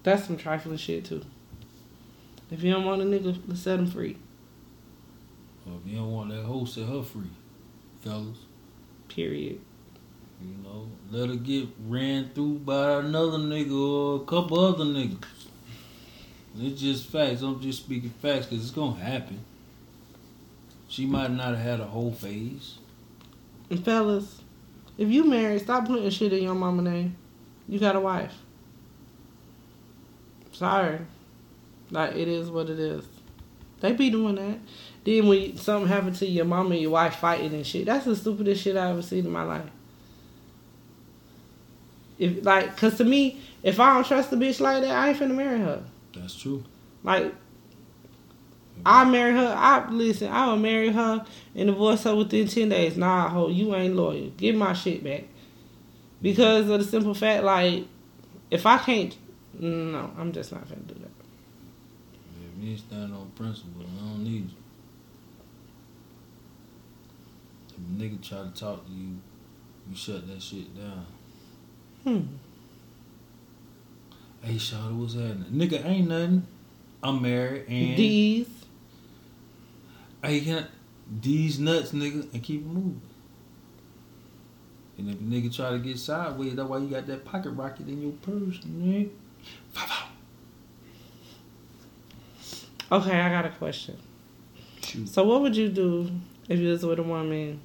That's 0.03 0.25
some 0.25 0.37
trifling 0.37 0.77
shit 0.77 1.05
too. 1.05 1.21
If 2.49 2.63
you 2.63 2.71
don't 2.71 2.85
want 2.85 3.01
a 3.01 3.05
nigga, 3.05 3.37
let's 3.47 3.61
set 3.61 3.79
him 3.79 3.87
free. 3.87 4.17
Well, 5.65 5.79
if 5.83 5.91
you 5.91 5.97
don't 5.97 6.11
want 6.11 6.29
that 6.29 6.43
hoe, 6.43 6.63
set 6.65 6.87
her 6.87 7.03
free, 7.03 7.29
fellas. 8.07 8.37
Period. 9.09 9.59
You 10.41 10.55
know, 10.63 10.87
let 11.11 11.29
her 11.29 11.35
get 11.35 11.67
ran 11.87 12.29
through 12.29 12.59
by 12.59 12.99
another 12.99 13.37
nigga 13.37 13.73
or 13.73 14.21
a 14.21 14.25
couple 14.25 14.59
other 14.59 14.85
niggas. 14.85 15.23
It's 16.59 16.79
just 16.79 17.07
facts. 17.07 17.41
I'm 17.41 17.59
just 17.59 17.83
speaking 17.83 18.13
facts 18.21 18.45
because 18.45 18.63
it's 18.65 18.73
gonna 18.73 18.99
happen. 18.99 19.39
She 20.87 21.05
might 21.05 21.31
not 21.31 21.55
have 21.55 21.57
had 21.57 21.79
a 21.79 21.85
whole 21.85 22.11
phase. 22.11 22.75
And 23.69 23.83
fellas, 23.83 24.41
if 24.97 25.09
you 25.09 25.25
married, 25.25 25.61
stop 25.61 25.87
putting 25.87 26.09
shit 26.09 26.33
in 26.33 26.43
your 26.43 26.55
mama 26.55 26.81
name. 26.81 27.17
You 27.67 27.79
got 27.79 27.95
a 27.95 27.99
wife. 27.99 28.33
Sorry. 30.53 30.99
Like 31.91 32.15
it 32.15 32.27
is 32.27 32.49
what 32.49 32.69
it 32.69 32.79
is. 32.79 33.05
They 33.81 33.91
be 33.91 34.09
doing 34.09 34.35
that. 34.35 34.59
Then 35.07 35.27
when 35.29 35.55
something 35.55 35.87
happen 35.87 36.11
to 36.15 36.27
your 36.27 36.43
mama 36.43 36.71
and 36.71 36.81
your 36.81 36.91
wife 36.91 37.15
fighting 37.15 37.53
and 37.53 37.65
shit, 37.65 37.85
that's 37.85 38.03
the 38.03 38.13
stupidest 38.13 38.61
shit 38.61 38.75
I 38.75 38.89
ever 38.89 39.01
seen 39.01 39.25
in 39.25 39.31
my 39.31 39.43
life. 39.43 39.69
If 42.19 42.43
like, 42.43 42.75
cause 42.75 42.97
to 42.97 43.05
me, 43.05 43.39
if 43.63 43.79
I 43.79 43.93
don't 43.93 44.05
trust 44.05 44.33
a 44.33 44.35
bitch 44.35 44.59
like 44.59 44.81
that, 44.81 44.91
I 44.91 45.07
ain't 45.07 45.17
finna 45.17 45.33
marry 45.33 45.59
her. 45.59 45.81
That's 46.13 46.35
true. 46.35 46.61
Like, 47.05 47.33
I 48.85 49.05
marry 49.05 49.31
her. 49.31 49.55
I 49.57 49.89
listen. 49.89 50.29
I 50.29 50.47
will 50.47 50.57
marry 50.57 50.89
her 50.89 51.25
and 51.55 51.67
divorce 51.67 52.03
her 52.03 52.13
within 52.13 52.49
ten 52.49 52.67
days. 52.67 52.97
Nah, 52.97 53.29
ho, 53.29 53.47
you 53.47 53.73
ain't 53.75 53.95
loyal. 53.95 54.31
Give 54.31 54.55
my 54.55 54.73
shit 54.73 55.05
back. 55.05 55.23
Because 56.21 56.69
of 56.69 56.79
the 56.79 56.85
simple 56.85 57.13
fact, 57.13 57.45
like, 57.45 57.85
if 58.51 58.65
I 58.65 58.77
can't, 58.77 59.15
no, 59.57 60.11
I'm 60.17 60.33
just 60.33 60.51
not 60.51 60.67
gonna 60.67 60.81
do 60.81 60.95
that. 60.95 61.11
If 62.59 62.61
you 62.61 62.75
stand 62.75 63.13
on 63.13 63.31
principle, 63.37 63.85
I 63.85 64.01
don't 64.01 64.25
need 64.25 64.49
you. 64.49 64.57
If 67.77 68.01
a 68.01 68.03
nigga 68.03 68.27
try 68.27 68.39
to 68.39 68.59
talk 68.59 68.85
to 68.85 68.91
you, 68.91 69.19
you 69.89 69.95
shut 69.95 70.27
that 70.27 70.41
shit 70.41 70.75
down. 70.75 71.05
Hmm. 72.03 72.21
Hey, 74.41 74.55
Shawty, 74.55 74.95
what's 74.95 75.13
happening? 75.13 75.45
Nigga, 75.51 75.85
ain't 75.85 76.09
nothing. 76.09 76.47
I'm 77.03 77.21
married 77.21 77.65
and 77.67 77.97
These, 77.97 78.47
hey, 80.23 80.41
can 80.41 80.63
I, 80.63 80.65
these 81.21 81.59
nuts, 81.59 81.91
nigga, 81.91 82.33
and 82.33 82.43
keep 82.43 82.65
moving. 82.65 83.01
And 84.97 85.09
if 85.09 85.15
a 85.15 85.23
nigga 85.23 85.55
try 85.55 85.71
to 85.71 85.79
get 85.79 85.99
sideways, 85.99 86.55
that's 86.55 86.67
why 86.67 86.79
you 86.79 86.87
got 86.87 87.05
that 87.07 87.23
pocket 87.23 87.51
rocket 87.51 87.87
in 87.87 88.01
your 88.01 88.11
purse, 88.13 88.59
nigga. 88.65 89.09
Okay, 92.91 93.19
I 93.19 93.29
got 93.29 93.45
a 93.45 93.49
question. 93.49 93.97
Shoot. 94.81 95.09
So, 95.09 95.23
what 95.25 95.41
would 95.41 95.55
you 95.55 95.69
do 95.69 96.09
if 96.47 96.59
you 96.59 96.69
was 96.69 96.85
with 96.85 96.99
a 96.99 97.03
woman, 97.03 97.59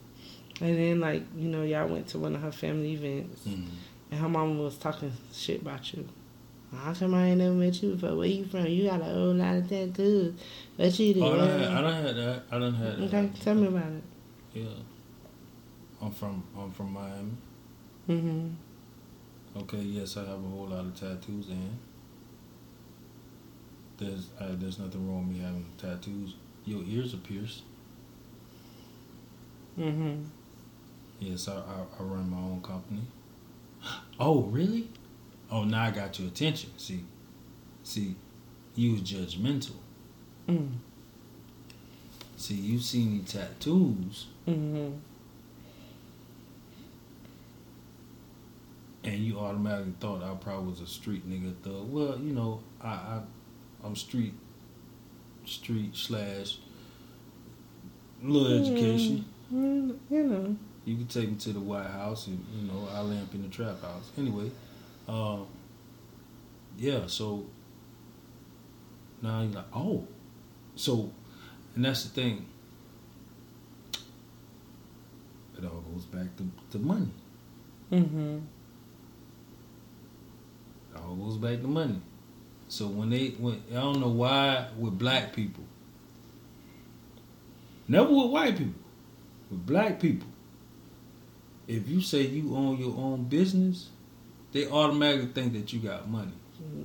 and 0.63 0.77
then 0.79 1.01
like 1.01 1.23
you 1.37 1.49
know 1.49 1.63
y'all 1.63 1.89
went 1.89 2.07
to 2.09 2.19
one 2.19 2.35
of 2.35 2.41
her 2.43 2.53
family 2.53 2.93
events, 2.93 3.43
Mm. 3.47 3.67
and 4.11 4.21
her 4.21 4.29
mama 4.29 4.63
was 4.63 4.77
talking 4.79 5.13
shit 5.33 5.63
about 5.63 5.93
you? 5.93 6.09
How 6.75 6.95
come 6.95 7.13
I 7.15 7.27
ain't 7.29 7.39
never 7.39 7.55
met 7.55 7.83
you 7.83 7.91
before? 7.97 8.17
Where 8.17 8.27
you 8.27 8.47
from? 8.47 8.67
You 8.67 8.85
got 8.89 9.03
a 9.03 9.05
whole 9.05 9.35
lot 9.35 9.57
of 9.57 9.69
tattoos. 9.69 10.35
What 10.77 10.99
you 10.99 11.13
do? 11.15 11.23
Oh, 11.25 11.35
I 11.35 11.37
done 11.37 11.49
had, 11.61 11.71
I 11.71 11.81
done 11.83 12.03
had 12.05 12.17
that. 12.17 12.43
I 12.51 12.59
done 12.59 12.75
had 12.75 12.97
that. 12.97 13.03
Okay, 13.15 13.31
tell 13.41 13.55
me 13.55 13.67
about 13.67 13.93
it. 13.93 14.03
Yeah. 14.55 14.65
I'm 16.01 16.11
from 16.13 16.43
I'm 16.59 16.71
from 16.73 16.93
Miami. 16.95 17.33
Mm-hmm. 18.09 19.59
Okay, 19.61 19.83
yes, 19.83 20.17
I 20.17 20.21
have 20.21 20.31
a 20.43 20.49
whole 20.49 20.67
lot 20.69 20.87
of 20.87 20.95
tattoos 20.99 21.49
and 21.51 21.79
there's 23.99 24.31
uh, 24.41 24.49
there's 24.59 24.79
nothing 24.79 25.07
wrong 25.09 25.29
with 25.29 25.37
me 25.37 25.43
having 25.45 25.67
tattoos. 25.79 26.35
Your 26.65 26.83
ears 26.85 27.13
are 27.15 27.19
pierced. 27.19 27.63
Mm-hmm. 29.79 30.23
Yes, 31.23 31.47
I, 31.47 31.53
I, 31.53 31.85
I 31.99 32.03
run 32.03 32.29
my 32.31 32.37
own 32.37 32.61
company. 32.63 33.03
Oh, 34.19 34.43
really? 34.43 34.89
Oh, 35.51 35.63
now 35.65 35.85
I 35.85 35.91
got 35.93 36.19
your 36.19 36.27
attention. 36.29 36.71
See, 36.79 37.05
see, 37.85 38.17
you 38.75 38.93
was 38.93 39.03
judgmental. 39.03 39.77
Mm. 40.49 40.71
See, 42.37 42.55
you 42.55 42.79
seen 42.81 43.23
the 43.25 43.33
tattoos, 43.33 44.27
Mm-hmm. 44.49 44.95
and 49.05 49.15
you 49.19 49.39
automatically 49.39 49.95
thought 50.01 50.23
I 50.23 50.35
probably 50.35 50.71
was 50.71 50.81
a 50.81 50.87
street 50.87 51.29
nigga 51.29 51.55
thug. 51.63 51.93
Well, 51.93 52.19
you 52.19 52.33
know, 52.33 52.61
I, 52.81 52.89
I 52.89 53.21
I'm 53.85 53.95
street 53.97 54.35
street 55.45 55.95
slash 55.97 56.59
little 58.23 58.61
education. 58.61 59.25
Mm, 59.53 59.97
you 60.11 60.23
know. 60.25 60.57
You 60.85 60.97
can 60.97 61.07
take 61.07 61.29
me 61.29 61.37
to 61.37 61.53
the 61.53 61.61
White 61.61 61.87
House 61.87 62.27
and 62.27 62.45
you 62.55 62.67
know 62.67 62.89
I 62.93 63.01
lamp 63.01 63.35
in 63.35 63.43
the 63.43 63.49
trap 63.49 63.81
house. 63.83 64.11
Anyway, 64.19 64.51
um, 65.09 65.47
yeah. 66.77 67.07
So 67.07 67.47
now 69.23 69.43
you're 69.43 69.53
like, 69.53 69.65
oh, 69.75 70.07
so, 70.75 71.11
and 71.77 71.85
that's 71.85 72.05
the 72.05 72.11
thing. 72.11 72.47
It 75.57 75.65
all 75.65 75.85
goes 75.93 76.05
back 76.07 76.27
to, 76.39 76.51
to 76.73 76.79
money. 76.79 77.11
Mm-hmm. 77.93 78.39
It 80.93 81.01
all 81.01 81.15
goes 81.15 81.37
back 81.37 81.61
to 81.61 81.69
money. 81.69 82.01
So 82.69 82.89
when 82.89 83.11
they, 83.11 83.29
when 83.29 83.63
I 83.71 83.75
don't 83.75 84.01
know 84.01 84.09
why 84.09 84.67
with 84.77 84.99
black 84.99 85.33
people, 85.33 85.63
never 87.87 88.11
with 88.11 88.31
white 88.31 88.57
people, 88.57 88.81
with 89.51 89.65
black 89.65 90.01
people. 90.01 90.27
If 91.69 91.89
you 91.89 92.01
say 92.01 92.23
you 92.23 92.55
own 92.57 92.79
your 92.79 92.97
own 92.97 93.25
business, 93.25 93.89
they 94.53 94.69
automatically 94.69 95.29
think 95.29 95.53
that 95.55 95.73
you 95.73 95.81
got 95.81 96.09
money. 96.09 96.33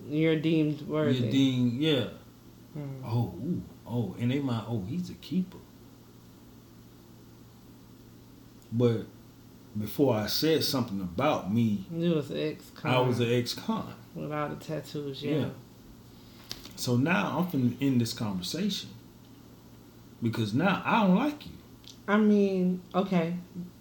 You're 0.10 0.40
deemed 0.40 0.82
worthy. 0.88 1.20
You're 1.20 1.32
deemed, 1.32 1.82
yeah. 1.82 2.06
Mm. 2.78 3.02
Oh, 3.04 3.34
ooh, 3.44 3.64
oh, 3.86 4.16
and 4.20 4.32
they 4.32 4.40
might, 4.40 4.64
oh, 4.68 4.84
he's 4.88 5.10
a 5.10 5.14
keeper. 5.16 5.58
But 8.72 9.06
before 9.78 10.16
I 10.16 10.28
said 10.28 10.64
something 10.64 11.00
about 11.02 11.54
me, 11.54 11.86
You 11.94 12.16
was 12.16 12.30
an 12.32 12.40
ex-con. 12.40 12.92
I 12.92 13.00
was 13.00 13.20
an 13.20 13.32
ex-con. 13.32 13.94
with 14.16 14.32
all 14.32 14.50
the 14.50 14.56
tattoos, 14.56 15.22
yeah. 15.24 15.36
Yeah. 15.38 15.50
So 16.76 16.96
now 16.96 17.38
I'm 17.40 17.46
finna 17.48 17.76
end 17.82 18.02
this 18.02 18.14
conversation 18.14 18.90
because 20.22 20.54
now 20.54 20.82
I 20.86 21.04
don't 21.06 21.16
like 21.16 21.46
you. 21.46 21.52
I 22.08 22.18
mean, 22.18 22.82
okay. 22.94 23.36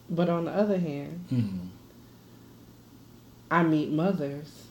But 0.09 0.28
on 0.28 0.44
the 0.44 0.52
other 0.52 0.78
hand, 0.78 1.24
Mm-hmm. 1.32 1.66
I 3.50 3.62
meet 3.62 3.90
mothers 3.92 4.64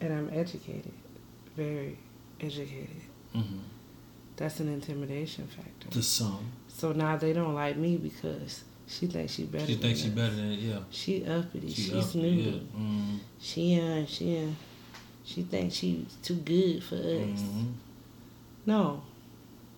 and 0.00 0.12
I'm 0.12 0.30
educated. 0.32 0.92
Very 1.56 1.96
educated. 2.40 3.02
Mm-hmm. 3.34 3.58
That's 4.36 4.60
an 4.60 4.68
intimidation 4.68 5.46
factor. 5.46 5.88
To 5.90 6.02
some, 6.02 6.50
So 6.68 6.92
now 6.92 7.16
they 7.16 7.32
don't 7.32 7.54
like 7.54 7.76
me 7.76 7.96
because 7.96 8.64
she 8.88 9.06
thinks 9.06 9.32
she 9.34 9.44
better. 9.44 9.66
she 9.66 9.76
thinks 9.76 10.00
she 10.00 10.10
better 10.10 10.34
than 10.34 10.52
yeah. 10.52 10.80
She 10.90 11.24
uppity. 11.24 11.68
She 11.72 11.82
She's 11.90 12.14
new. 12.14 12.28
yeah. 12.28 12.50
Mm-hmm. 12.52 13.16
She 13.40 13.80
uh, 13.80 14.04
she 14.06 14.38
uh, 14.44 14.48
she 15.24 15.42
thinks 15.42 15.76
she's 15.76 16.16
too 16.22 16.34
good 16.36 16.82
for 16.82 16.96
us. 16.96 17.00
Mm-hmm. 17.02 17.66
No, 18.66 19.02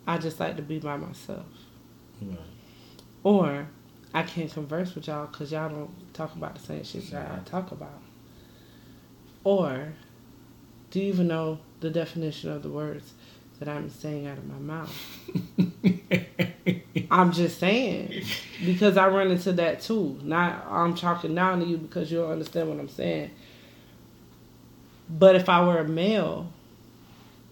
I 0.07 0.19
just 0.19 0.41
like 0.41 0.57
to 0.57 0.63
be 0.63 0.79
by 0.79 0.97
myself. 0.97 1.45
Right. 2.21 2.39
Or 3.25 3.67
I 4.15 4.23
can't 4.23 4.51
converse 4.53 4.95
with 4.95 5.07
y'all 5.07 5.27
because 5.27 5.53
y'all 5.53 5.69
don't 5.69 6.15
talk 6.15 6.35
about 6.35 6.55
the 6.55 6.61
same 6.61 6.85
shit 6.85 7.11
that 7.11 7.31
I 7.31 7.39
talk 7.49 7.73
about. 7.73 8.01
Or 9.45 9.93
do 10.91 11.01
you 11.01 11.09
even 11.13 11.29
know 11.29 11.59
the 11.81 11.91
definition 11.91 12.51
of 12.51 12.63
the 12.63 12.71
words 12.71 13.13
that 13.59 13.69
I'm 13.69 13.91
saying 13.91 14.27
out 14.27 14.39
of 14.39 14.47
my 14.47 14.59
mouth? 14.59 14.95
I'm 17.11 17.33
just 17.33 17.59
saying 17.59 18.25
because 18.65 18.97
I 18.97 19.09
run 19.09 19.31
into 19.31 19.53
that 19.55 19.81
too. 19.83 20.19
Not 20.23 20.67
I'm 20.69 20.95
talking 20.95 21.35
down 21.35 21.61
to 21.61 21.67
you 21.67 21.77
because 21.79 22.11
you 22.11 22.19
don't 22.19 22.31
understand 22.33 22.69
what 22.69 22.79
I'm 22.79 22.89
saying. 22.89 23.31
But 25.11 25.37
if 25.37 25.49
I 25.49 25.65
were 25.65 25.79
a 25.79 25.89
male 25.89 26.53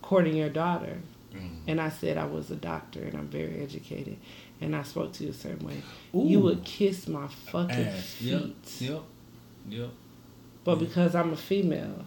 courting 0.02 0.36
your 0.36 0.50
daughter, 0.50 0.98
Mhm. 1.34 1.58
and 1.66 1.80
I 1.80 1.88
said 1.88 2.18
I 2.18 2.26
was 2.26 2.50
a 2.50 2.56
doctor 2.56 3.02
and 3.02 3.14
I'm 3.16 3.28
very 3.28 3.60
educated, 3.62 4.18
and 4.60 4.74
I 4.74 4.82
spoke 4.82 5.12
to 5.14 5.24
you 5.24 5.30
a 5.30 5.34
certain 5.34 5.66
way, 5.66 5.82
you 6.14 6.40
would 6.40 6.64
kiss 6.64 7.06
my 7.08 7.28
fucking 7.28 7.70
Ass. 7.86 8.14
feet. 8.14 8.28
Yep. 8.80 8.90
Yep. 8.90 9.02
Yep. 9.68 9.90
But 10.64 10.78
Yeah. 10.80 10.86
because 10.86 11.14
I'm 11.14 11.32
a 11.32 11.36
female, 11.36 12.06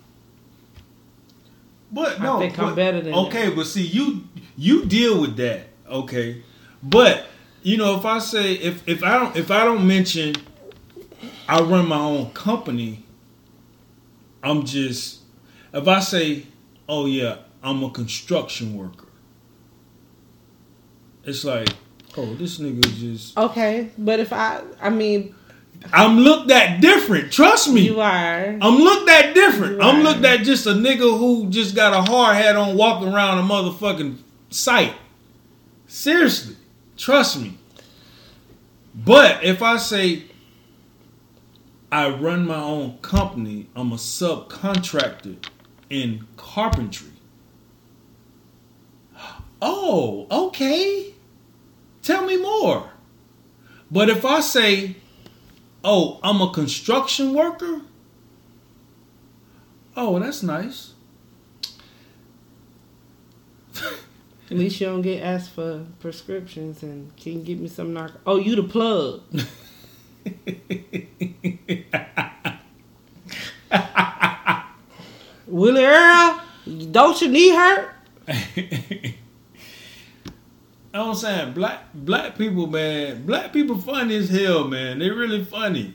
But 1.92 2.20
no, 2.22 2.24
I 2.24 2.34
no, 2.34 2.40
think 2.40 2.60
I'm 2.60 2.76
better 2.76 3.02
than 3.02 3.14
Okay, 3.14 3.50
but 3.50 3.66
see, 3.66 3.84
you 3.86 4.24
you 4.58 4.86
deal 4.86 5.20
with 5.22 5.36
that, 5.38 5.68
okay? 5.90 6.44
But 6.84 7.26
you 7.64 7.78
know, 7.78 7.98
if 7.98 8.06
I 8.06 8.20
say 8.20 8.54
if 8.54 8.88
if 8.88 9.04
I 9.04 9.18
don't 9.20 9.36
if 9.36 9.50
I 9.52 9.64
don't 9.66 9.86
mention 9.88 10.36
I 11.48 11.62
run 11.62 11.88
my 11.88 12.00
own 12.00 12.32
company, 12.32 13.06
I'm 14.44 14.66
just 14.66 15.22
if 15.74 15.88
I 15.88 16.00
say, 16.00 16.46
oh 16.88 17.06
yeah, 17.06 17.38
I'm 17.64 17.84
a 17.84 17.90
construction 17.90 18.76
worker, 18.78 19.08
it's 21.24 21.44
like, 21.44 21.70
oh, 22.18 22.34
this 22.36 22.60
nigga 22.60 22.82
just 22.98 23.38
okay. 23.38 23.90
But 23.98 24.20
if 24.20 24.34
I, 24.34 24.62
I 24.82 24.90
mean, 24.90 25.36
I'm 25.94 26.20
looked 26.20 26.52
at 26.52 26.82
different. 26.82 27.32
Trust 27.32 27.70
me. 27.70 27.82
You 27.82 28.02
are. 28.02 28.58
I'm 28.62 28.78
looked 28.78 29.10
at 29.10 29.34
different. 29.34 29.82
I'm 29.82 30.04
looked 30.04 30.26
at 30.26 30.42
just 30.44 30.66
a 30.68 30.72
nigga 30.72 31.18
who 31.18 31.50
just 31.50 31.76
got 31.76 31.94
a 31.94 32.02
hard 32.02 32.36
hat 32.36 32.56
on 32.56 32.76
walking 32.76 33.14
around 33.14 33.40
a 33.40 33.42
motherfucking 33.42 34.18
site. 34.50 34.94
Seriously. 35.88 36.56
Trust 36.98 37.40
me. 37.40 37.58
But 38.94 39.44
if 39.44 39.62
I 39.62 39.78
say 39.78 40.26
I 41.92 42.10
run 42.10 42.46
my 42.46 42.62
own 42.62 42.98
company, 43.00 43.68
I'm 43.76 43.92
a 43.92 43.96
subcontractor 43.96 45.38
in 45.90 46.28
carpentry. 46.38 47.12
Oh, 49.62 50.28
okay. 50.30 51.14
Tell 52.10 52.26
me 52.26 52.38
more. 52.38 52.90
But 53.92 54.10
if 54.10 54.26
I 54.26 54.40
say, 54.40 54.96
oh, 55.84 56.20
I'm 56.24 56.42
a 56.42 56.50
construction 56.50 57.36
worker, 57.36 57.82
oh, 59.96 60.18
that's 60.18 60.42
nice. 60.42 60.94
At 63.76 64.58
least 64.58 64.82
you 64.82 64.88
don't 64.88 65.04
get 65.04 65.22
asked 65.22 65.52
for 65.52 65.86
prescriptions 66.00 66.82
and 66.82 67.16
can 67.16 67.34
you 67.34 67.42
give 67.42 67.60
me 67.60 67.68
some 67.68 67.94
narc. 67.94 68.14
Oh, 68.26 68.38
you 68.38 68.56
the 68.56 68.64
plug. 68.64 69.22
Willie 75.46 75.86
Earl, 75.86 76.42
don't 76.90 77.22
your 77.22 77.30
knee 77.30 77.56
hurt? 77.56 77.92
Know 80.94 81.02
what 81.02 81.10
I'm 81.10 81.16
saying? 81.16 81.54
Black 81.54 81.82
black 81.94 82.38
people, 82.38 82.68
man. 82.68 83.26
Black 83.26 83.54
people 83.54 83.78
funny 83.78 84.16
as 84.16 84.30
hell, 84.30 84.68
man. 84.68 85.00
They 85.00 85.10
really 85.10 85.44
funny. 85.44 85.94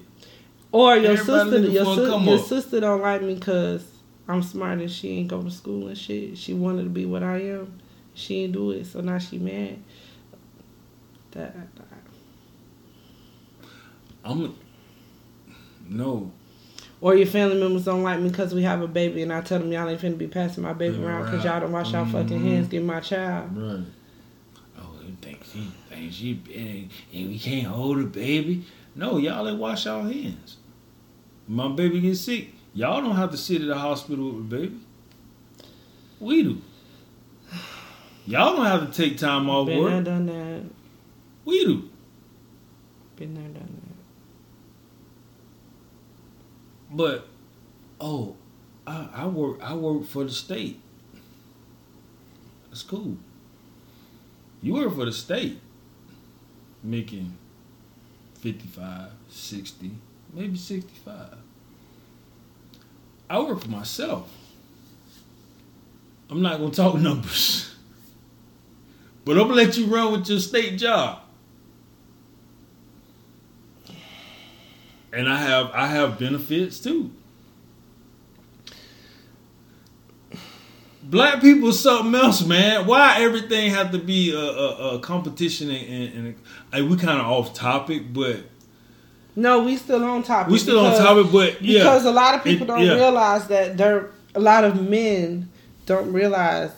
Or 0.70 0.96
your 0.96 1.12
Everybody 1.12 1.50
sister, 1.50 1.70
your, 1.70 1.84
si- 1.94 2.24
your 2.24 2.38
sister 2.38 2.80
don't 2.80 3.00
like 3.00 3.22
me 3.22 3.34
because 3.34 3.86
I'm 4.28 4.42
smart 4.42 4.78
and 4.78 4.90
she 4.90 5.18
ain't 5.18 5.28
go 5.28 5.42
to 5.42 5.50
school 5.50 5.88
and 5.88 5.98
shit. 5.98 6.38
She 6.38 6.54
wanted 6.54 6.84
to 6.84 6.90
be 6.90 7.06
what 7.06 7.22
I 7.22 7.42
am. 7.42 7.80
She 8.14 8.44
ain't 8.44 8.52
do 8.52 8.70
it, 8.70 8.86
so 8.86 9.00
now 9.00 9.18
she 9.18 9.38
mad. 9.38 9.78
That 11.32 11.54
I'm 14.24 14.54
no. 15.88 16.32
or 17.00 17.14
your 17.14 17.26
family 17.26 17.60
members 17.60 17.84
don't 17.84 18.02
like 18.02 18.20
me 18.20 18.30
because 18.30 18.54
we 18.54 18.62
have 18.62 18.80
a 18.80 18.88
baby 18.88 19.22
and 19.22 19.32
I 19.32 19.42
tell 19.42 19.58
them 19.58 19.70
y'all 19.70 19.88
ain't 19.88 20.00
finna 20.00 20.16
be 20.16 20.26
passing 20.26 20.62
my 20.62 20.72
baby 20.72 21.02
around 21.02 21.26
because 21.26 21.44
y'all 21.44 21.60
don't 21.60 21.72
wash 21.72 21.92
y'all 21.92 22.06
fucking 22.06 22.38
mm-hmm. 22.38 22.48
hands. 22.48 22.68
Give 22.68 22.82
my 22.82 23.00
child. 23.00 23.54
Right. 23.56 23.84
Think 25.94 26.12
she 26.12 26.32
big 26.34 26.90
and 27.12 27.28
we 27.28 27.38
can't 27.38 27.66
hold 27.66 27.98
a 27.98 28.04
baby? 28.04 28.64
No, 28.96 29.16
y'all 29.18 29.48
ain't 29.48 29.58
wash 29.58 29.86
y'all 29.86 30.02
hands. 30.02 30.56
My 31.46 31.68
baby 31.68 32.00
gets 32.00 32.20
sick. 32.20 32.48
Y'all 32.72 33.00
don't 33.00 33.16
have 33.16 33.30
to 33.30 33.36
sit 33.36 33.62
at 33.62 33.68
the 33.68 33.76
hospital 33.78 34.32
with 34.32 34.50
the 34.50 34.56
baby. 34.56 34.80
We 36.18 36.42
do. 36.42 36.62
Y'all 38.26 38.56
don't 38.56 38.66
have 38.66 38.90
to 38.90 39.02
take 39.02 39.18
time 39.18 39.48
off 39.50 39.66
Been 39.66 39.82
there, 39.84 39.94
work. 39.96 40.04
done 40.04 40.26
that. 40.26 40.62
We 41.44 41.64
do. 41.64 41.90
Been 43.16 43.34
there, 43.34 43.44
done 43.44 43.80
that. 46.90 46.96
But 46.96 47.28
oh, 48.00 48.36
I, 48.86 49.08
I 49.12 49.26
work 49.26 49.58
I 49.62 49.74
work 49.74 50.06
for 50.06 50.24
the 50.24 50.30
state. 50.30 50.80
That's 52.70 52.82
cool. 52.82 53.16
You 54.62 54.74
work 54.74 54.94
for 54.94 55.04
the 55.04 55.12
state, 55.12 55.60
making 56.84 57.36
55, 58.40 59.10
60, 59.28 59.90
maybe 60.32 60.56
65. 60.56 61.16
I 63.28 63.40
work 63.40 63.60
for 63.60 63.70
myself. 63.70 64.30
I'm 66.30 66.42
not 66.42 66.58
gonna 66.58 66.70
talk 66.70 66.94
numbers. 67.00 67.74
But 69.24 69.32
I'm 69.38 69.48
gonna 69.48 69.54
let 69.54 69.76
you 69.76 69.86
run 69.86 70.12
with 70.12 70.28
your 70.28 70.38
state 70.38 70.78
job. 70.78 71.24
and 75.14 75.28
I 75.28 75.38
have 75.38 75.70
I 75.72 75.86
have 75.86 76.18
benefits 76.18 76.80
too. 76.80 77.10
Black 81.10 81.40
people 81.40 81.72
something 81.72 82.14
else, 82.14 82.44
man. 82.44 82.86
Why 82.86 83.20
everything 83.20 83.70
have 83.70 83.90
to 83.92 83.98
be 83.98 84.32
a, 84.34 84.38
a, 84.38 84.96
a 84.96 84.98
competition 85.00 85.70
and, 85.70 86.14
and, 86.14 86.34
and 86.72 86.90
we 86.90 86.96
kind 86.96 87.20
of 87.20 87.26
off 87.26 87.52
topic, 87.54 88.12
but 88.12 88.40
No, 89.36 89.62
we 89.64 89.76
still 89.76 90.02
on 90.04 90.22
topic. 90.22 90.50
we 90.52 90.58
still 90.58 90.80
on 90.80 90.92
because- 90.92 91.04
topic. 91.04 91.32
But 91.32 91.62
yeah, 91.62 91.80
Because 91.80 92.04
a 92.06 92.10
lot 92.10 92.34
of 92.34 92.42
people 92.44 92.64
It- 92.64 92.68
don't 92.68 92.82
yeah. 92.86 92.94
realize 92.94 93.46
that 93.48 93.76
there 93.76 94.10
a 94.34 94.40
lot 94.40 94.64
of 94.64 94.88
men 94.88 95.48
don't 95.86 96.12
realize 96.12 96.72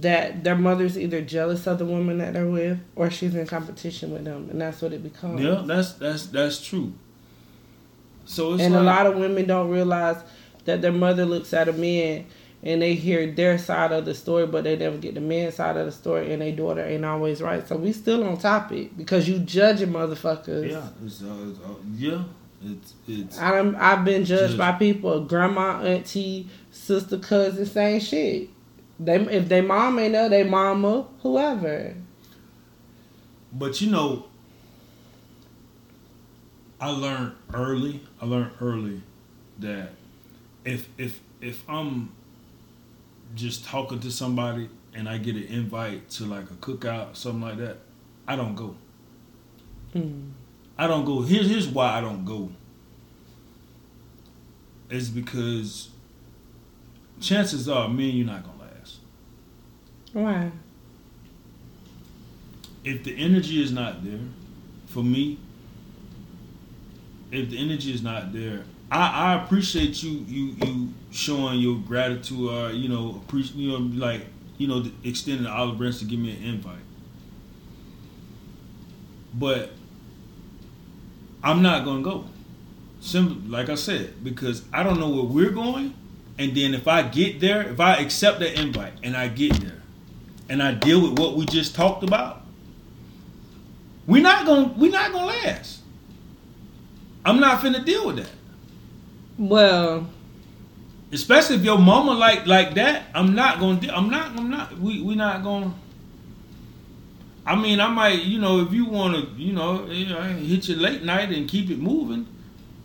that 0.00 0.42
their 0.42 0.56
mother's 0.56 0.98
either 0.98 1.20
jealous 1.22 1.66
of 1.68 1.78
the 1.78 1.84
woman 1.86 2.18
that 2.18 2.32
they're 2.34 2.46
with 2.48 2.78
or 2.96 3.08
she's 3.08 3.34
in 3.36 3.46
competition 3.46 4.10
with 4.12 4.24
them 4.24 4.48
and 4.50 4.60
that's 4.60 4.82
what 4.82 4.92
it 4.92 5.02
becomes. 5.02 5.40
yeah, 5.40 5.62
that's 5.64 5.92
that's 5.92 6.26
that's 6.26 6.60
true. 6.66 6.92
So 8.24 8.54
it's 8.54 8.62
and 8.64 8.74
like, 8.74 8.82
a 8.82 8.84
lot 8.84 9.06
of 9.06 9.16
women 9.16 9.46
don't 9.46 9.70
realize 9.70 10.16
that 10.64 10.82
their 10.82 10.92
mother 10.92 11.24
looks 11.24 11.54
at 11.54 11.68
a 11.68 11.72
man 11.72 12.26
and 12.66 12.82
they 12.82 12.94
hear 12.94 13.30
their 13.30 13.58
side 13.58 13.92
of 13.92 14.04
the 14.04 14.12
story, 14.12 14.44
but 14.44 14.64
they 14.64 14.76
never 14.76 14.98
get 14.98 15.14
the 15.14 15.20
man's 15.20 15.54
side 15.54 15.76
of 15.76 15.86
the 15.86 15.92
story, 15.92 16.32
and 16.32 16.42
their 16.42 16.50
daughter 16.50 16.84
ain't 16.84 17.04
always 17.04 17.40
right. 17.40 17.66
So 17.66 17.76
we 17.76 17.92
still 17.92 18.24
on 18.24 18.38
topic 18.38 18.96
because 18.96 19.28
you 19.28 19.38
judging 19.38 19.90
motherfuckers. 19.90 20.68
yeah, 20.68 20.88
it's, 21.04 21.22
uh, 21.22 21.46
it's, 21.48 21.60
uh, 21.60 21.74
yeah, 21.94 22.24
it's 22.64 22.94
it's 23.06 23.38
I 23.38 23.60
I've 23.78 24.04
been 24.04 24.24
judged 24.24 24.56
Judge. 24.56 24.58
by 24.58 24.72
people, 24.72 25.20
grandma, 25.20 25.80
auntie, 25.80 26.48
sister, 26.72 27.18
cousin, 27.18 27.66
same 27.66 28.00
shit. 28.00 28.50
They 28.98 29.14
if 29.14 29.48
they 29.48 29.60
mom 29.60 30.00
ain't 30.00 30.14
there, 30.14 30.28
they 30.28 30.42
mama, 30.42 31.06
whoever. 31.22 31.94
But 33.52 33.80
you 33.80 33.92
know, 33.92 34.26
I 36.80 36.88
learned 36.88 37.32
early. 37.54 38.02
I 38.20 38.26
learned 38.26 38.50
early 38.60 39.02
that 39.60 39.90
if 40.64 40.88
if 40.98 41.20
if 41.40 41.62
I'm 41.68 42.10
just 43.36 43.64
talking 43.64 44.00
to 44.00 44.10
somebody 44.10 44.68
and 44.92 45.08
I 45.08 45.18
get 45.18 45.36
an 45.36 45.44
invite 45.44 46.10
to 46.10 46.24
like 46.24 46.50
a 46.50 46.54
cookout, 46.54 47.14
something 47.14 47.42
like 47.42 47.58
that, 47.58 47.78
I 48.26 48.34
don't 48.34 48.56
go. 48.56 48.74
Mm. 49.94 50.32
I 50.76 50.88
don't 50.88 51.04
go. 51.04 51.22
Here's 51.22 51.48
here's 51.48 51.68
why 51.68 51.92
I 51.92 52.00
don't 52.00 52.24
go. 52.24 52.50
It's 54.90 55.08
because 55.08 55.90
chances 57.20 57.68
are 57.68 57.88
me 57.88 58.10
and 58.10 58.18
you 58.18 58.24
not 58.24 58.42
gonna 58.42 58.70
last. 58.72 58.98
Why? 60.12 60.50
if 62.86 63.02
the 63.02 63.16
energy 63.16 63.60
is 63.60 63.72
not 63.72 64.04
there 64.04 64.20
for 64.86 65.02
me 65.02 65.38
if 67.32 67.50
the 67.50 67.58
energy 67.58 67.92
is 67.92 68.00
not 68.00 68.32
there 68.32 68.62
i, 68.90 69.32
I 69.34 69.44
appreciate 69.44 70.02
you 70.02 70.24
you 70.26 70.54
you 70.64 70.94
showing 71.10 71.58
your 71.58 71.78
gratitude 71.78 72.50
or 72.50 72.70
you 72.70 72.88
know 72.88 73.22
appreciate 73.24 73.56
you 73.56 73.70
know 73.72 73.78
like 73.78 74.26
you 74.58 74.68
know 74.68 74.84
extending 75.04 75.44
the 75.44 75.50
olive 75.50 75.78
branch 75.78 75.98
to 75.98 76.04
give 76.04 76.18
me 76.18 76.36
an 76.36 76.42
invite 76.42 76.78
but 79.34 79.70
i'm 81.42 81.62
not 81.62 81.84
gonna 81.84 82.02
go 82.02 82.26
simple 83.00 83.36
like 83.50 83.68
i 83.68 83.74
said 83.74 84.22
because 84.24 84.64
i 84.72 84.82
don't 84.82 84.98
know 84.98 85.10
where 85.10 85.24
we're 85.24 85.50
going 85.50 85.94
and 86.38 86.56
then 86.56 86.74
if 86.74 86.88
i 86.88 87.02
get 87.02 87.40
there 87.40 87.62
if 87.62 87.80
i 87.80 87.96
accept 87.96 88.40
that 88.40 88.58
invite 88.58 88.92
and 89.02 89.16
i 89.16 89.28
get 89.28 89.52
there 89.60 89.82
and 90.48 90.62
i 90.62 90.72
deal 90.72 91.02
with 91.02 91.18
what 91.18 91.36
we 91.36 91.44
just 91.46 91.74
talked 91.74 92.02
about 92.02 92.46
we're 94.06 94.22
not 94.22 94.46
gonna 94.46 94.72
we're 94.76 94.90
not 94.90 95.12
gonna 95.12 95.26
last. 95.26 95.80
I'm 97.24 97.40
not 97.40 97.60
finna 97.60 97.84
deal 97.84 98.06
with 98.06 98.16
that. 98.16 98.30
Well, 99.38 100.08
Especially 101.12 101.56
if 101.56 101.62
your 101.64 101.78
mama 101.78 102.12
like 102.12 102.46
like 102.46 102.74
that. 102.74 103.04
I'm 103.14 103.34
not 103.34 103.60
gonna. 103.60 103.80
De- 103.80 103.94
I'm 103.96 104.10
not. 104.10 104.36
I'm 104.36 104.50
not. 104.50 104.76
We 104.78 105.00
we 105.02 105.14
not 105.14 105.42
gonna. 105.44 105.72
I 107.46 107.54
mean, 107.54 107.80
I 107.80 107.88
might. 107.88 108.22
You 108.24 108.40
know, 108.40 108.60
if 108.60 108.72
you 108.72 108.86
want 108.86 109.14
to, 109.14 109.40
you 109.40 109.52
know, 109.52 109.84
hit 109.86 110.68
you 110.68 110.74
late 110.76 111.04
night 111.04 111.30
and 111.30 111.48
keep 111.48 111.70
it 111.70 111.78
moving, 111.78 112.26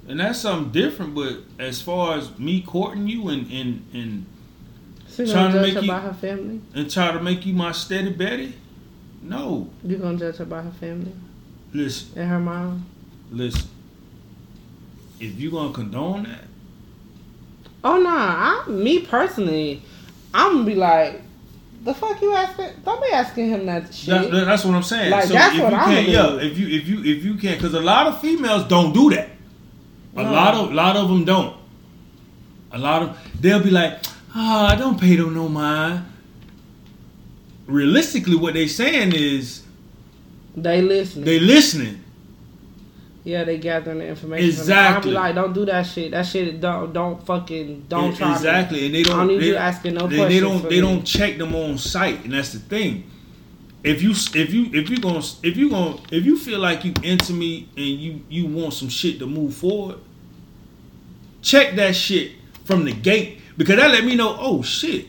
and 0.08 0.20
that's 0.20 0.40
something 0.40 0.72
different. 0.72 1.16
But 1.16 1.38
as 1.58 1.82
far 1.82 2.16
as 2.18 2.38
me 2.38 2.62
courting 2.62 3.08
you 3.08 3.30
and 3.30 3.52
and 3.52 3.86
and 3.94 4.26
she 5.10 5.26
Trying 5.26 5.52
gonna 5.52 5.54
judge 5.54 5.62
make 5.64 5.74
her 5.76 5.82
you- 5.82 5.88
by 5.88 6.00
her 6.02 6.14
family. 6.14 6.62
and 6.76 6.92
try 6.92 7.12
to 7.12 7.20
make 7.22 7.44
you 7.46 7.54
my 7.54 7.72
steady 7.72 8.12
Betty, 8.12 8.54
no. 9.24 9.68
You 9.84 9.98
gonna 9.98 10.18
judge 10.20 10.38
her 10.38 10.46
by 10.46 10.62
her 10.62 10.72
family 10.72 11.12
Listen, 11.74 12.20
and 12.20 12.30
her 12.30 12.40
mom. 12.40 12.86
listen. 13.32 13.68
If 15.22 15.40
you 15.40 15.52
gonna 15.52 15.72
condone 15.74 16.24
that, 16.24 16.46
Oh 17.84 17.98
no, 18.02 18.10
I 18.10 18.66
me 18.68 19.00
personally, 19.06 19.82
I'm 20.34 20.54
gonna 20.54 20.66
be 20.66 20.76
like, 20.76 21.22
The 21.84 21.94
fuck 21.94 22.22
you 22.22 22.34
asking? 22.34 22.70
Don't 22.86 23.02
be 23.02 23.10
asking 23.12 23.50
him 23.50 23.66
that 23.68 23.94
shit. 23.94 24.10
That's, 24.10 24.30
that's 24.30 24.66
what 24.66 24.76
I'm 24.76 24.84
saying. 24.84 25.12
Like, 25.12 25.26
so 25.26 25.34
that's 25.34 25.56
if 25.56 25.62
what 25.64 25.72
you 25.72 25.78
I'ma 25.78 25.86
can't, 25.94 26.08
yeah, 26.08 26.36
if 26.48 26.58
you 26.60 26.68
if 26.68 26.88
you 26.88 27.00
if 27.04 27.24
you 27.26 27.36
can't, 27.36 27.58
because 27.60 27.74
a 27.74 27.80
lot 27.80 28.08
of 28.08 28.20
females 28.22 28.64
don't 28.68 28.94
do 28.94 29.10
that. 29.12 29.30
A 30.16 30.24
No. 30.24 30.32
lot 30.32 30.54
of 30.56 30.74
lot 30.74 30.96
of 30.98 31.08
them 31.10 31.24
don't. 31.26 31.56
A 32.72 32.78
lot 32.80 33.02
of 33.04 33.18
they'll 33.42 33.64
be 33.64 33.70
like, 33.72 34.00
ah, 34.36 34.72
I 34.72 34.76
don't 34.76 35.00
pay 35.00 35.16
them 35.16 35.34
no 35.34 35.48
mind. 35.50 36.06
Realistically, 37.68 38.36
what 38.36 38.54
they 38.54 38.68
saying 38.68 39.14
is 39.16 39.64
they 40.56 40.82
listening. 40.82 41.26
they 41.26 41.40
listening. 41.40 42.01
Yeah, 43.24 43.44
they 43.44 43.58
gathering 43.58 44.00
the 44.00 44.08
information. 44.08 44.50
Exactly. 44.50 44.96
I'll 44.96 45.02
be 45.02 45.12
like, 45.12 45.36
don't 45.36 45.54
do 45.54 45.66
that 45.66 45.84
shit. 45.84 46.12
That 46.12 46.26
shit 46.26 46.60
don't 46.60 46.92
don't 46.92 47.24
fucking 47.24 47.86
don't 47.88 48.16
try. 48.16 48.30
me. 48.30 48.34
exactly, 48.34 48.86
and 48.88 48.96
they 48.96 49.04
don't. 49.04 49.16
I 49.16 49.18
don't 49.20 49.28
need 49.28 49.42
they, 49.42 49.48
you 49.48 49.56
asking 49.56 49.94
no 49.94 50.08
they, 50.08 50.18
questions. 50.18 50.34
They 50.34 50.40
don't. 50.40 50.64
They 50.64 50.82
me. 50.82 50.82
don't 50.82 51.04
check 51.04 51.38
them 51.38 51.56
on 51.56 51.78
site, 51.78 52.24
and 52.24 52.34
that's 52.34 52.54
the 52.54 52.60
thing. 52.60 53.10
If 53.84 54.02
you 54.02 54.12
if 54.12 54.54
you 54.54 54.70
if 54.74 54.90
you 54.90 54.98
gonna 54.98 55.24
if 55.44 55.56
you 55.56 55.70
gonna 55.70 55.98
if 56.12 56.26
you 56.26 56.38
feel 56.38 56.60
like 56.60 56.84
you 56.84 56.94
into 57.04 57.34
me 57.34 57.70
and 57.78 57.86
you 57.86 58.22
you 58.28 58.48
want 58.48 58.74
some 58.74 58.90
shit 58.90 59.20
to 59.20 59.28
move 59.28 59.56
forward, 59.56 60.00
check 61.42 61.76
that 61.76 61.96
shit 61.96 62.32
from 62.64 62.86
the 62.86 62.92
gate 62.92 63.40
because 63.56 63.76
that 63.76 63.92
let 63.92 64.04
me 64.04 64.16
know. 64.16 64.36
Oh 64.40 64.64
shit, 64.64 65.08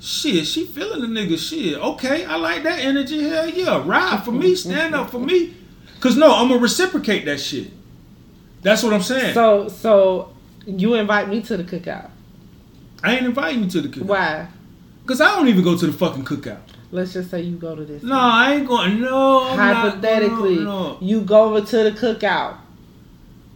shit, 0.00 0.46
she 0.46 0.66
feeling 0.66 1.00
the 1.00 1.20
nigga 1.20 1.38
shit. 1.38 1.78
Okay, 1.78 2.26
I 2.26 2.36
like 2.36 2.62
that 2.62 2.78
energy. 2.78 3.22
Hell 3.22 3.48
yeah, 3.48 3.82
ride 3.86 4.22
for 4.22 4.32
me, 4.32 4.54
stand 4.54 4.94
up 4.94 5.10
for 5.10 5.18
me. 5.18 5.54
Cause 6.00 6.16
no, 6.16 6.34
I'm 6.34 6.48
gonna 6.48 6.60
reciprocate 6.60 7.24
that 7.24 7.40
shit. 7.40 7.70
That's 8.62 8.82
what 8.82 8.92
I'm 8.92 9.02
saying. 9.02 9.34
So 9.34 9.68
so 9.68 10.32
you 10.66 10.94
invite 10.94 11.28
me 11.28 11.42
to 11.42 11.56
the 11.56 11.64
cookout. 11.64 12.10
I 13.02 13.16
ain't 13.16 13.26
inviting 13.26 13.64
you 13.64 13.70
to 13.70 13.80
the 13.82 13.88
cookout. 13.88 14.06
Why? 14.06 14.48
Cause 15.06 15.20
I 15.20 15.34
don't 15.36 15.48
even 15.48 15.62
go 15.62 15.76
to 15.76 15.86
the 15.86 15.92
fucking 15.92 16.24
cookout. 16.24 16.60
Let's 16.90 17.12
just 17.12 17.30
say 17.30 17.42
you 17.42 17.56
go 17.56 17.74
to 17.74 17.84
this. 17.84 18.02
No, 18.02 18.18
I 18.18 18.54
ain't 18.54 18.66
going. 18.66 19.00
No, 19.00 19.48
I'm 19.48 19.58
Hypothetically, 19.58 20.56
going, 20.56 20.64
no. 20.64 20.98
you 21.00 21.20
go 21.22 21.44
over 21.54 21.66
to 21.66 21.76
the 21.90 21.90
cookout. 21.92 22.58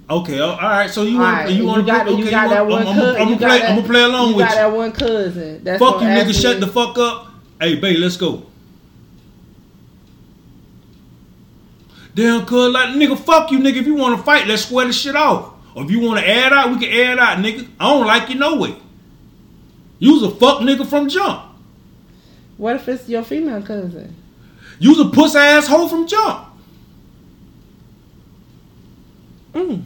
Okay, 0.08 0.40
all 0.40 0.56
right. 0.58 0.90
So 0.90 1.04
you 1.04 1.16
All 1.16 1.22
want 1.22 1.36
right, 1.36 1.50
you 1.50 1.62
you 1.62 1.66
want 1.66 1.86
got, 1.86 2.08
okay, 2.08 2.16
you 2.18 2.28
got 2.28 2.50
that 2.50 2.66
one 2.66 2.82
cousin. 2.84 3.22
I'm, 3.22 3.28
you 3.28 3.34
I'm, 3.34 3.38
play, 3.38 3.58
that, 3.60 3.70
I'm 3.70 3.76
gonna 3.76 3.88
play 3.88 4.02
along 4.02 4.30
you 4.30 4.36
with 4.36 4.46
got 4.46 4.50
you. 4.50 4.56
Got 4.56 4.70
that 4.70 4.76
one 4.76 4.92
cousin. 4.92 5.64
That's 5.64 5.78
Fuck 5.78 6.00
you, 6.02 6.08
nigga. 6.08 6.42
Shut 6.42 6.60
the 6.60 6.66
fuck 6.66 6.98
up. 6.98 7.28
Hey, 7.60 7.76
babe, 7.76 7.98
let's 8.00 8.16
go. 8.16 8.46
Damn, 12.14 12.44
cuz 12.46 12.72
like 12.72 12.90
nigga, 12.90 13.18
fuck 13.18 13.50
you, 13.50 13.58
nigga. 13.58 13.76
If 13.76 13.86
you 13.86 13.94
want 13.94 14.16
to 14.18 14.22
fight, 14.22 14.46
let's 14.46 14.64
square 14.64 14.86
the 14.86 14.92
shit 14.92 15.16
off. 15.16 15.54
Or 15.74 15.84
if 15.84 15.90
you 15.90 16.00
want 16.00 16.18
to 16.20 16.28
add 16.28 16.52
out, 16.52 16.70
we 16.70 16.84
can 16.84 16.92
add 16.92 17.18
out, 17.18 17.38
nigga. 17.38 17.68
I 17.78 17.92
don't 17.92 18.06
like 18.06 18.28
you 18.28 18.34
no 18.34 18.56
way. 18.56 18.76
You 19.98 20.14
was 20.14 20.22
a 20.22 20.30
fuck 20.30 20.60
nigga 20.60 20.86
from 20.86 21.08
jump. 21.08 21.44
What 22.56 22.76
if 22.76 22.88
it's 22.88 23.08
your 23.08 23.22
female 23.22 23.62
cousin? 23.62 24.16
You 24.78 24.90
was 24.90 25.00
a 25.00 25.10
puss 25.10 25.34
asshole 25.34 25.88
from 25.88 26.06
jump. 26.06 26.46
Mm. 29.52 29.82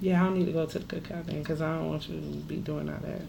Yeah, 0.00 0.20
I 0.20 0.24
don't 0.24 0.38
need 0.38 0.46
to 0.46 0.52
go 0.52 0.66
to 0.66 0.78
the 0.78 0.84
cookout 0.84 1.26
then 1.26 1.40
because 1.40 1.62
I 1.62 1.76
don't 1.76 1.88
want 1.88 2.08
you 2.08 2.16
to 2.20 2.20
be 2.20 2.56
doing 2.56 2.88
all 2.88 2.98
that. 3.02 3.22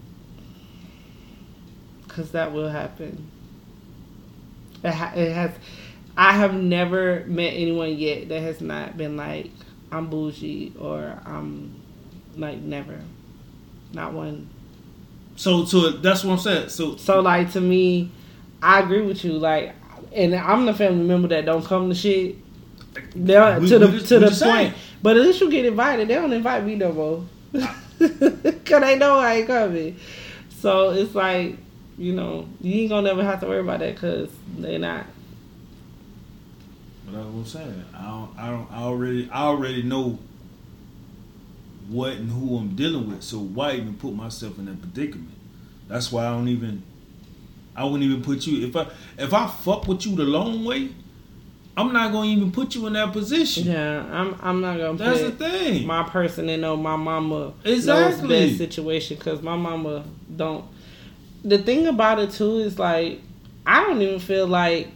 Because 2.06 2.32
that 2.32 2.52
will 2.52 2.68
happen. 2.68 3.30
It, 4.82 4.92
ha- 4.92 5.12
it 5.14 5.32
has. 5.32 5.52
I 6.16 6.32
have 6.32 6.54
never 6.54 7.24
met 7.26 7.52
anyone 7.54 7.96
yet 7.96 8.28
that 8.30 8.40
has 8.40 8.60
not 8.60 8.96
been 8.96 9.16
like, 9.16 9.50
I'm 9.92 10.08
bougie 10.08 10.72
or 10.78 11.18
I'm 11.26 11.80
like 12.36 12.58
never. 12.58 12.98
Not 13.92 14.12
one. 14.14 14.48
So, 15.36 15.64
so 15.64 15.90
that's 15.90 16.24
what 16.24 16.32
I'm 16.34 16.38
saying. 16.38 16.68
So, 16.70 16.96
So 16.96 17.20
like 17.20 17.52
to 17.52 17.60
me, 17.60 18.10
I 18.62 18.80
agree 18.80 19.02
with 19.02 19.24
you. 19.24 19.32
Like, 19.34 19.74
and 20.14 20.34
I'm 20.34 20.64
the 20.66 20.72
family 20.74 21.04
member 21.04 21.28
that 21.28 21.44
don't 21.44 21.64
come 21.64 21.88
to 21.90 21.94
shit. 21.94 22.36
They're, 23.14 23.60
We- 23.60 23.68
to 23.68 23.78
the 23.78 23.88
just- 23.88 24.08
to 24.08 24.18
the 24.18 24.26
just 24.28 24.38
saying. 24.40 24.70
point. 24.72 24.82
But 25.02 25.16
at 25.18 25.22
least 25.22 25.40
you 25.40 25.50
get 25.50 25.66
invited. 25.66 26.08
They 26.08 26.14
don't 26.14 26.32
invite 26.32 26.64
me 26.64 26.74
no 26.76 26.92
more. 26.92 27.24
Cause 27.98 28.80
they 28.80 28.98
know 28.98 29.18
I 29.18 29.34
ain't 29.36 29.46
coming. 29.46 29.96
So 30.58 30.90
it's 30.90 31.14
like, 31.14 31.56
you 31.98 32.12
know, 32.14 32.48
you 32.60 32.80
ain't 32.80 32.88
gonna 32.90 33.06
never 33.08 33.22
have 33.22 33.40
to 33.40 33.46
worry 33.46 33.60
about 33.60 33.80
that 33.80 33.94
because 33.94 34.30
they're 34.58 34.78
not. 34.78 35.06
But 37.06 37.12
that's 37.12 37.24
what 37.26 37.38
I'm 37.38 37.44
saying. 37.46 37.84
I 37.96 38.02
don't, 38.02 38.30
I 38.38 38.50
don't. 38.50 38.70
I 38.72 38.76
already. 38.82 39.30
I 39.30 39.42
already 39.44 39.82
know 39.82 40.18
what 41.88 42.12
and 42.14 42.30
who 42.30 42.58
I'm 42.58 42.74
dealing 42.74 43.08
with. 43.08 43.22
So 43.22 43.38
why 43.38 43.74
even 43.74 43.94
put 43.94 44.12
myself 44.14 44.58
in 44.58 44.66
that 44.66 44.80
predicament? 44.80 45.30
That's 45.88 46.10
why 46.12 46.26
I 46.26 46.30
don't 46.30 46.48
even. 46.48 46.82
I 47.76 47.84
wouldn't 47.84 48.02
even 48.02 48.22
put 48.22 48.46
you 48.46 48.66
if 48.66 48.74
I 48.76 48.86
if 49.18 49.32
I 49.32 49.46
fuck 49.46 49.86
with 49.86 50.04
you 50.06 50.16
the 50.16 50.24
long 50.24 50.64
way. 50.64 50.90
I'm 51.78 51.92
not 51.92 52.10
gonna 52.10 52.28
even 52.30 52.50
put 52.52 52.74
you 52.74 52.86
in 52.86 52.94
that 52.94 53.12
position. 53.12 53.66
Yeah, 53.66 54.02
I'm. 54.10 54.34
I'm 54.42 54.60
not 54.62 54.78
gonna 54.78 54.96
That's 54.96 55.20
the 55.20 55.30
put 55.32 55.38
thing. 55.38 55.86
my 55.86 56.02
person 56.04 56.48
in 56.48 56.62
know 56.62 56.74
my 56.76 56.96
mama 56.96 57.52
Exactly. 57.64 58.28
knows 58.28 58.48
best 58.48 58.58
situation 58.58 59.18
because 59.18 59.42
my 59.42 59.56
mama 59.56 60.04
don't. 60.34 60.64
The 61.44 61.58
thing 61.58 61.86
about 61.86 62.18
it 62.18 62.30
too 62.32 62.58
is 62.60 62.78
like 62.78 63.20
I 63.66 63.84
don't 63.84 64.00
even 64.00 64.18
feel 64.20 64.46
like 64.46 64.88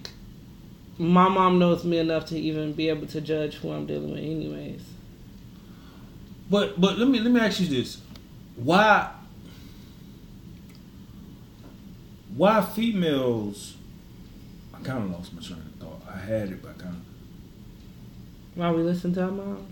my 1.01 1.29
mom 1.29 1.59
knows 1.59 1.83
me 1.83 1.99
enough 1.99 2.27
to 2.27 2.39
even 2.39 2.75
be 2.75 2.91
able 2.91 3.07
to 3.07 3.21
judge 3.23 3.55
who 3.57 3.73
I'm 3.73 3.87
dealing 3.87 4.11
with, 4.11 4.21
anyways. 4.21 4.83
But 6.51 6.79
but 6.79 6.99
let 6.99 7.09
me 7.09 7.19
let 7.21 7.33
me 7.33 7.41
ask 7.41 7.59
you 7.59 7.67
this: 7.67 8.01
Why 8.57 9.11
why 12.37 12.61
females? 12.61 13.77
I 14.75 14.83
kind 14.83 15.05
of 15.05 15.11
lost 15.11 15.33
my 15.33 15.41
train 15.41 15.61
of 15.61 15.75
thought. 15.81 16.03
I 16.13 16.19
had 16.19 16.51
it, 16.51 16.63
but 16.63 16.73
I 16.73 16.83
kind 16.83 16.97
of 16.97 17.03
Why 18.57 18.71
we 18.71 18.83
listen 18.83 19.15
to 19.15 19.23
our 19.23 19.31
mom? 19.31 19.67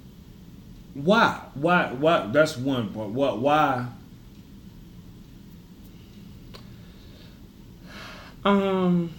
why 0.95 1.41
why 1.55 1.93
why? 1.93 2.27
That's 2.33 2.57
one 2.57 2.89
part. 2.93 3.11
Why 3.11 3.33
why? 3.33 3.87
Um, 8.45 9.13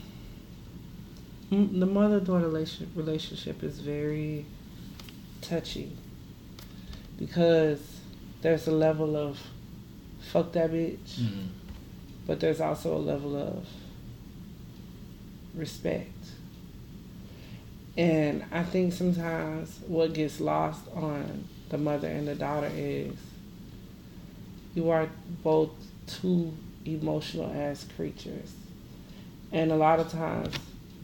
Hmm, 1.50 1.80
the 1.80 1.86
mother 1.86 2.20
daughter 2.20 2.48
relationship 2.48 3.64
is 3.64 3.80
very 3.80 4.46
touchy 5.42 5.92
because 7.18 7.82
there's 8.42 8.68
a 8.68 8.72
level 8.72 9.16
of 9.18 9.40
fuck 10.32 10.52
that 10.54 10.72
bitch, 10.72 11.20
mm-hmm. 11.20 11.48
but 12.28 12.40
there's 12.40 12.62
also 12.62 12.96
a 12.96 13.00
level 13.00 13.36
of 13.36 13.66
respect. 15.56 16.14
And 17.98 18.46
I 18.52 18.64
think 18.64 18.94
sometimes 18.94 19.80
what 19.88 20.14
gets 20.14 20.40
lost 20.40 20.82
on 20.96 21.46
the 21.70 21.78
mother 21.78 22.08
and 22.08 22.28
the 22.28 22.36
daughter 22.36 22.72
is 22.74 23.14
you 24.76 24.90
are 24.90 25.10
both 25.44 25.72
two 26.08 26.54
emotional 26.86 27.52
ass 27.54 27.86
creatures. 27.96 28.54
And 29.52 29.72
a 29.72 29.76
lot 29.76 30.00
of 30.00 30.12
times 30.12 30.56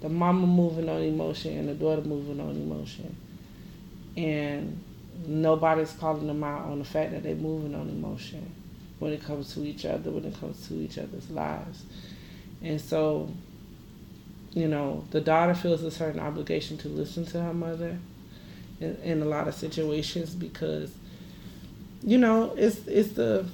the 0.01 0.09
mama 0.09 0.45
moving 0.45 0.89
on 0.89 1.01
emotion 1.01 1.57
and 1.57 1.69
the 1.69 1.73
daughter 1.73 2.01
moving 2.01 2.39
on 2.39 2.51
emotion. 2.51 3.15
And 4.17 4.81
nobody's 5.25 5.91
calling 5.93 6.27
them 6.27 6.43
out 6.43 6.65
on 6.65 6.79
the 6.79 6.85
fact 6.85 7.11
that 7.11 7.23
they're 7.23 7.35
moving 7.35 7.75
on 7.75 7.89
emotion 7.89 8.51
when 8.99 9.13
it 9.13 9.23
comes 9.23 9.53
to 9.53 9.65
each 9.65 9.85
other, 9.85 10.11
when 10.11 10.25
it 10.25 10.39
comes 10.39 10.67
to 10.67 10.75
each 10.75 10.97
other's 10.97 11.29
lives. 11.29 11.83
And 12.61 12.79
so, 12.79 13.29
you 14.51 14.67
know, 14.67 15.05
the 15.11 15.21
daughter 15.21 15.53
feels 15.53 15.83
a 15.83 15.91
certain 15.91 16.19
obligation 16.19 16.77
to 16.79 16.87
listen 16.87 17.25
to 17.27 17.41
her 17.41 17.53
mother 17.53 17.97
in, 18.79 18.95
in 19.03 19.21
a 19.21 19.25
lot 19.25 19.47
of 19.47 19.55
situations 19.55 20.33
because, 20.33 20.93
you 22.01 22.17
know, 22.17 22.53
it's 22.57 22.87
it's 22.87 23.13
the 23.13 23.45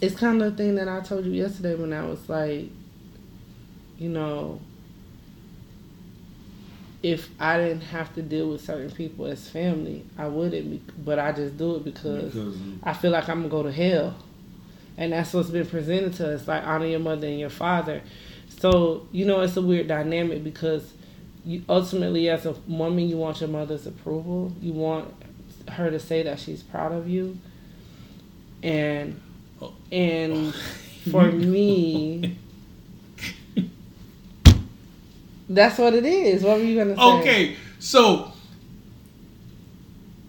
it's 0.00 0.16
kind 0.16 0.42
of 0.42 0.56
the 0.56 0.62
thing 0.62 0.76
that 0.76 0.88
I 0.88 1.00
told 1.00 1.26
you 1.26 1.32
yesterday 1.32 1.74
when 1.74 1.92
I 1.92 2.04
was 2.06 2.26
like, 2.28 2.70
you 3.98 4.08
know, 4.08 4.60
if 7.02 7.30
I 7.40 7.58
didn't 7.58 7.82
have 7.82 8.14
to 8.14 8.22
deal 8.22 8.50
with 8.50 8.64
certain 8.64 8.90
people 8.90 9.26
as 9.26 9.48
family, 9.48 10.04
I 10.18 10.26
wouldn't. 10.28 10.70
Be, 10.70 10.82
but 11.02 11.18
I 11.18 11.32
just 11.32 11.56
do 11.56 11.76
it 11.76 11.84
because, 11.84 12.34
Because 12.34 12.56
I 12.82 12.92
feel 12.92 13.10
like 13.10 13.28
I'm 13.28 13.38
gonna 13.38 13.48
go 13.48 13.62
to 13.62 13.72
hell, 13.72 14.16
and 14.98 15.12
that's 15.12 15.32
what's 15.32 15.50
been 15.50 15.66
presented 15.66 16.14
to 16.14 16.34
us. 16.34 16.46
Like 16.46 16.66
honor 16.66 16.86
your 16.86 17.00
mother 17.00 17.26
and 17.26 17.40
your 17.40 17.50
father. 17.50 18.02
So 18.48 19.08
you 19.12 19.24
know, 19.24 19.40
it's 19.40 19.56
a 19.56 19.62
weird 19.62 19.88
dynamic 19.88 20.44
because 20.44 20.92
you 21.44 21.62
ultimately, 21.68 22.28
as 22.28 22.44
a 22.44 22.52
woman, 22.66 23.08
you 23.08 23.16
want 23.16 23.40
your 23.40 23.48
mother's 23.48 23.86
approval. 23.86 24.52
You 24.60 24.74
want 24.74 25.14
her 25.68 25.90
to 25.90 25.98
say 25.98 26.22
that 26.22 26.38
she's 26.38 26.62
proud 26.62 26.92
of 26.92 27.08
you, 27.08 27.38
and 28.62 29.18
and 29.90 30.54
for 31.10 31.32
me. 31.32 32.36
That's 35.50 35.78
what 35.78 35.94
it 35.94 36.06
is. 36.06 36.44
What 36.44 36.58
were 36.58 36.64
you 36.64 36.78
gonna 36.78 36.96
say? 36.96 37.02
okay, 37.02 37.56
so 37.80 38.32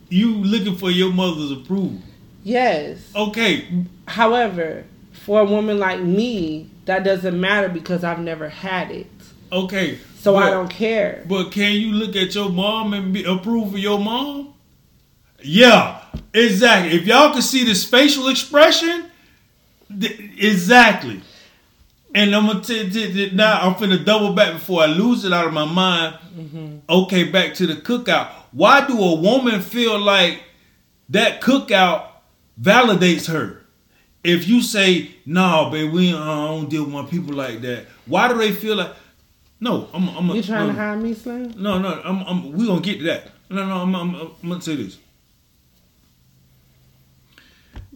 you 0.09 0.33
looking 0.33 0.75
for 0.75 0.89
your 0.91 1.13
mother's 1.13 1.51
approval? 1.51 2.01
Yes. 2.43 3.11
Okay, 3.15 3.67
However, 4.07 4.83
For 5.13 5.41
a 5.41 5.45
woman 5.45 5.77
like 5.77 6.01
me, 6.01 6.69
that 6.85 7.03
doesn't 7.03 7.39
matter 7.39 7.69
because 7.69 8.03
I've 8.03 8.19
never 8.19 8.49
had 8.49 8.89
it. 8.89 9.07
Okay. 9.51 9.99
So 10.17 10.35
I 10.35 10.49
don't 10.49 10.69
care. 10.69 11.23
But 11.27 11.51
can 11.51 11.73
you 11.73 11.91
look 11.91 12.15
at 12.15 12.33
your 12.33 12.49
mom 12.49 12.93
and 12.93 13.13
be, 13.13 13.23
approve 13.23 13.73
of 13.73 13.79
your 13.79 13.99
mom? 13.99 14.53
Yeah, 15.43 16.01
exactly. 16.33 16.97
If 16.97 17.05
y'all 17.05 17.31
can 17.31 17.41
see 17.43 17.63
this 17.63 17.83
facial 17.85 18.29
expression, 18.29 19.05
th- 19.99 20.19
exactly. 20.37 21.21
And 22.13 22.35
I'm 22.35 22.45
gonna 22.45 22.61
t- 22.61 22.89
t- 22.89 23.13
t- 23.13 23.31
now 23.35 23.61
I'm 23.61 23.75
finna 23.75 24.03
double 24.03 24.33
back 24.33 24.53
before 24.53 24.81
I 24.83 24.87
lose 24.87 25.23
it 25.23 25.31
out 25.31 25.47
of 25.47 25.53
my 25.53 25.65
mind. 25.65 26.17
Okay, 26.89 27.23
back 27.25 27.53
to 27.55 27.67
the 27.67 27.75
cookout. 27.75 28.27
Why 28.51 28.85
do 28.85 28.99
a 29.01 29.15
woman 29.15 29.61
feel 29.61 29.97
like 29.99 30.43
that 31.09 31.39
cookout 31.41 32.07
validates 32.61 33.27
her? 33.31 33.61
If 34.23 34.47
you 34.47 34.61
say, 34.61 35.11
"No, 35.25 35.69
baby, 35.71 35.89
we 35.89 36.13
uh, 36.13 36.19
I 36.19 36.47
don't 36.47 36.69
deal 36.69 36.83
with 36.83 36.93
my 36.93 37.05
people 37.05 37.33
like 37.33 37.61
that," 37.61 37.85
why 38.05 38.27
do 38.27 38.37
they 38.37 38.51
feel 38.51 38.75
like? 38.75 38.93
No, 39.59 39.87
I'm. 39.93 40.09
I'm 40.09 40.27
You 40.35 40.43
trying 40.43 40.67
no. 40.67 40.73
to 40.73 40.79
hire 40.79 40.97
me, 40.97 41.13
Slim? 41.13 41.53
No, 41.57 41.79
no, 41.79 42.01
I'm, 42.03 42.23
I'm, 42.23 42.51
we 42.51 42.67
gonna 42.67 42.81
get 42.81 42.97
to 42.99 43.03
that. 43.05 43.29
No, 43.49 43.65
no, 43.65 43.77
I'm, 43.83 43.95
I'm, 43.95 44.15
I'm 44.15 44.49
gonna 44.49 44.61
say 44.61 44.75
this. 44.75 44.97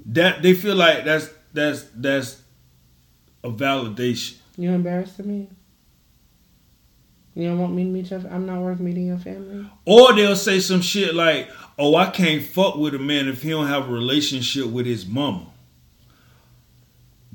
That 0.07 0.41
they 0.41 0.53
feel 0.53 0.76
like 0.76 1.03
that's 1.05 1.30
that's 1.53 1.84
that's 1.95 2.41
a 3.45 3.51
validation. 3.51 4.37
You 4.57 4.71
embarrassed 4.71 5.19
of 5.19 5.25
me? 5.25 5.47
You 7.35 7.49
don't 7.49 7.59
want 7.59 7.73
me 7.73 7.83
to 7.83 7.89
meet 7.89 8.09
your? 8.09 8.21
I'm 8.31 8.45
not 8.45 8.61
worth 8.61 8.79
meeting 8.79 9.07
your 9.07 9.17
family. 9.17 9.69
Or 9.85 10.13
they'll 10.13 10.37
say 10.37 10.59
some 10.59 10.81
shit 10.81 11.13
like, 11.13 11.49
"Oh, 11.77 11.95
I 11.95 12.09
can't 12.09 12.43
fuck 12.43 12.77
with 12.77 12.95
a 12.95 12.99
man 12.99 13.27
if 13.27 13.41
he 13.41 13.49
don't 13.49 13.67
have 13.67 13.89
a 13.89 13.91
relationship 13.91 14.67
with 14.67 14.85
his 14.85 15.05
mama." 15.05 15.47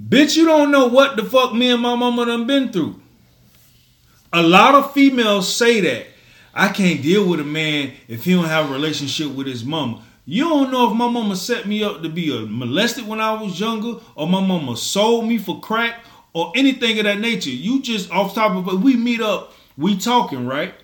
Bitch, 0.00 0.36
you 0.36 0.46
don't 0.46 0.70
know 0.70 0.86
what 0.86 1.16
the 1.16 1.24
fuck 1.24 1.54
me 1.54 1.70
and 1.70 1.82
my 1.82 1.94
mama 1.94 2.24
done 2.24 2.46
been 2.46 2.72
through. 2.72 3.00
A 4.32 4.42
lot 4.42 4.74
of 4.74 4.92
females 4.94 5.54
say 5.54 5.80
that. 5.80 6.06
I 6.54 6.68
can't 6.68 7.02
deal 7.02 7.28
with 7.28 7.40
a 7.40 7.44
man 7.44 7.92
if 8.08 8.24
he 8.24 8.32
don't 8.32 8.46
have 8.46 8.70
a 8.70 8.72
relationship 8.72 9.30
with 9.32 9.46
his 9.46 9.64
mama. 9.64 10.02
You 10.24 10.48
don't 10.48 10.70
know 10.70 10.90
if 10.90 10.96
my 10.96 11.08
mama 11.08 11.34
set 11.34 11.66
me 11.66 11.82
up 11.82 12.02
to 12.02 12.08
be 12.08 12.34
a 12.36 12.40
molested 12.40 13.06
when 13.06 13.20
I 13.20 13.32
was 13.40 13.58
younger, 13.58 14.00
or 14.14 14.28
my 14.28 14.44
mama 14.44 14.76
sold 14.76 15.26
me 15.26 15.38
for 15.38 15.60
crack, 15.60 16.04
or 16.32 16.52
anything 16.54 16.98
of 16.98 17.04
that 17.04 17.18
nature. 17.18 17.50
You 17.50 17.82
just 17.82 18.10
off 18.10 18.34
top 18.34 18.52
of 18.52 18.68
it, 18.68 18.80
we 18.80 18.96
meet 18.96 19.20
up, 19.20 19.52
we 19.76 19.96
talking, 19.96 20.46
right? 20.46 20.74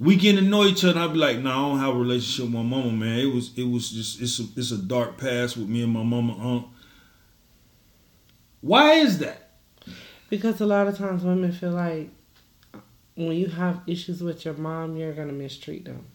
We 0.00 0.16
get 0.16 0.36
to 0.36 0.42
know 0.42 0.64
each 0.64 0.84
other. 0.84 0.98
I 0.98 1.06
be 1.08 1.18
like, 1.18 1.38
nah, 1.38 1.50
I 1.50 1.68
don't 1.68 1.78
have 1.78 1.94
a 1.94 1.98
relationship 1.98 2.46
with 2.46 2.54
my 2.54 2.62
mama, 2.62 2.90
man. 2.90 3.18
It 3.18 3.32
was, 3.32 3.50
it 3.56 3.64
was 3.64 3.90
just, 3.90 4.20
it's 4.20 4.40
a, 4.40 4.44
it's 4.56 4.70
a 4.70 4.78
dark 4.78 5.18
past 5.18 5.56
with 5.56 5.68
me 5.68 5.82
and 5.82 5.92
my 5.92 6.02
mama. 6.02 6.36
Aunt. 6.36 6.66
Why 8.60 8.94
is 8.94 9.18
that? 9.18 9.50
Because 10.30 10.60
a 10.60 10.66
lot 10.66 10.88
of 10.88 10.96
times 10.96 11.22
women 11.22 11.52
feel 11.52 11.72
like 11.72 12.10
when 13.14 13.36
you 13.36 13.46
have 13.46 13.82
issues 13.86 14.22
with 14.22 14.44
your 14.44 14.54
mom, 14.54 14.96
you're 14.96 15.12
gonna 15.12 15.32
mistreat 15.32 15.84
them, 15.84 16.06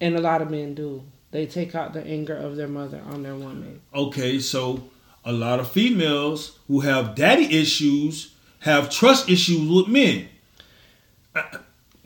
and 0.00 0.16
a 0.16 0.20
lot 0.20 0.40
of 0.40 0.50
men 0.50 0.74
do. 0.74 1.02
They 1.30 1.46
take 1.46 1.74
out 1.74 1.92
the 1.92 2.04
anger 2.06 2.34
of 2.34 2.56
their 2.56 2.68
mother 2.68 3.02
on 3.10 3.22
their 3.22 3.34
woman. 3.34 3.80
Okay, 3.94 4.40
so 4.40 4.84
a 5.24 5.32
lot 5.32 5.60
of 5.60 5.70
females 5.70 6.58
who 6.68 6.80
have 6.80 7.14
daddy 7.14 7.58
issues 7.58 8.34
have 8.60 8.90
trust 8.90 9.28
issues 9.28 9.68
with 9.70 9.88
men. 9.88 10.28
Uh, 11.34 11.42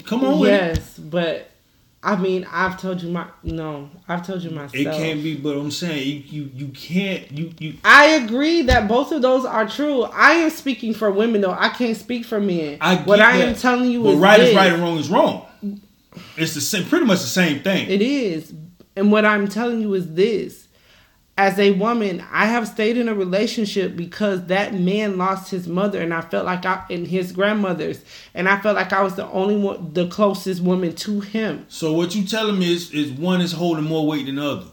Come 0.05 0.25
on 0.25 0.41
with 0.41 0.51
yes, 0.51 0.99
but 0.99 1.51
I 2.03 2.17
mean, 2.17 2.47
I've 2.51 2.81
told 2.81 3.01
you 3.01 3.11
my 3.11 3.27
no. 3.45 3.89
I've 4.09 4.27
told 4.27 4.43
you 4.43 4.51
myself. 4.51 4.75
It 4.75 4.85
can't 4.85 5.23
be, 5.23 5.37
but 5.37 5.57
I'm 5.57 5.71
saying 5.71 6.25
you 6.27 6.43
you, 6.43 6.51
you 6.55 6.69
can't 6.69 7.31
you 7.31 7.53
you 7.59 7.75
I 7.85 8.07
agree 8.07 8.63
that 8.63 8.89
both 8.89 9.13
of 9.13 9.23
those 9.23 9.45
are 9.45 9.69
true. 9.69 10.03
I 10.03 10.33
am 10.33 10.51
speaking 10.51 10.95
for 10.95 11.13
women 11.13 11.41
though. 11.41 11.57
I 11.57 11.69
can't 11.69 11.97
speak 11.97 12.25
for 12.25 12.41
men. 12.41 12.79
I 12.81 12.97
what 12.97 13.21
I 13.21 13.37
am 13.37 13.55
telling 13.55 13.91
you 13.91 14.03
but 14.03 14.11
is 14.11 14.19
right 14.19 14.41
this. 14.41 14.51
is 14.51 14.57
right 14.57 14.73
and 14.73 14.83
wrong 14.83 14.99
is 14.99 15.09
wrong. 15.09 15.47
It's 16.37 16.55
the 16.55 16.61
same, 16.61 16.85
pretty 16.87 17.07
much 17.07 17.21
the 17.21 17.27
same 17.27 17.63
thing. 17.63 17.89
It 17.89 18.03
is. 18.03 18.53
And 18.97 19.11
what 19.11 19.25
I'm 19.25 19.49
telling 19.49 19.81
you 19.81 19.95
is 19.95 20.15
this. 20.15 20.69
As 21.39 21.59
a 21.59 21.71
woman, 21.73 22.23
I 22.31 22.45
have 22.45 22.69
stayed 22.69 22.99
in 22.99 23.09
a 23.09 23.15
relationship 23.15 23.97
because 23.97 24.47
that 24.47 24.75
man 24.75 25.17
lost 25.17 25.51
his 25.51 25.67
mother 25.67 25.99
and 25.99 26.13
I 26.13 26.21
felt 26.21 26.45
like 26.45 26.67
I 26.67 26.85
and 26.91 27.07
his 27.07 27.33
grandmother's 27.33 28.05
and 28.35 28.47
I 28.51 28.61
felt 28.61 28.77
like 28.77 28.93
I 28.93 29.03
was 29.03 29.15
the 29.15 29.27
only 29.31 29.57
one 29.57 29.95
the 29.95 30.09
closest 30.09 30.61
woman 30.63 30.95
to 30.97 31.21
him. 31.21 31.65
so 31.69 31.95
what 31.95 32.15
you 32.15 32.27
telling 32.27 32.59
me 32.59 32.71
is 32.75 32.91
is 32.93 33.11
one 33.13 33.41
is 33.41 33.53
holding 33.53 33.85
more 33.85 34.07
weight 34.07 34.27
than 34.27 34.35
the 34.37 34.45
other. 34.47 34.67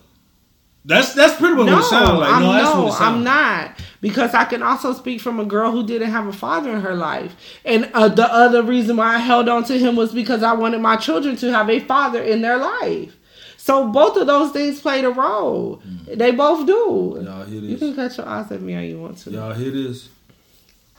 That's 0.83 1.13
that's 1.13 1.37
pretty 1.39 1.55
much 1.55 1.67
No, 1.67 1.75
what 1.75 1.85
it 1.85 1.87
sounds 1.89 2.19
like. 2.19 2.29
I'm, 2.33 2.41
no, 2.41 2.51
that's 2.53 2.73
no, 2.73 2.81
what 2.83 2.87
it 2.89 2.91
sounds 2.97 3.01
I'm 3.01 3.23
like. 3.23 3.23
not 3.23 3.79
because 4.01 4.33
I 4.33 4.43
can 4.43 4.61
also 4.61 4.91
speak 4.93 5.21
from 5.21 5.39
a 5.39 5.45
girl 5.45 5.71
who 5.71 5.85
didn't 5.87 6.11
have 6.11 6.27
a 6.27 6.33
father 6.33 6.71
in 6.71 6.81
her 6.81 6.93
life, 6.95 7.33
and 7.63 7.89
uh, 7.93 8.09
the 8.09 8.31
other 8.31 8.63
reason 8.63 8.97
why 8.97 9.15
I 9.15 9.19
held 9.19 9.47
on 9.47 9.63
to 9.65 9.79
him 9.79 9.95
was 9.95 10.11
because 10.13 10.43
I 10.43 10.53
wanted 10.53 10.81
my 10.81 10.97
children 10.97 11.37
to 11.37 11.53
have 11.53 11.69
a 11.69 11.79
father 11.79 12.21
in 12.21 12.41
their 12.41 12.57
life. 12.57 13.15
So 13.59 13.89
both 13.89 14.15
of 14.15 14.25
those 14.25 14.51
things 14.51 14.79
played 14.79 15.03
a 15.03 15.09
role. 15.09 15.81
Mm. 15.85 16.17
They 16.17 16.31
both 16.31 16.65
do. 16.65 17.19
Y'all 17.21 17.43
hear 17.43 17.59
You 17.59 17.77
can 17.77 17.93
cut 17.93 18.15
your 18.17 18.25
eyes 18.25 18.49
at 18.53 18.61
me 18.61 18.71
how 18.71 18.79
you 18.79 18.97
want 18.97 19.17
to. 19.19 19.31
Y'all 19.31 19.53
hear 19.53 19.69
this? 19.69 20.07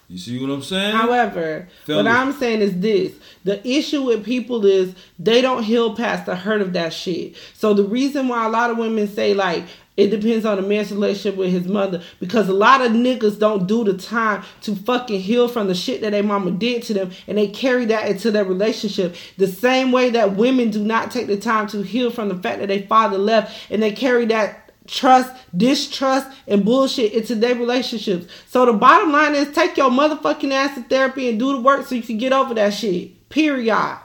You 0.08 0.18
see 0.18 0.38
what 0.38 0.52
I'm 0.52 0.62
saying? 0.62 0.94
However, 0.94 1.68
Fellas. 1.86 2.04
what 2.04 2.12
I'm 2.12 2.32
saying 2.32 2.60
is 2.60 2.78
this 2.78 3.14
the 3.44 3.66
issue 3.66 4.02
with 4.02 4.26
people 4.26 4.66
is 4.66 4.94
they 5.18 5.40
don't 5.40 5.62
heal 5.62 5.96
past 5.96 6.26
the 6.26 6.36
hurt 6.36 6.60
of 6.60 6.74
that 6.74 6.92
shit. 6.92 7.34
So 7.54 7.72
the 7.72 7.84
reason 7.84 8.28
why 8.28 8.44
a 8.44 8.50
lot 8.50 8.70
of 8.70 8.76
women 8.76 9.08
say 9.08 9.32
like 9.32 9.64
it 10.00 10.10
depends 10.10 10.46
on 10.46 10.56
the 10.56 10.62
man's 10.62 10.90
relationship 10.90 11.36
with 11.36 11.50
his 11.50 11.68
mother 11.68 12.02
because 12.18 12.48
a 12.48 12.54
lot 12.54 12.80
of 12.80 12.92
niggas 12.92 13.38
don't 13.38 13.66
do 13.66 13.84
the 13.84 13.96
time 13.96 14.42
to 14.62 14.74
fucking 14.74 15.20
heal 15.20 15.46
from 15.46 15.68
the 15.68 15.74
shit 15.74 16.00
that 16.00 16.10
their 16.10 16.22
mama 16.22 16.50
did 16.52 16.82
to 16.84 16.94
them 16.94 17.10
and 17.28 17.36
they 17.36 17.48
carry 17.48 17.84
that 17.84 18.08
into 18.08 18.30
their 18.30 18.44
relationship. 18.44 19.14
The 19.36 19.46
same 19.46 19.92
way 19.92 20.10
that 20.10 20.36
women 20.36 20.70
do 20.70 20.82
not 20.82 21.10
take 21.10 21.26
the 21.26 21.36
time 21.36 21.66
to 21.68 21.82
heal 21.82 22.10
from 22.10 22.28
the 22.28 22.36
fact 22.36 22.60
that 22.60 22.68
their 22.68 22.82
father 22.82 23.18
left 23.18 23.70
and 23.70 23.82
they 23.82 23.92
carry 23.92 24.24
that 24.26 24.72
trust, 24.86 25.32
distrust, 25.56 26.28
and 26.48 26.64
bullshit 26.64 27.12
into 27.12 27.34
their 27.34 27.54
relationships. 27.54 28.26
So 28.48 28.66
the 28.66 28.72
bottom 28.72 29.12
line 29.12 29.34
is 29.34 29.52
take 29.52 29.76
your 29.76 29.90
motherfucking 29.90 30.50
ass 30.50 30.74
to 30.76 30.82
therapy 30.82 31.28
and 31.28 31.38
do 31.38 31.56
the 31.56 31.60
work 31.60 31.86
so 31.86 31.94
you 31.94 32.02
can 32.02 32.18
get 32.18 32.32
over 32.32 32.54
that 32.54 32.74
shit. 32.74 33.28
Period. 33.28 33.98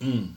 Mm. 0.00 0.34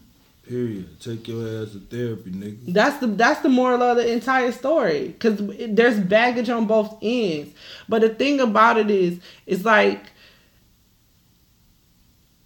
Period. 0.48 1.00
Take 1.00 1.28
your 1.28 1.64
ass 1.64 1.72
to 1.72 1.80
therapy, 1.80 2.30
nigga. 2.30 2.72
That's 2.74 3.00
the 3.00 3.08
that's 3.08 3.42
the 3.42 3.50
moral 3.50 3.82
of 3.82 3.98
the 3.98 4.12
entire 4.12 4.52
story 4.52 5.08
because 5.08 5.42
there's 5.70 6.00
baggage 6.00 6.50
on 6.50 6.68
both 6.68 6.98
ends. 7.02 7.56
But 7.90 8.02
the 8.02 8.10
thing 8.10 8.40
about 8.40 8.78
it 8.78 8.92
is, 8.92 9.20
it's 9.48 9.66
like 9.66 10.02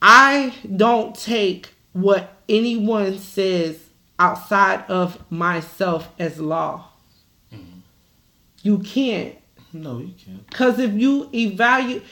I 0.01 0.53
don't 0.75 1.13
take 1.13 1.73
what 1.91 2.37
anyone 2.47 3.19
says 3.19 3.77
outside 4.17 4.85
of 4.89 5.29
myself 5.29 6.09
as 6.17 6.39
law. 6.39 6.85
Mm-hmm. 7.53 7.79
You 8.61 8.79
can't. 8.79 9.35
No, 9.73 9.99
you 9.99 10.13
can't. 10.17 10.47
Because 10.47 10.79
if 10.79 10.93
you 10.93 11.29
evaluate, 11.33 12.03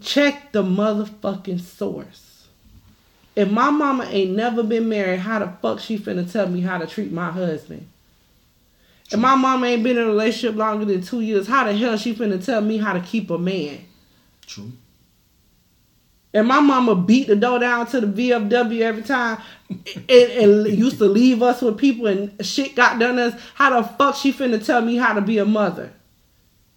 check 0.00 0.52
the 0.52 0.62
motherfucking 0.62 1.60
source. 1.60 2.25
If 3.36 3.50
my 3.50 3.68
mama 3.68 4.04
ain't 4.04 4.34
never 4.34 4.62
been 4.62 4.88
married, 4.88 5.20
how 5.20 5.38
the 5.38 5.48
fuck 5.60 5.78
she 5.78 5.98
finna 5.98 6.30
tell 6.30 6.48
me 6.48 6.62
how 6.62 6.78
to 6.78 6.86
treat 6.86 7.12
my 7.12 7.30
husband? 7.30 7.86
If 9.12 9.20
my 9.20 9.36
mama 9.36 9.66
ain't 9.66 9.84
been 9.84 9.98
in 9.98 10.04
a 10.04 10.06
relationship 10.06 10.56
longer 10.56 10.86
than 10.86 11.02
two 11.02 11.20
years, 11.20 11.46
how 11.46 11.64
the 11.64 11.74
hell 11.74 11.96
she 11.98 12.14
finna 12.14 12.42
tell 12.42 12.62
me 12.62 12.78
how 12.78 12.94
to 12.94 13.00
keep 13.00 13.30
a 13.30 13.38
man? 13.38 13.84
True. 14.46 14.72
And 16.32 16.48
my 16.48 16.60
mama 16.60 16.94
beat 16.94 17.28
the 17.28 17.36
door 17.36 17.58
down 17.58 17.86
to 17.88 18.00
the 18.00 18.06
VFW 18.06 18.80
every 18.80 19.02
time 19.02 19.40
and, 19.70 20.08
and 20.08 20.66
used 20.66 20.98
to 20.98 21.06
leave 21.06 21.42
us 21.42 21.62
with 21.62 21.78
people 21.78 22.06
and 22.06 22.34
shit 22.44 22.74
got 22.74 22.98
done 22.98 23.18
us. 23.18 23.40
How 23.54 23.80
the 23.80 23.88
fuck 23.88 24.16
she 24.16 24.32
finna 24.32 24.64
tell 24.64 24.82
me 24.82 24.96
how 24.96 25.12
to 25.12 25.20
be 25.20 25.38
a 25.38 25.44
mother? 25.44 25.92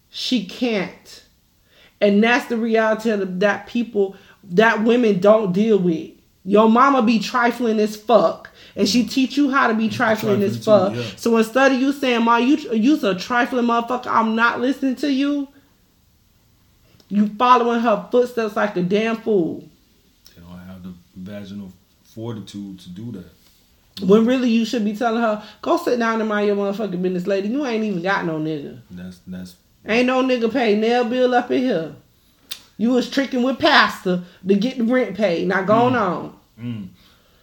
She 0.09 0.45
can't. 0.45 1.23
And 2.01 2.23
that's 2.23 2.45
the 2.45 2.57
reality 2.57 3.09
of 3.09 3.39
that 3.39 3.67
people, 3.67 4.15
that 4.43 4.83
women 4.83 5.19
don't 5.19 5.51
deal 5.51 5.77
with. 5.77 6.11
Your 6.49 6.67
mama 6.67 7.03
be 7.03 7.19
trifling 7.19 7.79
as 7.79 7.95
fuck. 7.95 8.49
And 8.75 8.89
she 8.89 9.05
teach 9.05 9.37
you 9.37 9.51
how 9.51 9.67
to 9.67 9.75
be 9.75 9.87
trifling 9.87 10.41
as 10.41 10.63
fuck. 10.65 10.93
too, 10.93 10.99
yeah. 10.99 11.05
So 11.15 11.37
instead 11.37 11.73
of 11.73 11.79
you 11.79 11.93
saying, 11.93 12.23
Ma, 12.23 12.37
you 12.37 12.57
you's 12.73 13.03
a 13.03 13.13
trifling 13.13 13.65
motherfucker, 13.65 14.07
I'm 14.07 14.35
not 14.35 14.59
listening 14.59 14.95
to 14.95 15.11
you. 15.11 15.47
You 17.07 17.27
following 17.37 17.81
her 17.81 18.07
footsteps 18.09 18.55
like 18.55 18.75
a 18.77 18.81
damn 18.81 19.17
fool. 19.17 19.69
They 20.35 20.41
don't 20.41 20.57
have 20.57 20.81
the 20.81 20.93
vaginal 21.15 21.71
fortitude 22.03 22.79
to 22.79 22.89
do 22.89 23.11
that. 23.11 24.07
When 24.07 24.25
really 24.25 24.49
you 24.49 24.65
should 24.65 24.85
be 24.85 24.95
telling 24.95 25.21
her, 25.21 25.43
go 25.61 25.77
sit 25.77 25.99
down 25.99 26.19
and 26.19 26.29
mind 26.29 26.47
your 26.47 26.55
motherfucking 26.55 26.99
business, 26.99 27.27
lady. 27.27 27.49
You 27.49 27.63
ain't 27.63 27.83
even 27.83 28.01
got 28.01 28.25
no 28.25 28.39
nigga. 28.39 28.79
That's 28.89 29.19
that's 29.27 29.55
Ain't 29.85 30.07
no 30.07 30.23
nigga 30.23 30.51
pay 30.51 30.75
nail 30.75 31.05
bill 31.05 31.35
up 31.35 31.51
in 31.51 31.61
here. 31.61 31.95
You 32.77 32.91
was 32.91 33.07
tricking 33.07 33.43
with 33.43 33.59
pastor 33.59 34.23
to 34.47 34.55
get 34.55 34.79
the 34.79 34.85
rent 34.85 35.15
paid. 35.15 35.47
Now 35.47 35.61
going 35.61 35.93
mm. 35.93 36.01
on. 36.01 36.38
Mm. 36.59 36.87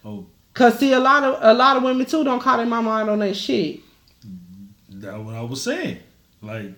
Oh, 0.04 0.26
Cause 0.54 0.78
see 0.78 0.92
a 0.92 1.00
lot 1.00 1.22
of 1.24 1.38
a 1.42 1.52
lot 1.52 1.76
of 1.76 1.82
women 1.82 2.06
too 2.06 2.24
don't 2.24 2.40
call 2.40 2.56
their 2.58 2.66
mama 2.66 2.90
out 2.90 3.08
on 3.08 3.18
that 3.18 3.34
shit. 3.36 3.80
that's 4.88 5.18
what 5.18 5.34
I 5.34 5.42
was 5.42 5.62
saying. 5.62 5.98
Like 6.42 6.72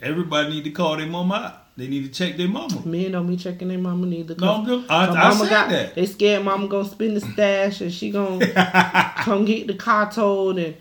Everybody 0.00 0.50
need 0.50 0.64
to 0.64 0.70
call 0.70 0.96
their 0.96 1.06
mama 1.06 1.34
out. 1.34 1.76
They 1.76 1.88
need 1.88 2.04
to 2.04 2.10
check 2.10 2.36
their 2.36 2.48
mama. 2.48 2.82
Men 2.86 3.12
don't 3.12 3.26
be 3.26 3.36
checking 3.36 3.66
their 3.68 3.78
mama 3.78 4.06
neither. 4.06 4.34
No, 4.36 4.64
just- 4.66 4.90
I- 4.90 5.06
I 5.06 5.14
mama 5.30 5.34
said 5.40 5.50
got, 5.50 5.68
that. 5.70 5.94
They 5.96 6.06
scared 6.06 6.44
mama 6.44 6.68
gonna 6.68 6.88
spend 6.88 7.16
the 7.16 7.20
stash 7.20 7.80
and 7.80 7.92
she 7.92 8.10
gonna 8.10 9.12
come 9.18 9.44
get 9.44 9.66
the 9.66 9.74
car 9.74 10.10
towed 10.10 10.58
and 10.58 10.76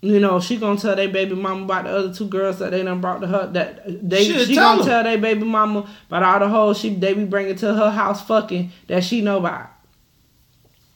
you 0.00 0.18
know 0.18 0.40
she 0.40 0.56
gonna 0.56 0.78
tell 0.80 0.96
their 0.96 1.08
baby 1.08 1.34
mama 1.36 1.64
about 1.64 1.84
the 1.84 1.90
other 1.90 2.12
two 2.14 2.26
girls 2.26 2.58
that 2.58 2.70
they 2.72 2.82
done 2.82 3.00
brought 3.00 3.20
to 3.20 3.26
her 3.28 3.46
that 3.52 4.08
they 4.08 4.24
Shit, 4.24 4.48
she 4.48 4.54
gonna 4.56 4.82
her. 4.82 4.88
tell 4.88 5.02
their 5.04 5.18
baby 5.18 5.44
mama 5.44 5.88
about 6.08 6.22
all 6.24 6.38
the 6.40 6.48
hoes 6.48 6.78
she 6.78 6.92
they 6.94 7.14
be 7.14 7.24
bringing 7.24 7.54
to 7.56 7.74
her 7.74 7.90
house 7.90 8.24
fucking 8.26 8.72
that 8.88 9.04
she 9.04 9.20
know 9.20 9.38
about. 9.38 9.68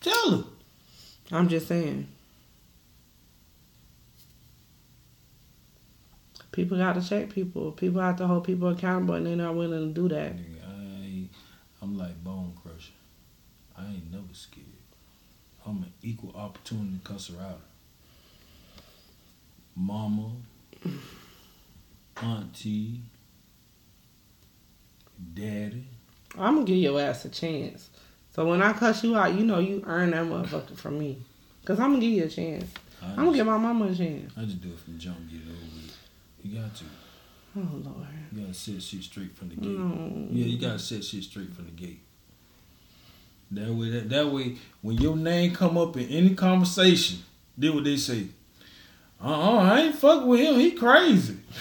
Tell. 0.07 0.47
I'm 1.33 1.49
just 1.49 1.67
saying. 1.67 2.07
People 6.53 6.79
got 6.79 6.95
to 6.95 7.07
check 7.07 7.31
people. 7.31 7.73
People 7.73 8.01
have 8.01 8.17
to 8.19 8.27
hold 8.27 8.45
people 8.45 8.69
accountable, 8.69 9.15
and 9.15 9.27
they're 9.27 9.35
not 9.35 9.57
willing 9.57 9.93
to 9.93 10.01
do 10.01 10.09
that. 10.15 10.33
I, 10.65 11.25
I'm 11.83 11.99
like 11.99 12.23
Bone 12.23 12.57
Crusher. 12.63 12.93
I 13.77 13.87
ain't 13.87 14.13
never 14.13 14.33
scared. 14.33 14.67
I'm 15.67 15.79
an 15.79 15.93
equal 16.03 16.35
opportunity 16.37 17.01
cusser 17.03 17.43
out. 17.43 17.61
Mama, 19.75 20.31
auntie, 22.23 23.01
daddy. 25.35 25.85
I'm 26.39 26.55
gonna 26.55 26.65
give 26.65 26.77
your 26.77 27.01
ass 27.01 27.25
a 27.25 27.29
chance. 27.29 27.91
So 28.37 28.45
when 28.47 28.61
I 28.61 28.75
cuss 28.75 29.03
you 29.03 29.17
out, 29.17 29.33
you 29.33 29.47
know 29.47 29.61
you 29.61 29.83
earn 29.87 30.11
that 30.11 30.27
motherfucker 30.27 30.77
from 30.77 30.99
me. 30.99 31.19
Cause 31.65 31.81
I'm 31.81 31.93
gonna 31.93 32.01
give 32.01 32.13
you 32.13 32.25
a 32.25 32.29
chance. 32.29 32.71
I 33.03 33.07
I'm 33.13 33.17
gonna 33.17 33.33
give 33.33 33.47
my 33.47 33.57
mama 33.57 33.87
a 33.87 33.95
chance. 33.95 34.31
I 34.37 34.43
just 34.43 34.61
do 34.61 34.69
it 34.69 34.79
from 34.79 34.93
the 34.93 34.99
jump, 34.99 35.17
get 35.31 35.41
it 35.41 35.49
over 35.49 35.59
with. 35.75 35.99
You 36.43 36.61
got 36.61 36.77
to. 36.77 36.85
Oh 37.57 37.77
Lord. 37.83 38.07
You 38.31 38.43
gotta 38.43 38.53
set 38.53 38.83
shit 38.83 39.03
straight 39.03 39.35
from 39.35 39.49
the 39.49 39.55
gate. 39.57 39.67
No. 39.67 40.29
Yeah, 40.31 40.45
you 40.45 40.59
gotta 40.59 40.79
set 40.79 41.03
shit 41.03 41.25
straight 41.25 41.55
from 41.55 41.65
the 41.65 41.71
gate. 41.71 42.01
That 43.53 43.73
way, 43.73 43.89
that, 43.91 44.11
that 44.11 44.29
way, 44.29 44.57
when 44.83 44.99
your 44.99 45.17
name 45.17 45.55
come 45.55 45.79
up 45.79 45.97
in 45.97 46.07
any 46.11 46.35
conversation, 46.35 47.21
did 47.59 47.75
what 47.75 47.85
they 47.85 47.97
say. 47.97 48.27
Uh 49.19 49.29
uh 49.29 49.57
I 49.63 49.81
ain't 49.81 49.95
fuck 49.97 50.27
with 50.27 50.41
him. 50.41 50.61
He 50.61 50.73
crazy. 50.73 51.39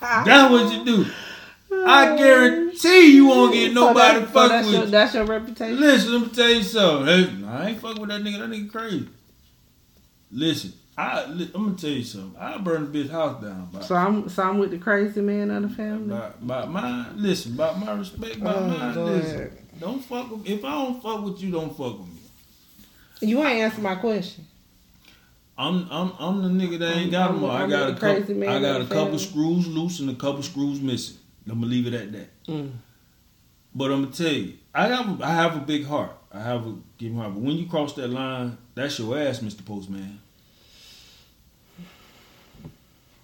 That's 0.00 0.50
what 0.52 0.72
you 0.72 0.84
do. 0.84 1.06
I 1.86 2.16
guarantee 2.16 3.14
you 3.14 3.26
won't 3.26 3.52
get 3.54 3.68
So 3.68 3.74
nobody 3.74 4.20
that- 4.20 4.26
so 4.28 4.32
fuck 4.32 4.48
that's 4.50 4.66
with 4.66 4.74
your, 4.74 4.84
you. 4.84 4.90
That's 4.90 5.14
your 5.14 5.24
reputation. 5.24 5.80
Listen, 5.80 6.12
let 6.12 6.22
me 6.22 6.28
tell 6.28 6.50
you 6.50 6.62
something. 6.62 7.06
Hey, 7.06 7.46
I 7.46 7.68
ain't 7.70 7.80
fuck 7.80 7.98
with 7.98 8.08
that 8.10 8.22
nigga. 8.22 8.38
That 8.38 8.50
nigga 8.50 8.70
crazy. 8.70 9.08
Listen, 10.32 10.72
I 10.96 11.22
I'm 11.24 11.48
gonna 11.52 11.74
tell 11.74 11.90
you 11.90 12.04
something. 12.04 12.36
I 12.40 12.58
burn 12.58 12.90
the 12.92 12.98
bitch 13.04 13.10
house 13.10 13.42
down. 13.42 13.68
By, 13.72 13.80
So 13.80 13.94
I'm 13.94 14.28
so 14.28 14.42
I'm 14.42 14.58
with 14.58 14.70
the 14.70 14.78
crazy 14.78 15.20
man 15.20 15.50
of 15.50 15.62
the 15.62 15.68
family. 15.68 16.08
by, 16.14 16.30
by 16.40 16.66
my 16.66 17.06
listen, 17.16 17.56
by 17.56 17.72
my 17.74 17.92
respect, 17.92 18.40
by 18.42 18.54
Oh, 18.54 18.66
my 18.66 18.94
listen. 18.94 19.50
Don't 19.80 20.04
fuck 20.04 20.30
with 20.30 20.46
if 20.46 20.64
I 20.64 20.72
don't 20.72 21.02
fuck 21.02 21.24
with 21.24 21.40
you, 21.42 21.50
don't 21.50 21.70
fuck 21.76 21.98
with 21.98 22.08
me. 22.08 23.28
You 23.28 23.40
ain't 23.42 23.60
answer 23.60 23.80
my 23.80 23.96
question. 23.96 24.46
I'm 25.58 25.86
I'm 25.90 26.12
I'm 26.18 26.42
the 26.42 26.64
nigga 26.66 26.78
that 26.78 26.96
ain't 26.96 27.10
got 27.10 27.32
them 27.32 27.44
all. 27.44 27.50
I 27.50 27.66
got 27.68 27.90
a 27.90 27.92
couple. 27.92 28.14
crazy 28.14 28.34
man 28.34 28.48
I 28.48 28.60
got 28.60 28.80
a 28.80 28.86
couple 28.86 29.18
screws 29.18 29.66
loose 29.66 30.00
and 30.00 30.10
a 30.10 30.14
couple 30.14 30.42
screws 30.42 30.80
missing. 30.80 31.16
I'm 31.50 31.60
gonna 31.60 31.66
leave 31.66 31.86
it 31.86 31.94
at 31.94 32.12
that. 32.12 32.46
Mm. 32.46 32.70
But 33.74 33.90
I'm 33.92 34.02
gonna 34.04 34.14
tell 34.14 34.32
you, 34.32 34.54
I 34.74 34.86
have 34.88 35.20
a, 35.20 35.24
I 35.24 35.30
have 35.30 35.56
a 35.56 35.60
big 35.60 35.86
heart. 35.86 36.12
I 36.32 36.40
have 36.40 36.66
a 36.66 36.76
giving 36.98 37.18
heart. 37.18 37.34
But 37.34 37.42
when 37.42 37.56
you 37.56 37.66
cross 37.66 37.94
that 37.94 38.08
line, 38.08 38.56
that's 38.74 38.98
your 38.98 39.18
ass, 39.18 39.40
Mr. 39.40 39.64
Postman. 39.64 40.20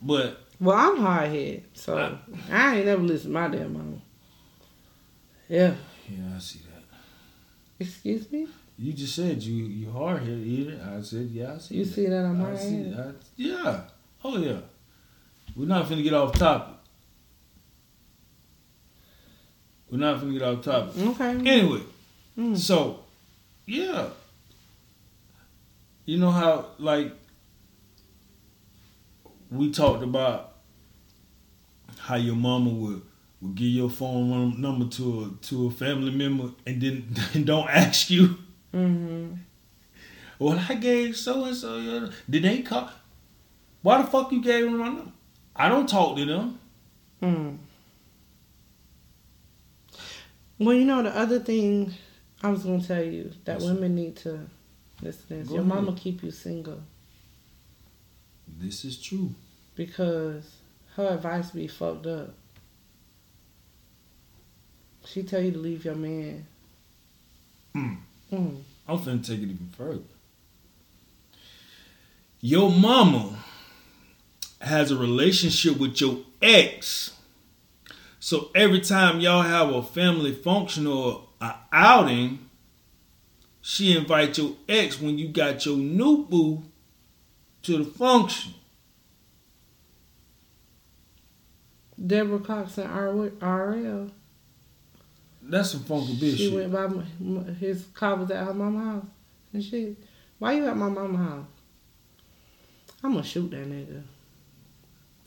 But 0.03 0.41
Well, 0.61 0.77
I'm 0.77 0.99
hard 0.99 1.29
headed, 1.31 1.65
so 1.75 1.97
Uh. 1.97 2.17
I 2.51 2.77
ain't 2.77 2.87
never 2.87 3.03
listen 3.03 3.31
to 3.31 3.35
my 3.35 3.49
damn 3.49 3.73
mama. 3.73 3.97
Yeah. 5.49 5.75
yeah, 6.09 6.35
I 6.35 6.39
see 6.41 6.61
that. 6.61 6.83
Excuse 7.79 8.31
me. 8.33 8.49
You 8.79 8.93
just 8.93 9.15
said 9.15 9.43
you 9.43 9.65
you 9.65 9.91
hard 9.91 10.21
headed 10.21 10.47
either. 10.47 10.97
I 10.97 11.01
said 11.03 11.29
yeah, 11.31 11.55
I 11.55 11.59
see. 11.59 11.77
You 11.77 11.85
that. 11.85 11.95
see 11.95 12.07
that 12.07 12.25
I'm 12.25 12.41
I 12.41 12.45
hard 12.45 12.59
headed. 12.59 13.15
Yeah. 13.37 13.81
Oh 14.25 14.37
yeah. 14.39 14.59
We're 15.55 15.67
not 15.69 15.87
finna 15.87 16.03
get 16.03 16.13
off 16.15 16.33
topic. 16.33 16.76
We're 19.91 19.99
not 19.99 20.21
gonna 20.21 20.33
get 20.33 20.43
off 20.43 20.63
topic. 20.65 20.97
Okay. 20.99 21.31
Anyway, 21.51 21.83
Mm. 22.39 22.57
so 22.57 23.01
yeah. 23.67 24.09
You 26.05 26.19
know 26.19 26.31
how 26.31 26.67
like 26.79 27.13
we 29.51 29.71
talked 29.71 30.03
about 30.03 30.53
how 31.99 32.17
your 32.17 32.37
mama 32.37 32.71
would 32.71 33.03
would 33.41 33.55
give 33.55 33.69
your 33.69 33.91
phone 33.91 34.61
number 34.61 34.87
to 34.87 35.25
a 35.41 35.45
to 35.47 35.67
a 35.67 35.71
family 35.71 36.11
member 36.11 36.51
and 36.67 36.81
then 36.81 37.15
and 37.35 37.47
don't 37.47 37.69
ask 37.69 38.11
you. 38.11 38.37
Mm-hmm. 38.75 39.35
Well, 40.39 40.63
I 40.69 40.75
gave 40.75 41.17
so 41.17 41.45
and 41.45 41.57
so. 41.57 42.11
Did 42.29 42.43
they 42.43 42.61
call? 42.63 42.91
Why 43.83 44.03
the 44.03 44.09
fuck 44.09 44.31
you 44.33 44.43
gave 44.43 44.65
them 44.65 44.77
my 44.79 44.87
number? 44.89 45.13
I 45.55 45.69
don't 45.71 45.89
talk 45.89 46.17
to 46.17 46.25
them. 46.27 46.59
Mm. 47.23 47.57
Well, 50.59 50.75
you 50.77 50.85
know 50.85 51.03
the 51.03 51.15
other 51.17 51.39
thing 51.39 51.93
I 52.43 52.51
was 52.51 52.65
gonna 52.65 52.83
tell 52.83 53.03
you 53.03 53.33
that 53.45 53.61
Yes. 53.61 53.69
women 53.71 53.95
need 53.95 54.17
to 54.19 54.49
listen 55.03 55.23
to 55.29 55.35
this. 55.35 55.49
Go 55.49 55.55
Your 55.55 55.63
ahead. 55.65 55.75
mama 55.75 55.93
keep 55.99 56.23
you 56.23 56.31
single 56.31 56.83
This 58.59 58.85
is 58.85 58.97
true. 59.01 59.35
because 59.75 60.45
her 60.95 61.09
advice 61.15 61.51
be 61.51 61.67
fucked 61.67 62.07
up. 62.07 62.35
She 65.05 65.23
tell 65.23 65.41
you 65.43 65.53
to 65.53 65.59
leave 65.59 65.85
your 65.85 65.95
man. 65.95 66.47
Mm. 67.75 67.99
Mm. 68.33 68.63
I'm 68.89 68.99
finna 68.99 69.25
take 69.25 69.39
it 69.41 69.45
even 69.45 69.69
further. 69.77 70.03
Your 72.41 72.71
mama 72.71 73.39
has 74.61 74.91
a 74.91 74.97
relationship 74.97 75.77
with 75.79 76.01
your 76.01 76.19
ex. 76.43 77.13
So 78.27 78.51
every 78.57 78.81
time 78.81 79.21
y'all 79.21 79.43
have 79.43 79.73
a 79.73 79.85
family 79.85 80.35
function 80.35 80.89
or 80.89 81.29
a 81.41 81.55
outing, 81.71 82.41
she 83.61 83.97
invite 83.97 84.37
your 84.37 84.57
ex 84.69 85.01
when 85.01 85.17
you 85.17 85.29
got 85.29 85.65
your 85.65 85.77
new 85.77 86.27
boo 86.27 86.65
to 87.63 87.79
the 87.79 87.85
function. 87.85 88.55
Deborah 92.05 92.41
Cox 92.41 92.79
and 92.79 92.91
RL. 93.41 94.11
That's 95.41 95.71
some 95.71 95.85
funky 95.85 96.17
bitch 96.17 96.37
She 96.37 96.49
went 96.49 96.73
by 96.73 96.87
m- 96.87 97.07
m- 97.21 97.55
his 97.55 97.85
car 97.95 98.17
was 98.17 98.33
at 98.33 98.45
her 98.45 98.53
mama 98.55 98.83
house 98.83 99.07
and 99.53 99.63
shit. 99.63 99.97
Why 100.41 100.55
you 100.55 100.67
at 100.67 100.77
my 100.77 100.89
mama 100.89 101.19
house? 101.19 101.47
I'm 103.05 103.13
gonna 103.13 103.23
shoot 103.23 103.53
that 103.53 103.71
nigga. 103.71 104.03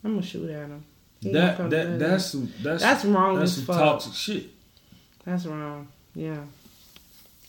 I'm 0.04 0.16
gonna 0.16 0.22
shoot 0.22 0.50
at 0.50 0.68
him. 0.68 0.84
That 1.22 1.70
that 1.70 1.70
to 1.70 1.98
that's 1.98 2.32
that's 2.62 2.82
That's 2.82 3.04
wrong 3.04 3.38
that's 3.38 3.58
as 3.58 3.64
fuck. 3.64 3.76
toxic 3.76 4.14
shit. 4.14 4.46
That's 5.24 5.44
wrong. 5.46 5.88
Yeah. 6.14 6.40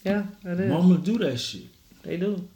Yeah, 0.04 0.24
it 0.44 0.60
is. 0.60 0.70
Mama 0.70 0.98
do 0.98 1.18
that 1.20 1.38
shit. 1.38 1.64
They 2.04 2.18
do. 2.18 2.48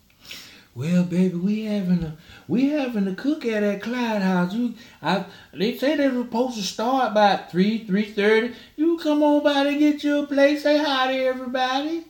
Well, 0.74 1.05
baby, 1.05 1.36
we 1.36 1.63
having 1.63 2.03
a 2.03 2.18
we 2.49 2.70
having 2.70 3.07
a 3.07 3.16
cook 3.16 3.45
at 3.45 3.61
that 3.61 3.82
Clyde 3.82 4.22
house. 4.22 4.53
You, 4.53 4.74
I, 5.01 5.24
they 5.53 5.78
say 5.78 5.95
they 5.95 6.09
were 6.09 6.24
supposed 6.24 6.57
to 6.57 6.63
start 6.63 7.13
by 7.13 7.38
three 7.38 7.86
three 7.86 8.11
thirty. 8.11 8.53
You 8.76 8.97
come 8.97 9.24
on 9.24 9.41
by 9.41 9.68
and 9.68 9.80
get 9.80 10.03
you 10.03 10.24
a 10.24 10.28
plate. 10.28 10.59
Say 10.59 10.78
hi 10.78 11.13
to 11.13 11.18
everybody. 11.18 12.03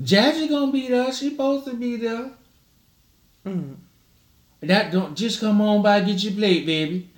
Jazzy 0.00 0.48
gonna 0.48 0.70
be 0.72 0.86
there. 0.88 1.12
She 1.12 1.30
supposed 1.30 1.66
to 1.66 1.74
be 1.74 1.96
there. 1.96 2.30
Mm. 3.44 3.74
That 4.62 4.92
don't 4.92 5.16
just 5.16 5.40
come 5.40 5.60
on 5.60 5.82
by 5.82 6.00
get 6.00 6.22
your 6.22 6.34
plate, 6.34 6.66
baby. 6.66 7.08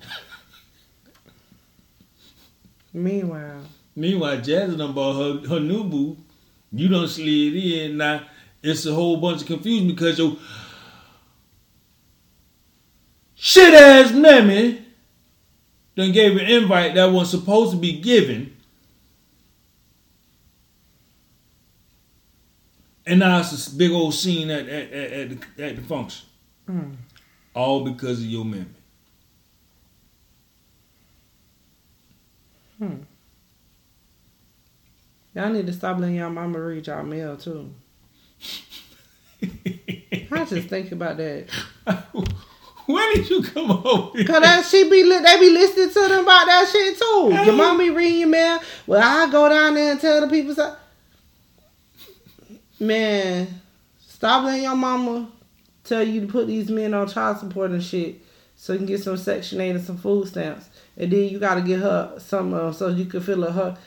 Meanwhile, 2.93 3.63
Meanwhile, 3.95 4.37
Jazzy 4.37 4.77
done 4.77 4.93
bought 4.93 5.43
her, 5.43 5.47
her 5.49 5.59
new 5.59 5.83
boo. 5.83 6.17
You 6.71 6.87
done 6.87 7.07
slid 7.07 7.55
in. 7.55 7.97
Now, 7.97 8.23
it's 8.61 8.85
a 8.85 8.93
whole 8.93 9.17
bunch 9.17 9.41
of 9.41 9.47
confusion 9.47 9.87
because 9.87 10.17
your 10.17 10.35
shit 13.35 13.73
ass 13.73 14.11
mammy 14.11 14.83
done 15.95 16.11
gave 16.11 16.31
an 16.37 16.45
invite 16.47 16.95
that 16.95 17.11
was 17.11 17.29
supposed 17.29 17.71
to 17.73 17.77
be 17.77 17.99
given. 17.99 18.57
And 23.05 23.19
now 23.19 23.41
it's 23.41 23.67
a 23.67 23.75
big 23.75 23.91
old 23.91 24.13
scene 24.13 24.49
at, 24.49 24.67
at, 24.67 24.91
at, 24.91 25.11
at, 25.11 25.29
the, 25.29 25.63
at 25.65 25.75
the 25.75 25.81
function. 25.83 26.25
mm. 26.67 26.95
All 27.53 27.83
because 27.83 28.19
of 28.19 28.25
your 28.25 28.45
mammy. 28.45 28.65
y'all 35.33 35.49
need 35.49 35.65
to 35.67 35.73
stop 35.73 35.99
letting 35.99 36.15
y'all 36.15 36.29
mama 36.29 36.59
read 36.59 36.85
y'all 36.87 37.03
mail 37.03 37.37
too. 37.37 37.73
I 40.31 40.45
just 40.45 40.67
think 40.67 40.91
about 40.91 41.17
that. 41.17 41.47
When 42.85 43.13
did 43.15 43.29
you 43.29 43.41
come 43.43 43.71
over 43.71 44.17
here? 44.17 44.27
Cause 44.27 44.41
that 44.41 44.65
she 44.65 44.89
be 44.89 45.03
li- 45.03 45.19
they 45.19 45.39
be 45.39 45.49
listening 45.51 45.89
to 45.89 45.99
them 46.01 46.23
about 46.23 46.45
that 46.47 46.67
shit 46.69 46.97
too. 46.97 47.29
Your 47.45 47.53
mom 47.55 47.77
be 47.77 47.89
reading 47.89 48.19
your 48.19 48.29
mail. 48.29 48.59
Well, 48.85 49.01
I 49.01 49.31
go 49.31 49.47
down 49.47 49.75
there 49.75 49.93
and 49.93 50.01
tell 50.01 50.19
the 50.21 50.27
people 50.27 50.53
so. 50.53 50.75
Man, 52.81 53.47
stop 54.05 54.43
letting 54.43 54.63
your 54.63 54.75
mama 54.75 55.29
tell 55.83 56.03
you 56.03 56.21
to 56.21 56.27
put 56.27 56.47
these 56.47 56.69
men 56.69 56.93
on 56.93 57.07
child 57.07 57.37
support 57.39 57.71
and 57.71 57.83
shit, 57.83 58.21
so 58.55 58.73
you 58.73 58.79
can 58.79 58.85
get 58.85 59.03
some 59.03 59.17
Section 59.17 59.61
Eight 59.61 59.71
and 59.71 59.83
some 59.83 59.97
food 59.97 60.27
stamps, 60.27 60.69
and 60.97 61.11
then 61.11 61.29
you 61.29 61.39
gotta 61.39 61.61
get 61.61 61.79
her 61.79 62.15
some 62.19 62.53
uh, 62.53 62.71
so 62.71 62.89
you 62.89 63.05
can 63.05 63.21
fill 63.21 63.49
her 63.51 63.77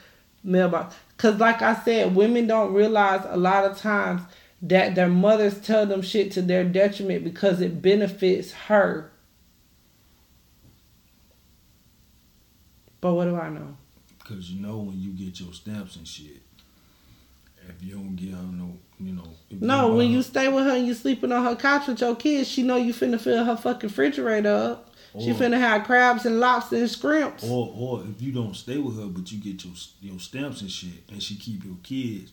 mailbox. 0.43 0.95
Cause 1.17 1.39
like 1.39 1.63
I 1.63 1.75
said, 1.75 2.15
women 2.15 2.47
don't 2.47 2.75
realize 2.75 3.23
a 3.27 3.37
lot 3.37 3.65
of 3.65 3.79
times 3.79 4.23
that 4.63 4.95
their 4.95 5.09
mothers 5.09 5.61
tell 5.61 5.87
them 5.87 6.03
shit 6.03 6.33
to 6.33 6.43
their 6.43 6.65
detriment 6.65 7.25
because 7.25 7.61
it 7.61 7.81
benefits 7.83 8.53
her. 8.53 9.11
But 13.01 13.15
what 13.15 13.27
do 13.27 13.37
I 13.37 13.49
know? 13.49 13.77
Cause 14.25 14.51
you 14.51 14.61
know 14.61 14.79
when 14.79 15.01
you 15.01 15.11
get 15.13 15.39
your 15.39 15.53
stamps 15.53 15.97
and 15.97 16.07
shit, 16.07 16.43
if 17.69 17.83
you 17.83 17.95
don't 17.95 18.17
get 18.17 18.31
her 18.31 18.43
no, 18.43 18.79
you 18.99 19.13
know. 19.13 19.25
No, 19.51 19.95
when 19.95 20.07
her- 20.09 20.13
you 20.13 20.23
stay 20.23 20.49
with 20.49 20.65
her 20.65 20.77
and 20.77 20.87
you 20.87 20.95
sleeping 20.95 21.33
on 21.33 21.45
her 21.45 21.57
couch 21.57 21.87
with 21.87 22.01
your 22.01 22.17
kids, 22.17 22.49
she 22.49 22.63
know 22.63 22.77
you 22.77 22.93
finna 22.95 23.21
fill 23.21 23.45
her 23.45 23.57
fucking 23.57 23.89
refrigerator 23.89 24.55
up. 24.55 24.83
She 25.19 25.31
finna 25.33 25.59
have 25.59 25.85
crabs 25.85 26.27
and 26.27 26.41
lobster 26.41 26.77
and 26.77 26.91
scrimps. 26.91 27.43
Or 27.43 27.73
or 27.75 28.03
if 28.03 28.21
you 28.21 28.33
don't 28.33 28.55
stay 28.55 28.77
with 28.77 28.99
her, 28.99 29.07
but 29.07 29.33
you 29.33 29.39
get 29.39 29.65
your 29.65 29.73
your 30.03 30.21
stamps 30.21 30.61
and 30.61 30.71
shit, 30.71 31.05
and 31.11 31.23
she 31.23 31.37
keep 31.37 31.65
your 31.65 31.77
kids, 31.83 32.33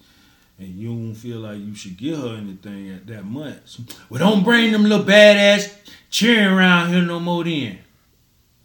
and 0.59 0.67
you 0.67 0.89
don't 0.89 1.15
feel 1.15 1.39
like 1.39 1.59
you 1.59 1.75
should 1.75 1.95
give 1.95 2.19
her 2.19 2.36
anything 2.36 2.89
at 2.89 3.07
that 3.07 3.23
much. 3.23 3.79
Well, 4.09 4.19
don't 4.19 4.43
bring 4.43 4.73
them 4.73 4.84
little 4.84 5.05
badass 5.05 5.73
cheering 6.09 6.53
around 6.53 6.89
here 6.89 7.03
no 7.03 7.21
more. 7.21 7.45
Then 7.45 7.79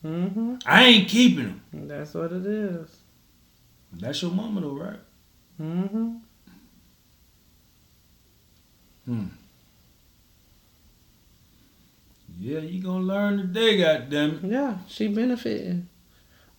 hmm 0.03 0.55
I 0.67 0.85
ain't 0.85 1.09
keeping 1.09 1.61
them. 1.73 1.89
That's 1.89 2.15
what 2.15 2.33
it 2.33 2.45
is. 2.45 2.89
That's 3.93 4.21
your 4.23 4.33
mama 4.33 4.61
though, 4.63 4.75
right? 4.77 5.01
Mm-hmm. 5.61 6.17
Yeah, 12.39 12.61
you 12.61 12.83
gonna 12.83 13.05
learn 13.05 13.39
today, 13.39 13.79
goddamn 13.79 14.41
it. 14.45 14.51
Yeah, 14.53 14.79
she 14.87 15.09
benefiting. 15.09 15.89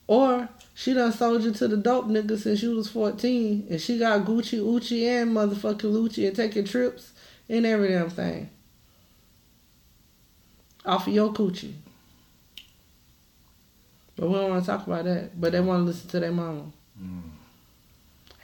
Or 0.07 0.49
she 0.73 0.93
done 0.93 1.13
sold 1.13 1.43
you 1.43 1.51
to 1.53 1.67
the 1.67 1.77
dope 1.77 2.07
nigga 2.07 2.37
since 2.37 2.63
you 2.63 2.75
was 2.75 2.89
14 2.89 3.67
and 3.69 3.79
she 3.79 3.99
got 3.99 4.25
Gucci, 4.25 4.57
Uchi, 4.57 5.07
and 5.07 5.31
motherfucking 5.31 5.81
Lucci 5.81 6.27
and 6.27 6.35
taking 6.35 6.65
trips 6.65 7.13
and 7.47 7.65
every 7.65 7.89
damn 7.89 8.09
thing. 8.09 8.49
Off 10.85 11.07
of 11.07 11.13
your 11.13 11.31
coochie. 11.31 11.73
But 14.15 14.29
we 14.29 14.35
don't 14.35 14.49
want 14.49 14.65
to 14.65 14.71
talk 14.71 14.87
about 14.87 15.05
that. 15.05 15.39
But 15.39 15.51
they 15.51 15.61
want 15.61 15.81
to 15.81 15.83
listen 15.83 16.09
to 16.09 16.19
their 16.19 16.31
mama. 16.31 16.71
Mm. 17.01 17.21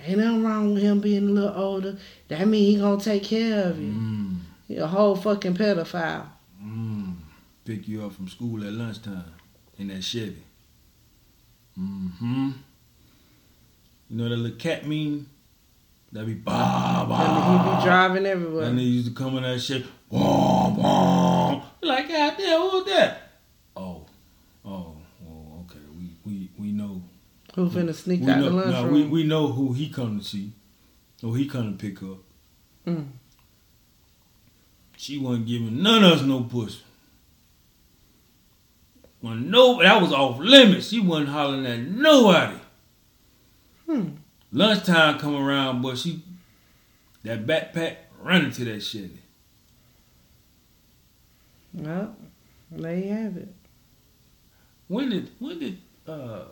Ain't 0.05 0.19
nothing 0.19 0.43
wrong 0.43 0.73
with 0.73 0.83
him 0.83 0.99
being 0.99 1.29
a 1.29 1.31
little 1.31 1.55
older. 1.55 1.97
That 2.27 2.47
mean 2.47 2.75
he 2.75 2.79
gonna 2.79 3.01
take 3.01 3.23
care 3.23 3.69
of 3.69 3.79
you. 3.79 3.91
Mm. 3.91 4.37
He 4.67 4.77
a 4.77 4.87
whole 4.87 5.15
fucking 5.15 5.55
pedophile. 5.55 6.27
Mm. 6.63 7.15
Pick 7.63 7.87
you 7.87 8.05
up 8.05 8.13
from 8.13 8.27
school 8.27 8.63
at 8.65 8.73
lunchtime 8.73 9.33
in 9.77 9.87
that 9.87 10.03
Chevy. 10.03 10.43
Mm-hmm. 11.79 12.51
You 14.09 14.17
know 14.17 14.29
that 14.29 14.35
little 14.37 14.57
cat 14.57 14.87
mean? 14.87 15.25
That 16.11 16.25
be 16.25 16.35
bah 16.35 17.01
And 17.01 17.69
he 17.69 17.75
be 17.75 17.83
driving 17.83 18.25
everywhere. 18.25 18.65
And 18.65 18.77
they 18.77 18.83
used 18.83 19.07
to 19.07 19.13
come 19.13 19.35
in 19.37 19.43
that 19.43 19.59
shit. 19.59 19.85
Wah, 20.09 20.69
wah. 20.69 21.63
Like, 21.81 22.07
God 22.07 22.35
damn, 22.37 22.61
who 22.61 22.83
that? 22.85 23.31
Oh, 23.75 24.05
oh, 24.63 24.95
well, 25.21 25.65
okay. 25.65 25.79
We 25.97 26.11
we 26.25 26.49
we 26.57 26.71
know. 26.71 27.01
Who 27.55 27.69
finna 27.69 27.93
sneak 27.95 28.21
We 28.21 28.31
out 28.31 28.39
know. 28.39 28.49
the 28.49 28.55
lunchroom? 28.55 28.93
we 28.93 29.05
we 29.05 29.23
know 29.23 29.47
who 29.47 29.73
he 29.73 29.89
come 29.89 30.19
to 30.19 30.25
see. 30.25 30.51
Who 31.21 31.33
he 31.33 31.47
come 31.47 31.77
to 31.77 31.77
pick 31.77 32.03
up. 32.03 32.17
Mm. 32.85 33.07
She 34.97 35.17
wasn't 35.17 35.47
giving 35.47 35.81
none 35.81 36.03
of 36.03 36.11
us 36.13 36.21
no 36.23 36.41
pussy. 36.43 36.79
When 39.21 39.49
no, 39.49 39.81
that 39.81 40.01
was 40.01 40.11
off 40.11 40.37
limits. 40.39 40.89
She 40.89 40.99
wasn't 40.99 41.29
hollering 41.29 41.65
at 41.65 41.79
nobody. 41.79 42.57
Hmm. 43.89 44.09
Lunchtime 44.51 45.17
come 45.19 45.35
around, 45.35 45.81
but 45.81 45.97
she 45.97 46.21
that 47.23 47.45
backpack 47.45 47.95
running 48.21 48.51
to 48.51 48.65
that 48.65 48.81
shit. 48.81 49.11
Well, 51.73 52.15
there 52.71 52.97
you 52.97 53.11
have 53.13 53.37
it. 53.37 53.53
When 54.87 55.09
did 55.09 55.29
when 55.39 55.59
did 55.59 55.77
uh 56.07 56.43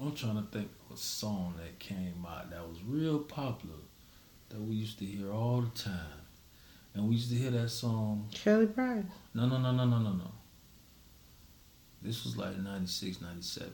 I'm 0.00 0.14
trying 0.14 0.36
to 0.36 0.42
think 0.50 0.68
of 0.90 0.96
a 0.96 0.98
song 0.98 1.54
that 1.58 1.78
came 1.78 2.26
out 2.28 2.50
that 2.50 2.66
was 2.68 2.78
real 2.86 3.18
popular 3.20 3.76
that 4.50 4.60
we 4.60 4.74
used 4.74 4.98
to 4.98 5.04
hear 5.04 5.32
all 5.32 5.62
the 5.62 5.78
time. 5.78 6.20
And 6.94 7.08
we 7.08 7.14
used 7.16 7.30
to 7.30 7.36
hear 7.36 7.50
that 7.50 7.70
song 7.70 8.28
Kelly 8.32 8.66
Price. 8.66 9.04
No, 9.34 9.46
no, 9.46 9.58
no, 9.58 9.72
no, 9.72 9.84
no, 9.84 9.98
no, 9.98 10.10
no. 10.12 10.30
This 12.02 12.24
was 12.24 12.36
like 12.36 12.56
96, 12.58 13.20
97. 13.20 13.72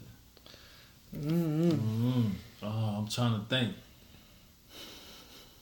Mm-hmm. 1.16 1.70
Mm-hmm. 1.70 2.28
Oh, 2.62 2.94
I'm 2.98 3.08
trying 3.08 3.40
to 3.40 3.46
think. 3.46 3.74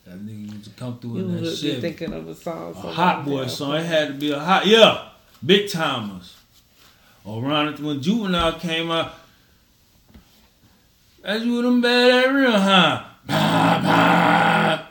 That 0.05 0.25
nigga 0.25 0.53
used 0.53 0.65
to 0.65 0.71
come 0.71 0.99
through 0.99 1.17
You 1.19 1.25
in 1.25 1.43
that 1.45 1.57
shit. 1.57 1.81
thinking 1.81 2.13
of 2.13 2.29
a 2.29 2.35
song. 2.35 2.73
A 2.73 2.81
hot 2.93 3.25
boy 3.25 3.47
song. 3.47 3.77
It 3.77 3.87
had 3.87 4.09
to 4.09 4.15
be 4.15 4.31
a 4.33 4.39
hot, 4.39 4.67
yeah, 4.67 5.09
Big 5.45 5.67
Tymers. 5.67 6.35
Around 7.27 7.79
when 7.81 8.01
Juvenile 8.01 8.59
came 8.59 8.91
out, 8.91 9.13
that's 11.23 11.45
you 11.45 11.63
them 11.63 11.81
bad 11.81 12.27
at 12.27 12.33
real, 12.33 12.53
huh? 12.53 13.05
Bah, 13.27 13.81
bah, 13.83 14.87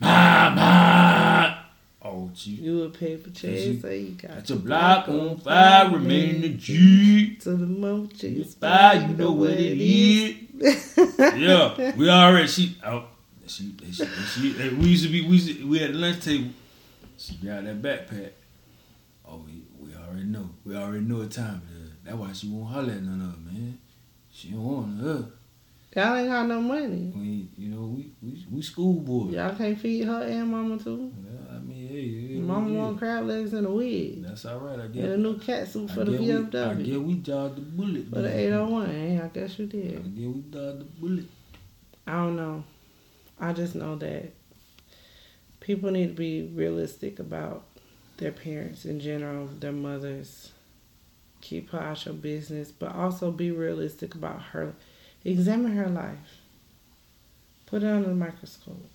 bah, 0.00 0.54
bah. 0.54 1.58
Oh, 2.04 2.30
gee. 2.34 2.50
You 2.50 2.84
a 2.84 2.90
paper 2.90 3.30
chase, 3.30 3.80
so 3.80 3.88
you 3.88 4.10
got 4.10 4.32
That's 4.32 4.50
a 4.50 4.56
block 4.56 5.08
on 5.08 5.38
fire, 5.38 5.90
remain 5.90 6.40
the 6.40 6.50
G. 6.50 7.36
To 7.36 7.54
the 7.54 8.10
It's 8.22 8.54
fire, 8.54 9.00
you 9.08 9.16
know 9.16 9.32
what 9.32 9.50
it 9.50 9.80
is. 9.80 10.36
yeah, 11.18 11.96
we 11.96 12.08
already 12.08 12.46
she 12.46 12.76
oh 12.86 13.06
she 13.46 13.74
she, 13.90 13.92
she, 13.92 14.04
she 14.06 14.68
we 14.70 14.88
used 14.88 15.04
to 15.04 15.10
be 15.10 15.26
we 15.26 15.36
used 15.36 15.58
to, 15.58 15.68
we 15.68 15.78
had 15.78 15.92
the 15.94 15.98
lunch 15.98 16.24
table. 16.24 16.50
She 17.16 17.34
got 17.36 17.64
that 17.64 17.80
backpack. 17.82 18.32
Oh, 19.26 19.42
we, 19.46 19.62
we 19.78 19.94
already 19.94 20.24
know. 20.24 20.50
We 20.64 20.76
already 20.76 21.04
know 21.04 21.18
what 21.18 21.30
time 21.30 21.62
it 21.70 21.84
is. 21.84 21.92
That's 22.04 22.16
why 22.16 22.32
she 22.32 22.48
won't 22.48 22.72
holler 22.72 22.92
at 22.92 23.02
none 23.02 23.20
of 23.20 23.32
them, 23.32 23.44
man. 23.46 23.78
She 24.30 24.50
don't 24.50 24.62
want 24.62 25.00
her. 25.00 25.30
Y'all 25.94 26.16
ain't 26.16 26.28
got 26.28 26.46
no 26.46 26.60
money. 26.60 27.12
We 27.14 27.48
you 27.58 27.68
know 27.68 27.82
we 27.82 28.12
we, 28.22 28.46
we 28.50 28.62
schoolboys. 28.62 29.34
Y'all 29.34 29.54
can't 29.54 29.78
feed 29.78 30.06
her 30.06 30.22
and 30.22 30.48
mama 30.50 30.78
too. 30.78 31.12
Yeah, 31.22 31.56
I 31.56 31.58
mean, 31.58 31.88
hey, 31.88 32.34
hey 32.34 32.40
Mama 32.40 32.72
want 32.72 32.98
crab 32.98 33.26
legs 33.26 33.52
and 33.52 33.66
a 33.66 33.70
wig. 33.70 34.22
That's 34.22 34.44
all 34.46 34.58
right. 34.60 34.78
I 34.80 34.84
And 34.84 34.94
guess. 34.94 35.04
a 35.04 35.16
new 35.18 35.38
cat 35.38 35.68
suit 35.68 35.90
I 35.90 35.94
for 35.94 36.04
the 36.04 36.12
guess 36.12 36.20
we- 36.20 36.32
I 36.32 36.74
guess 36.74 36.96
we 36.96 37.14
dodged 37.14 37.56
the 37.56 37.60
bullet. 37.60 38.08
For 38.08 38.14
the 38.16 38.22
man. 38.22 38.38
801, 38.38 38.90
eh? 38.90 39.20
I 39.22 39.28
guess 39.28 39.58
you 39.58 39.66
did. 39.66 39.90
I 39.98 40.08
guess 40.08 40.34
we 40.34 40.40
dodged 40.50 40.80
the 40.80 40.84
bullet. 40.98 41.24
I 42.06 42.12
don't 42.12 42.36
know. 42.36 42.64
I 43.38 43.52
just 43.52 43.74
know 43.74 43.96
that 43.96 44.32
people 45.60 45.90
need 45.90 46.08
to 46.08 46.14
be 46.14 46.50
realistic 46.54 47.18
about 47.18 47.64
their 48.16 48.32
parents 48.32 48.84
in 48.86 48.98
general, 48.98 49.46
their 49.60 49.72
mothers. 49.72 50.52
Keep 51.42 51.70
her 51.70 51.80
out 51.80 52.04
your 52.06 52.14
business, 52.14 52.70
but 52.72 52.94
also 52.94 53.30
be 53.30 53.50
realistic 53.50 54.14
about 54.14 54.40
her. 54.52 54.72
Examine 55.24 55.76
her 55.76 55.88
life. 55.88 56.16
Put 57.66 57.82
it 57.82 57.86
under 57.88 58.08
the 58.08 58.14
microscope. 58.14 58.88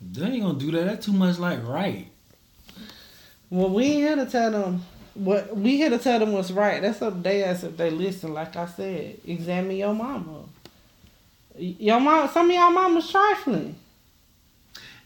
They 0.00 0.26
ain't 0.26 0.42
gonna 0.42 0.58
do 0.58 0.70
that. 0.72 0.84
That's 0.84 1.06
too 1.06 1.12
much 1.12 1.38
like 1.38 1.66
right. 1.66 2.06
Well, 3.50 3.70
we 3.70 3.84
ain't 3.84 3.94
here 3.96 4.16
to 4.16 4.26
tell 4.30 4.50
them 4.50 4.84
what 5.14 5.56
we 5.56 5.76
here 5.78 5.90
to 5.90 5.98
tell 5.98 6.18
them 6.18 6.32
what's 6.32 6.50
right. 6.50 6.82
That's 6.82 7.00
up 7.00 7.14
to 7.14 7.20
they 7.20 7.42
ass 7.44 7.64
if 7.64 7.76
they 7.76 7.90
listen. 7.90 8.34
Like 8.34 8.54
I 8.56 8.66
said, 8.66 9.18
examine 9.26 9.76
your 9.76 9.94
mama. 9.94 10.44
Your 11.58 11.98
mom, 12.00 12.28
some 12.28 12.50
of 12.50 12.54
y'all 12.54 12.70
mamas 12.70 13.10
trifling. 13.10 13.76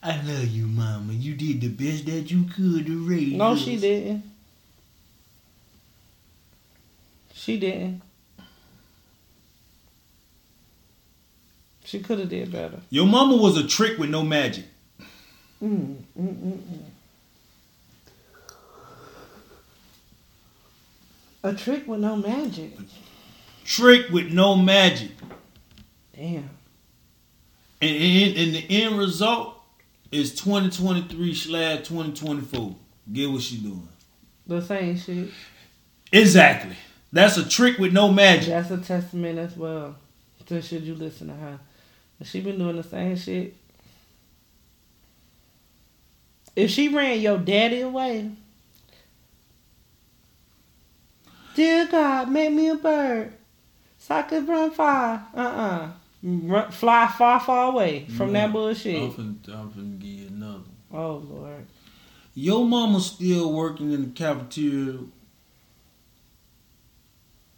I 0.03 0.17
love 0.23 0.47
you, 0.47 0.67
mama. 0.67 1.13
You 1.13 1.35
did 1.35 1.61
the 1.61 1.69
best 1.69 2.07
that 2.07 2.31
you 2.31 2.45
could 2.45 2.87
to 2.87 3.09
raise 3.09 3.35
No, 3.35 3.53
us. 3.53 3.61
she 3.61 3.77
didn't. 3.77 4.25
She 7.33 7.59
didn't. 7.59 8.03
She 11.91 11.99
could 11.99 12.21
have 12.21 12.29
did 12.29 12.53
better. 12.53 12.79
Your 12.89 13.05
mama 13.05 13.35
was 13.35 13.57
a 13.57 13.67
trick 13.67 13.99
with 13.99 14.11
no 14.11 14.23
magic. 14.23 14.65
Mm, 15.61 15.97
mm, 16.17 16.35
mm, 16.37 16.59
mm. 16.59 16.83
A 21.43 21.53
trick 21.53 21.89
with 21.89 21.99
no 21.99 22.15
magic. 22.15 22.79
Trick 23.65 24.09
with 24.11 24.31
no 24.31 24.55
magic. 24.55 25.11
Damn. 26.15 26.49
And, 27.83 27.97
and, 27.97 28.37
and 28.37 28.55
the 28.55 28.67
end 28.69 28.97
result 28.97 29.61
is 30.13 30.33
2023 30.37 31.35
slash 31.35 31.79
2024. 31.89 32.77
Get 33.13 33.31
what 33.33 33.43
she 33.43 33.57
doing. 33.57 33.89
The 34.47 34.63
same 34.63 34.97
shit. 34.97 35.31
Exactly. 36.13 36.77
That's 37.13 37.37
a 37.37 37.49
trick 37.49 37.79
with 37.79 37.93
no 37.93 38.13
magic. 38.13 38.51
That's 38.51 38.71
a 38.71 38.79
testament 38.79 39.41
as 39.41 39.57
well. 39.57 39.97
So 40.49 40.61
should 40.61 40.83
you 40.85 40.95
listen 40.95 41.27
to 41.27 41.35
her? 41.35 41.59
She 42.23 42.41
been 42.41 42.59
doing 42.59 42.77
the 42.77 42.83
same 42.83 43.17
shit. 43.17 43.55
If 46.55 46.71
she 46.71 46.89
ran 46.89 47.21
your 47.21 47.39
daddy 47.39 47.81
away, 47.81 48.31
dear 51.55 51.87
God, 51.87 52.29
make 52.31 52.53
me 52.53 52.69
a 52.69 52.75
bird, 52.75 53.33
so 53.99 54.17
I 54.17 54.23
could 54.23 54.47
run 54.47 54.71
far. 54.71 55.27
Uh 55.35 55.41
uh 55.41 55.91
Run, 56.23 56.71
fly 56.71 57.07
far, 57.07 57.41
far 57.41 57.73
away 57.73 58.05
from 58.05 58.35
that 58.35 58.53
bullshit. 58.53 59.03
I'm 59.03 59.11
finna, 59.11 59.59
I'm 59.59 59.71
finna 59.71 59.99
give 59.99 60.11
you 60.11 60.27
another. 60.29 60.65
Oh 60.93 61.15
Lord. 61.17 61.67
Your 62.35 62.65
mama 62.67 63.01
still 63.01 63.53
working 63.53 63.93
in 63.93 64.03
the 64.03 64.11
cafeteria 64.11 64.99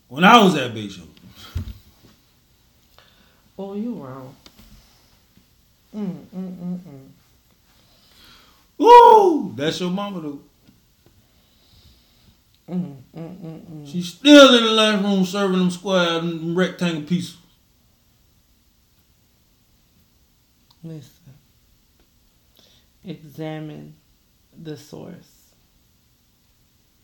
when 0.08 0.22
I 0.22 0.42
was 0.42 0.56
at 0.56 0.72
Bishop. 0.74 1.08
Oh, 3.58 3.74
you 3.74 3.94
wrong. 3.94 4.34
Mm 5.94 6.26
mm 6.34 6.56
mm 6.56 6.78
mm. 6.78 7.08
Woo! 8.78 9.52
That's 9.54 9.80
your 9.80 9.90
mama 9.90 10.20
though. 10.20 10.40
Mm 12.70 12.96
mm 13.14 13.36
mm 13.36 13.60
mm. 13.60 13.92
She's 13.92 14.08
still 14.08 14.56
in 14.56 14.64
the 14.64 14.70
lunchroom 14.70 15.24
serving 15.26 15.58
them 15.58 15.70
square 15.70 16.18
and 16.20 16.56
rectangle 16.56 17.02
pieces. 17.02 17.36
Listen. 20.82 21.34
Examine 23.04 23.94
the 24.60 24.76
source. 24.76 25.52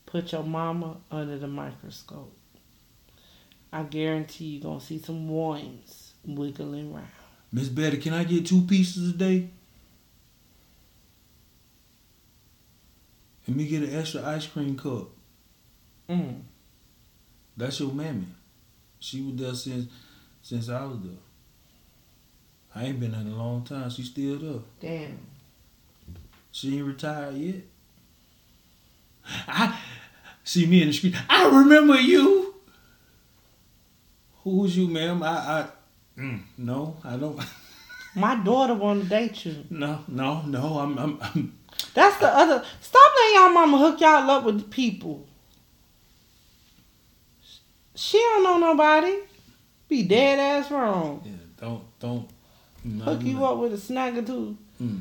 Put 0.06 0.32
your 0.32 0.42
mama 0.44 0.96
under 1.10 1.38
the 1.38 1.48
microscope. 1.48 2.34
I 3.72 3.82
guarantee 3.82 4.46
you're 4.46 4.62
gonna 4.62 4.80
see 4.80 4.98
some 4.98 5.28
warnings 5.28 6.14
wiggling 6.24 6.94
around. 6.94 7.17
Miss 7.50 7.68
Betty, 7.68 7.96
can 7.96 8.12
I 8.12 8.24
get 8.24 8.46
two 8.46 8.62
pieces 8.62 9.10
a 9.14 9.16
day? 9.16 9.48
Let 13.46 13.56
me 13.56 13.66
get 13.66 13.82
an 13.82 13.94
extra 13.94 14.22
ice 14.26 14.46
cream 14.46 14.76
cup. 14.76 15.08
Mm. 16.08 16.42
That's 17.56 17.80
your 17.80 17.92
mammy. 17.92 18.26
She 19.00 19.22
was 19.22 19.36
there 19.36 19.54
since 19.54 19.90
since 20.42 20.68
I 20.68 20.84
was 20.84 20.98
there. 21.02 21.16
I 22.74 22.84
ain't 22.84 23.00
been 23.00 23.12
there 23.12 23.22
in 23.22 23.32
a 23.32 23.36
long 23.36 23.64
time. 23.64 23.88
She 23.88 24.02
still 24.02 24.38
there. 24.38 24.60
Damn. 24.80 25.18
She 26.52 26.76
ain't 26.76 26.86
retired 26.86 27.36
yet. 27.36 27.62
I 29.48 29.78
see 30.44 30.66
me 30.66 30.82
in 30.82 30.88
the 30.88 30.92
street. 30.94 31.14
I 31.28 31.48
remember 31.48 31.98
you. 32.00 32.54
Who 34.44 34.58
was 34.58 34.76
you, 34.76 34.88
ma'am? 34.88 35.22
I, 35.22 35.28
I 35.28 35.68
mm, 36.18 36.40
no, 36.58 36.96
I 37.04 37.16
don't. 37.16 37.40
My 38.14 38.34
daughter 38.36 38.74
wanna 38.74 39.04
date 39.04 39.44
you. 39.44 39.64
No, 39.70 40.00
no, 40.08 40.42
no. 40.42 40.78
I'm, 40.78 40.98
I'm, 40.98 41.18
I'm 41.22 41.58
That's 41.94 42.16
the 42.18 42.28
other. 42.28 42.64
Stop 42.80 43.12
letting 43.16 43.34
y'all 43.36 43.50
mama 43.50 43.78
hook 43.78 44.00
y'all 44.00 44.28
up 44.30 44.44
with 44.44 44.70
people. 44.70 45.26
She 47.94 48.18
don't 48.18 48.42
know 48.44 48.58
nobody. 48.58 49.14
Be 49.88 50.02
dead 50.04 50.38
ass 50.38 50.70
wrong. 50.70 51.22
yeah, 51.24 51.32
don't, 51.60 51.82
don't. 51.98 52.28
no, 52.84 53.04
Hook 53.04 53.22
you 53.22 53.34
no. 53.34 53.44
up 53.52 53.58
with 53.58 53.72
a 53.72 53.78
snag 53.78 54.18
or 54.18 54.22
two. 54.22 54.56
Mm. 54.82 55.00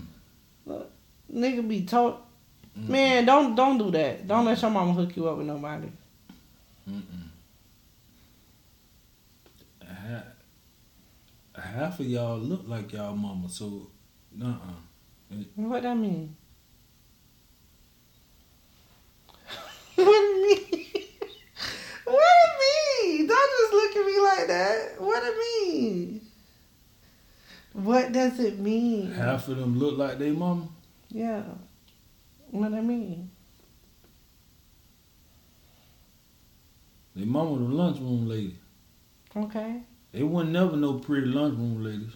Look, 0.66 0.92
nigga 1.34 1.68
be 1.68 1.84
told. 1.86 2.18
Mm. 2.78 2.90
Man, 2.90 3.26
don't 3.26 3.56
don't 3.56 3.78
do 3.78 3.92
that. 3.92 4.28
Don't 4.28 4.46
let 4.46 4.62
your 4.62 4.72
mama 4.72 4.94
hook 4.94 5.16
you 5.16 5.28
up 5.28 5.38
with 5.38 5.48
nobody. 5.48 5.88
Mm-mm. 6.90 7.02
Ha- 9.86 10.24
Half 11.58 12.00
of 12.00 12.06
y'all 12.06 12.38
look 12.38 12.64
like 12.68 12.94
y'all 12.94 13.16
mama, 13.16 13.50
so, 13.50 13.90
uh-uh. 14.42 15.38
What 15.56 15.84
that 15.84 15.98
mean? 15.98 16.36
what 19.96 20.08
it 20.08 20.42
mean? 20.44 21.04
what 22.06 22.36
it 22.46 23.08
mean? 23.08 23.28
Don't 23.28 23.52
just 23.60 23.74
look 23.74 23.96
at 23.96 24.06
me 24.06 24.20
like 24.22 24.48
that. 24.48 25.02
What 25.02 25.24
it 25.24 25.38
mean? 25.38 26.22
What 27.74 28.12
does 28.12 28.40
it 28.40 28.60
mean? 28.60 29.12
Half 29.12 29.48
of 29.50 29.58
them 29.58 29.78
look 29.78 29.98
like 29.98 30.18
they 30.20 30.32
mama. 30.32 30.68
Yeah. 31.10 31.44
What 32.52 32.74
I 32.74 32.82
mean? 32.82 33.30
They 37.16 37.26
mama 37.26 37.58
the 37.58 37.66
lunchroom 37.66 38.28
lady. 38.28 38.58
Okay. 39.36 39.82
They 40.18 40.24
wasn't 40.24 40.54
never 40.54 40.76
no 40.76 40.94
pretty 40.96 41.28
lunchroom 41.28 41.84
ladies. 41.84 42.16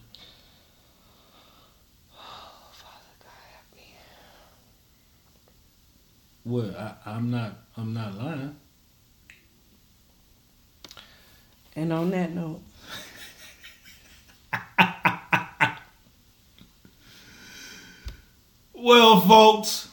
Well, 6.44 6.76
I, 6.76 6.96
I'm 7.06 7.30
not. 7.30 7.60
I'm 7.78 7.94
not 7.94 8.18
lying. 8.18 8.56
And 11.76 11.94
on 11.94 12.10
that 12.10 12.32
note, 12.34 12.62
Well, 18.74 19.22
folks, 19.22 19.90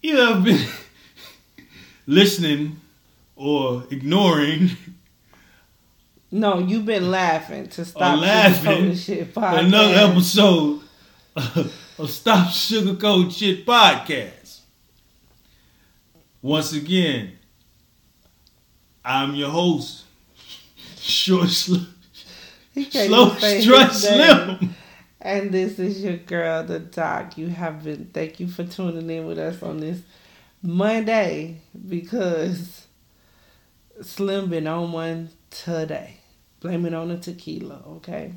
you 0.00 0.16
have 0.16 0.44
been 0.44 0.64
listening 2.06 2.80
or 3.34 3.82
ignoring 3.90 4.70
no, 6.32 6.58
you've 6.58 6.86
been 6.86 7.10
laughing 7.10 7.68
to 7.68 7.82
oh, 7.82 7.84
stop 7.84 8.18
laughing 8.18 8.94
shit 8.96 9.34
podcast. 9.34 9.66
another 9.66 10.12
episode 10.12 10.80
of 11.36 12.10
Stop 12.10 12.48
Sugarcoat 12.48 13.30
Shit 13.30 13.66
podcast. 13.66 14.60
Once 16.40 16.72
again, 16.72 17.32
I'm 19.04 19.34
your 19.34 19.50
host, 19.50 20.04
Short 20.96 21.50
Sl- 21.50 21.84
Slow 22.90 23.34
Strut. 23.34 23.92
Slim. 23.92 24.74
And 25.20 25.52
this 25.52 25.78
is 25.78 26.02
your 26.02 26.16
girl, 26.16 26.64
the 26.64 26.80
doc. 26.80 27.36
You 27.36 27.48
have 27.48 27.84
been. 27.84 28.10
Thank 28.12 28.40
you 28.40 28.48
for 28.48 28.64
tuning 28.64 29.08
in 29.10 29.26
with 29.26 29.38
us 29.38 29.62
on 29.62 29.80
this 29.80 30.00
Monday 30.62 31.60
because 31.88 32.86
Slim 34.00 34.48
been 34.48 34.66
on 34.66 34.92
one 34.92 35.28
today. 35.50 36.21
Blame 36.62 36.86
it 36.86 36.94
on 36.94 37.08
the 37.08 37.16
tequila, 37.18 37.82
okay? 37.96 38.32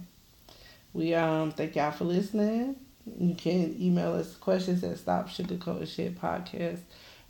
We 0.94 1.14
um 1.14 1.52
thank 1.52 1.76
y'all 1.76 1.92
for 1.92 2.06
listening. 2.06 2.76
You 3.20 3.36
can 3.36 3.76
email 3.80 4.14
us 4.14 4.36
questions 4.36 4.84
at 4.84 4.98
stop 4.98 5.30
sugarcoat 5.30 5.88
shit 5.88 6.20
podcast 6.20 6.80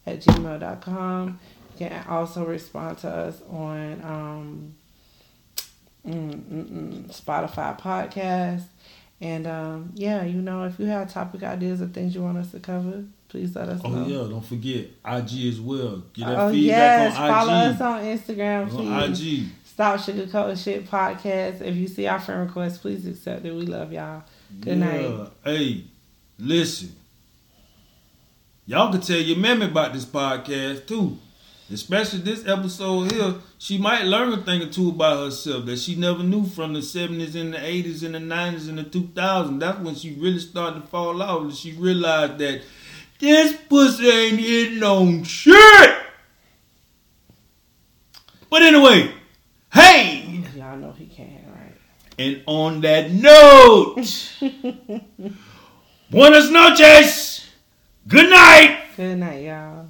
at 0.06 0.22
gmail.com. 0.22 1.40
You 1.78 1.88
can 1.88 2.06
also 2.08 2.46
respond 2.46 3.00
to 3.00 3.10
us 3.10 3.42
on 3.50 4.02
um 4.04 4.76
mm, 6.08 6.32
mm, 6.34 6.70
mm, 6.70 7.22
Spotify 7.22 7.78
podcast. 7.78 8.64
And 9.22 9.48
um, 9.48 9.92
yeah, 9.96 10.24
you 10.24 10.42
know, 10.42 10.64
if 10.64 10.80
you 10.80 10.86
have 10.86 11.12
topic 11.12 11.44
ideas 11.44 11.82
or 11.82 11.88
things 11.88 12.16
you 12.16 12.22
want 12.22 12.38
us 12.38 12.52
to 12.52 12.60
cover, 12.60 13.04
please 13.30 13.56
let 13.56 13.70
us 13.70 13.82
Oh 13.84 13.90
know. 13.90 14.04
Oh 14.04 14.08
yeah, 14.08 14.30
don't 14.30 14.46
forget 14.46 14.88
IG 15.06 15.48
as 15.48 15.60
well. 15.60 16.04
Get 16.14 16.28
that 16.28 16.40
Oh 16.40 16.52
feedback 16.52 17.10
yes, 17.10 17.18
on 17.18 17.30
follow 17.30 17.54
us 17.54 17.82
on 17.82 18.04
Instagram, 18.04 18.74
on. 18.78 19.12
IG. 19.12 19.50
Stop 19.76 20.00
sugarcoating 20.00 20.64
shit 20.64 20.90
podcast. 20.90 21.60
If 21.60 21.76
you 21.76 21.90
see 21.90 22.08
our 22.08 22.18
friend 22.18 22.48
request, 22.48 22.82
please 22.82 23.06
accept 23.06 23.44
it. 23.44 23.54
We 23.54 23.64
love 23.66 23.92
y'all. 23.92 24.24
Good 24.62 24.78
night. 24.78 25.02
Yeah. 25.02 25.28
Hey, 25.44 25.84
listen. 26.40 26.96
Y'all 28.66 28.90
can 28.90 29.02
tell 29.02 29.18
your 29.18 29.38
mammy 29.38 29.66
about 29.66 29.92
this 29.92 30.06
podcast 30.06 30.88
too. 30.88 31.18
Especially 31.70 32.20
this 32.20 32.48
episode 32.48 33.12
here. 33.12 33.36
She 33.58 33.78
might 33.78 34.06
learn 34.06 34.32
a 34.32 34.42
thing 34.44 34.62
or 34.62 34.68
two 34.68 34.92
about 34.92 35.26
herself 35.26 35.66
that 35.66 35.78
she 35.78 35.96
never 35.96 36.24
knew 36.24 36.46
from 36.46 36.72
the 36.72 36.80
70s 36.80 37.36
and 37.36 37.54
the 37.54 37.58
80s 37.58 38.02
and 38.04 38.16
the 38.16 38.20
90s 38.20 38.70
and 38.70 38.78
the 38.78 38.84
2000s. 38.86 39.60
That's 39.60 39.80
when 39.80 39.96
she 39.96 40.14
really 40.14 40.40
started 40.40 40.84
to 40.84 40.88
fall 40.88 41.22
off 41.22 41.42
and 41.42 41.54
she 41.54 41.74
realized 41.74 42.38
that 42.38 42.62
this 43.20 43.58
pussy 43.68 44.08
ain't 44.08 44.40
hitting 44.40 44.84
on 44.84 45.24
shit. 45.26 45.96
But 48.50 48.62
anyway, 48.62 49.12
hey! 49.76 50.42
Y'all 50.56 50.78
know 50.78 50.92
he 50.94 51.06
can't, 51.06 51.46
right? 51.54 51.76
And 52.18 52.42
on 52.48 52.82
that 52.82 53.12
note, 53.12 53.98
buenas 56.10 56.50
noches, 56.50 57.46
good 58.08 58.30
night. 58.30 58.80
Good 58.96 59.18
night, 59.18 59.44
y'all. 59.44 59.88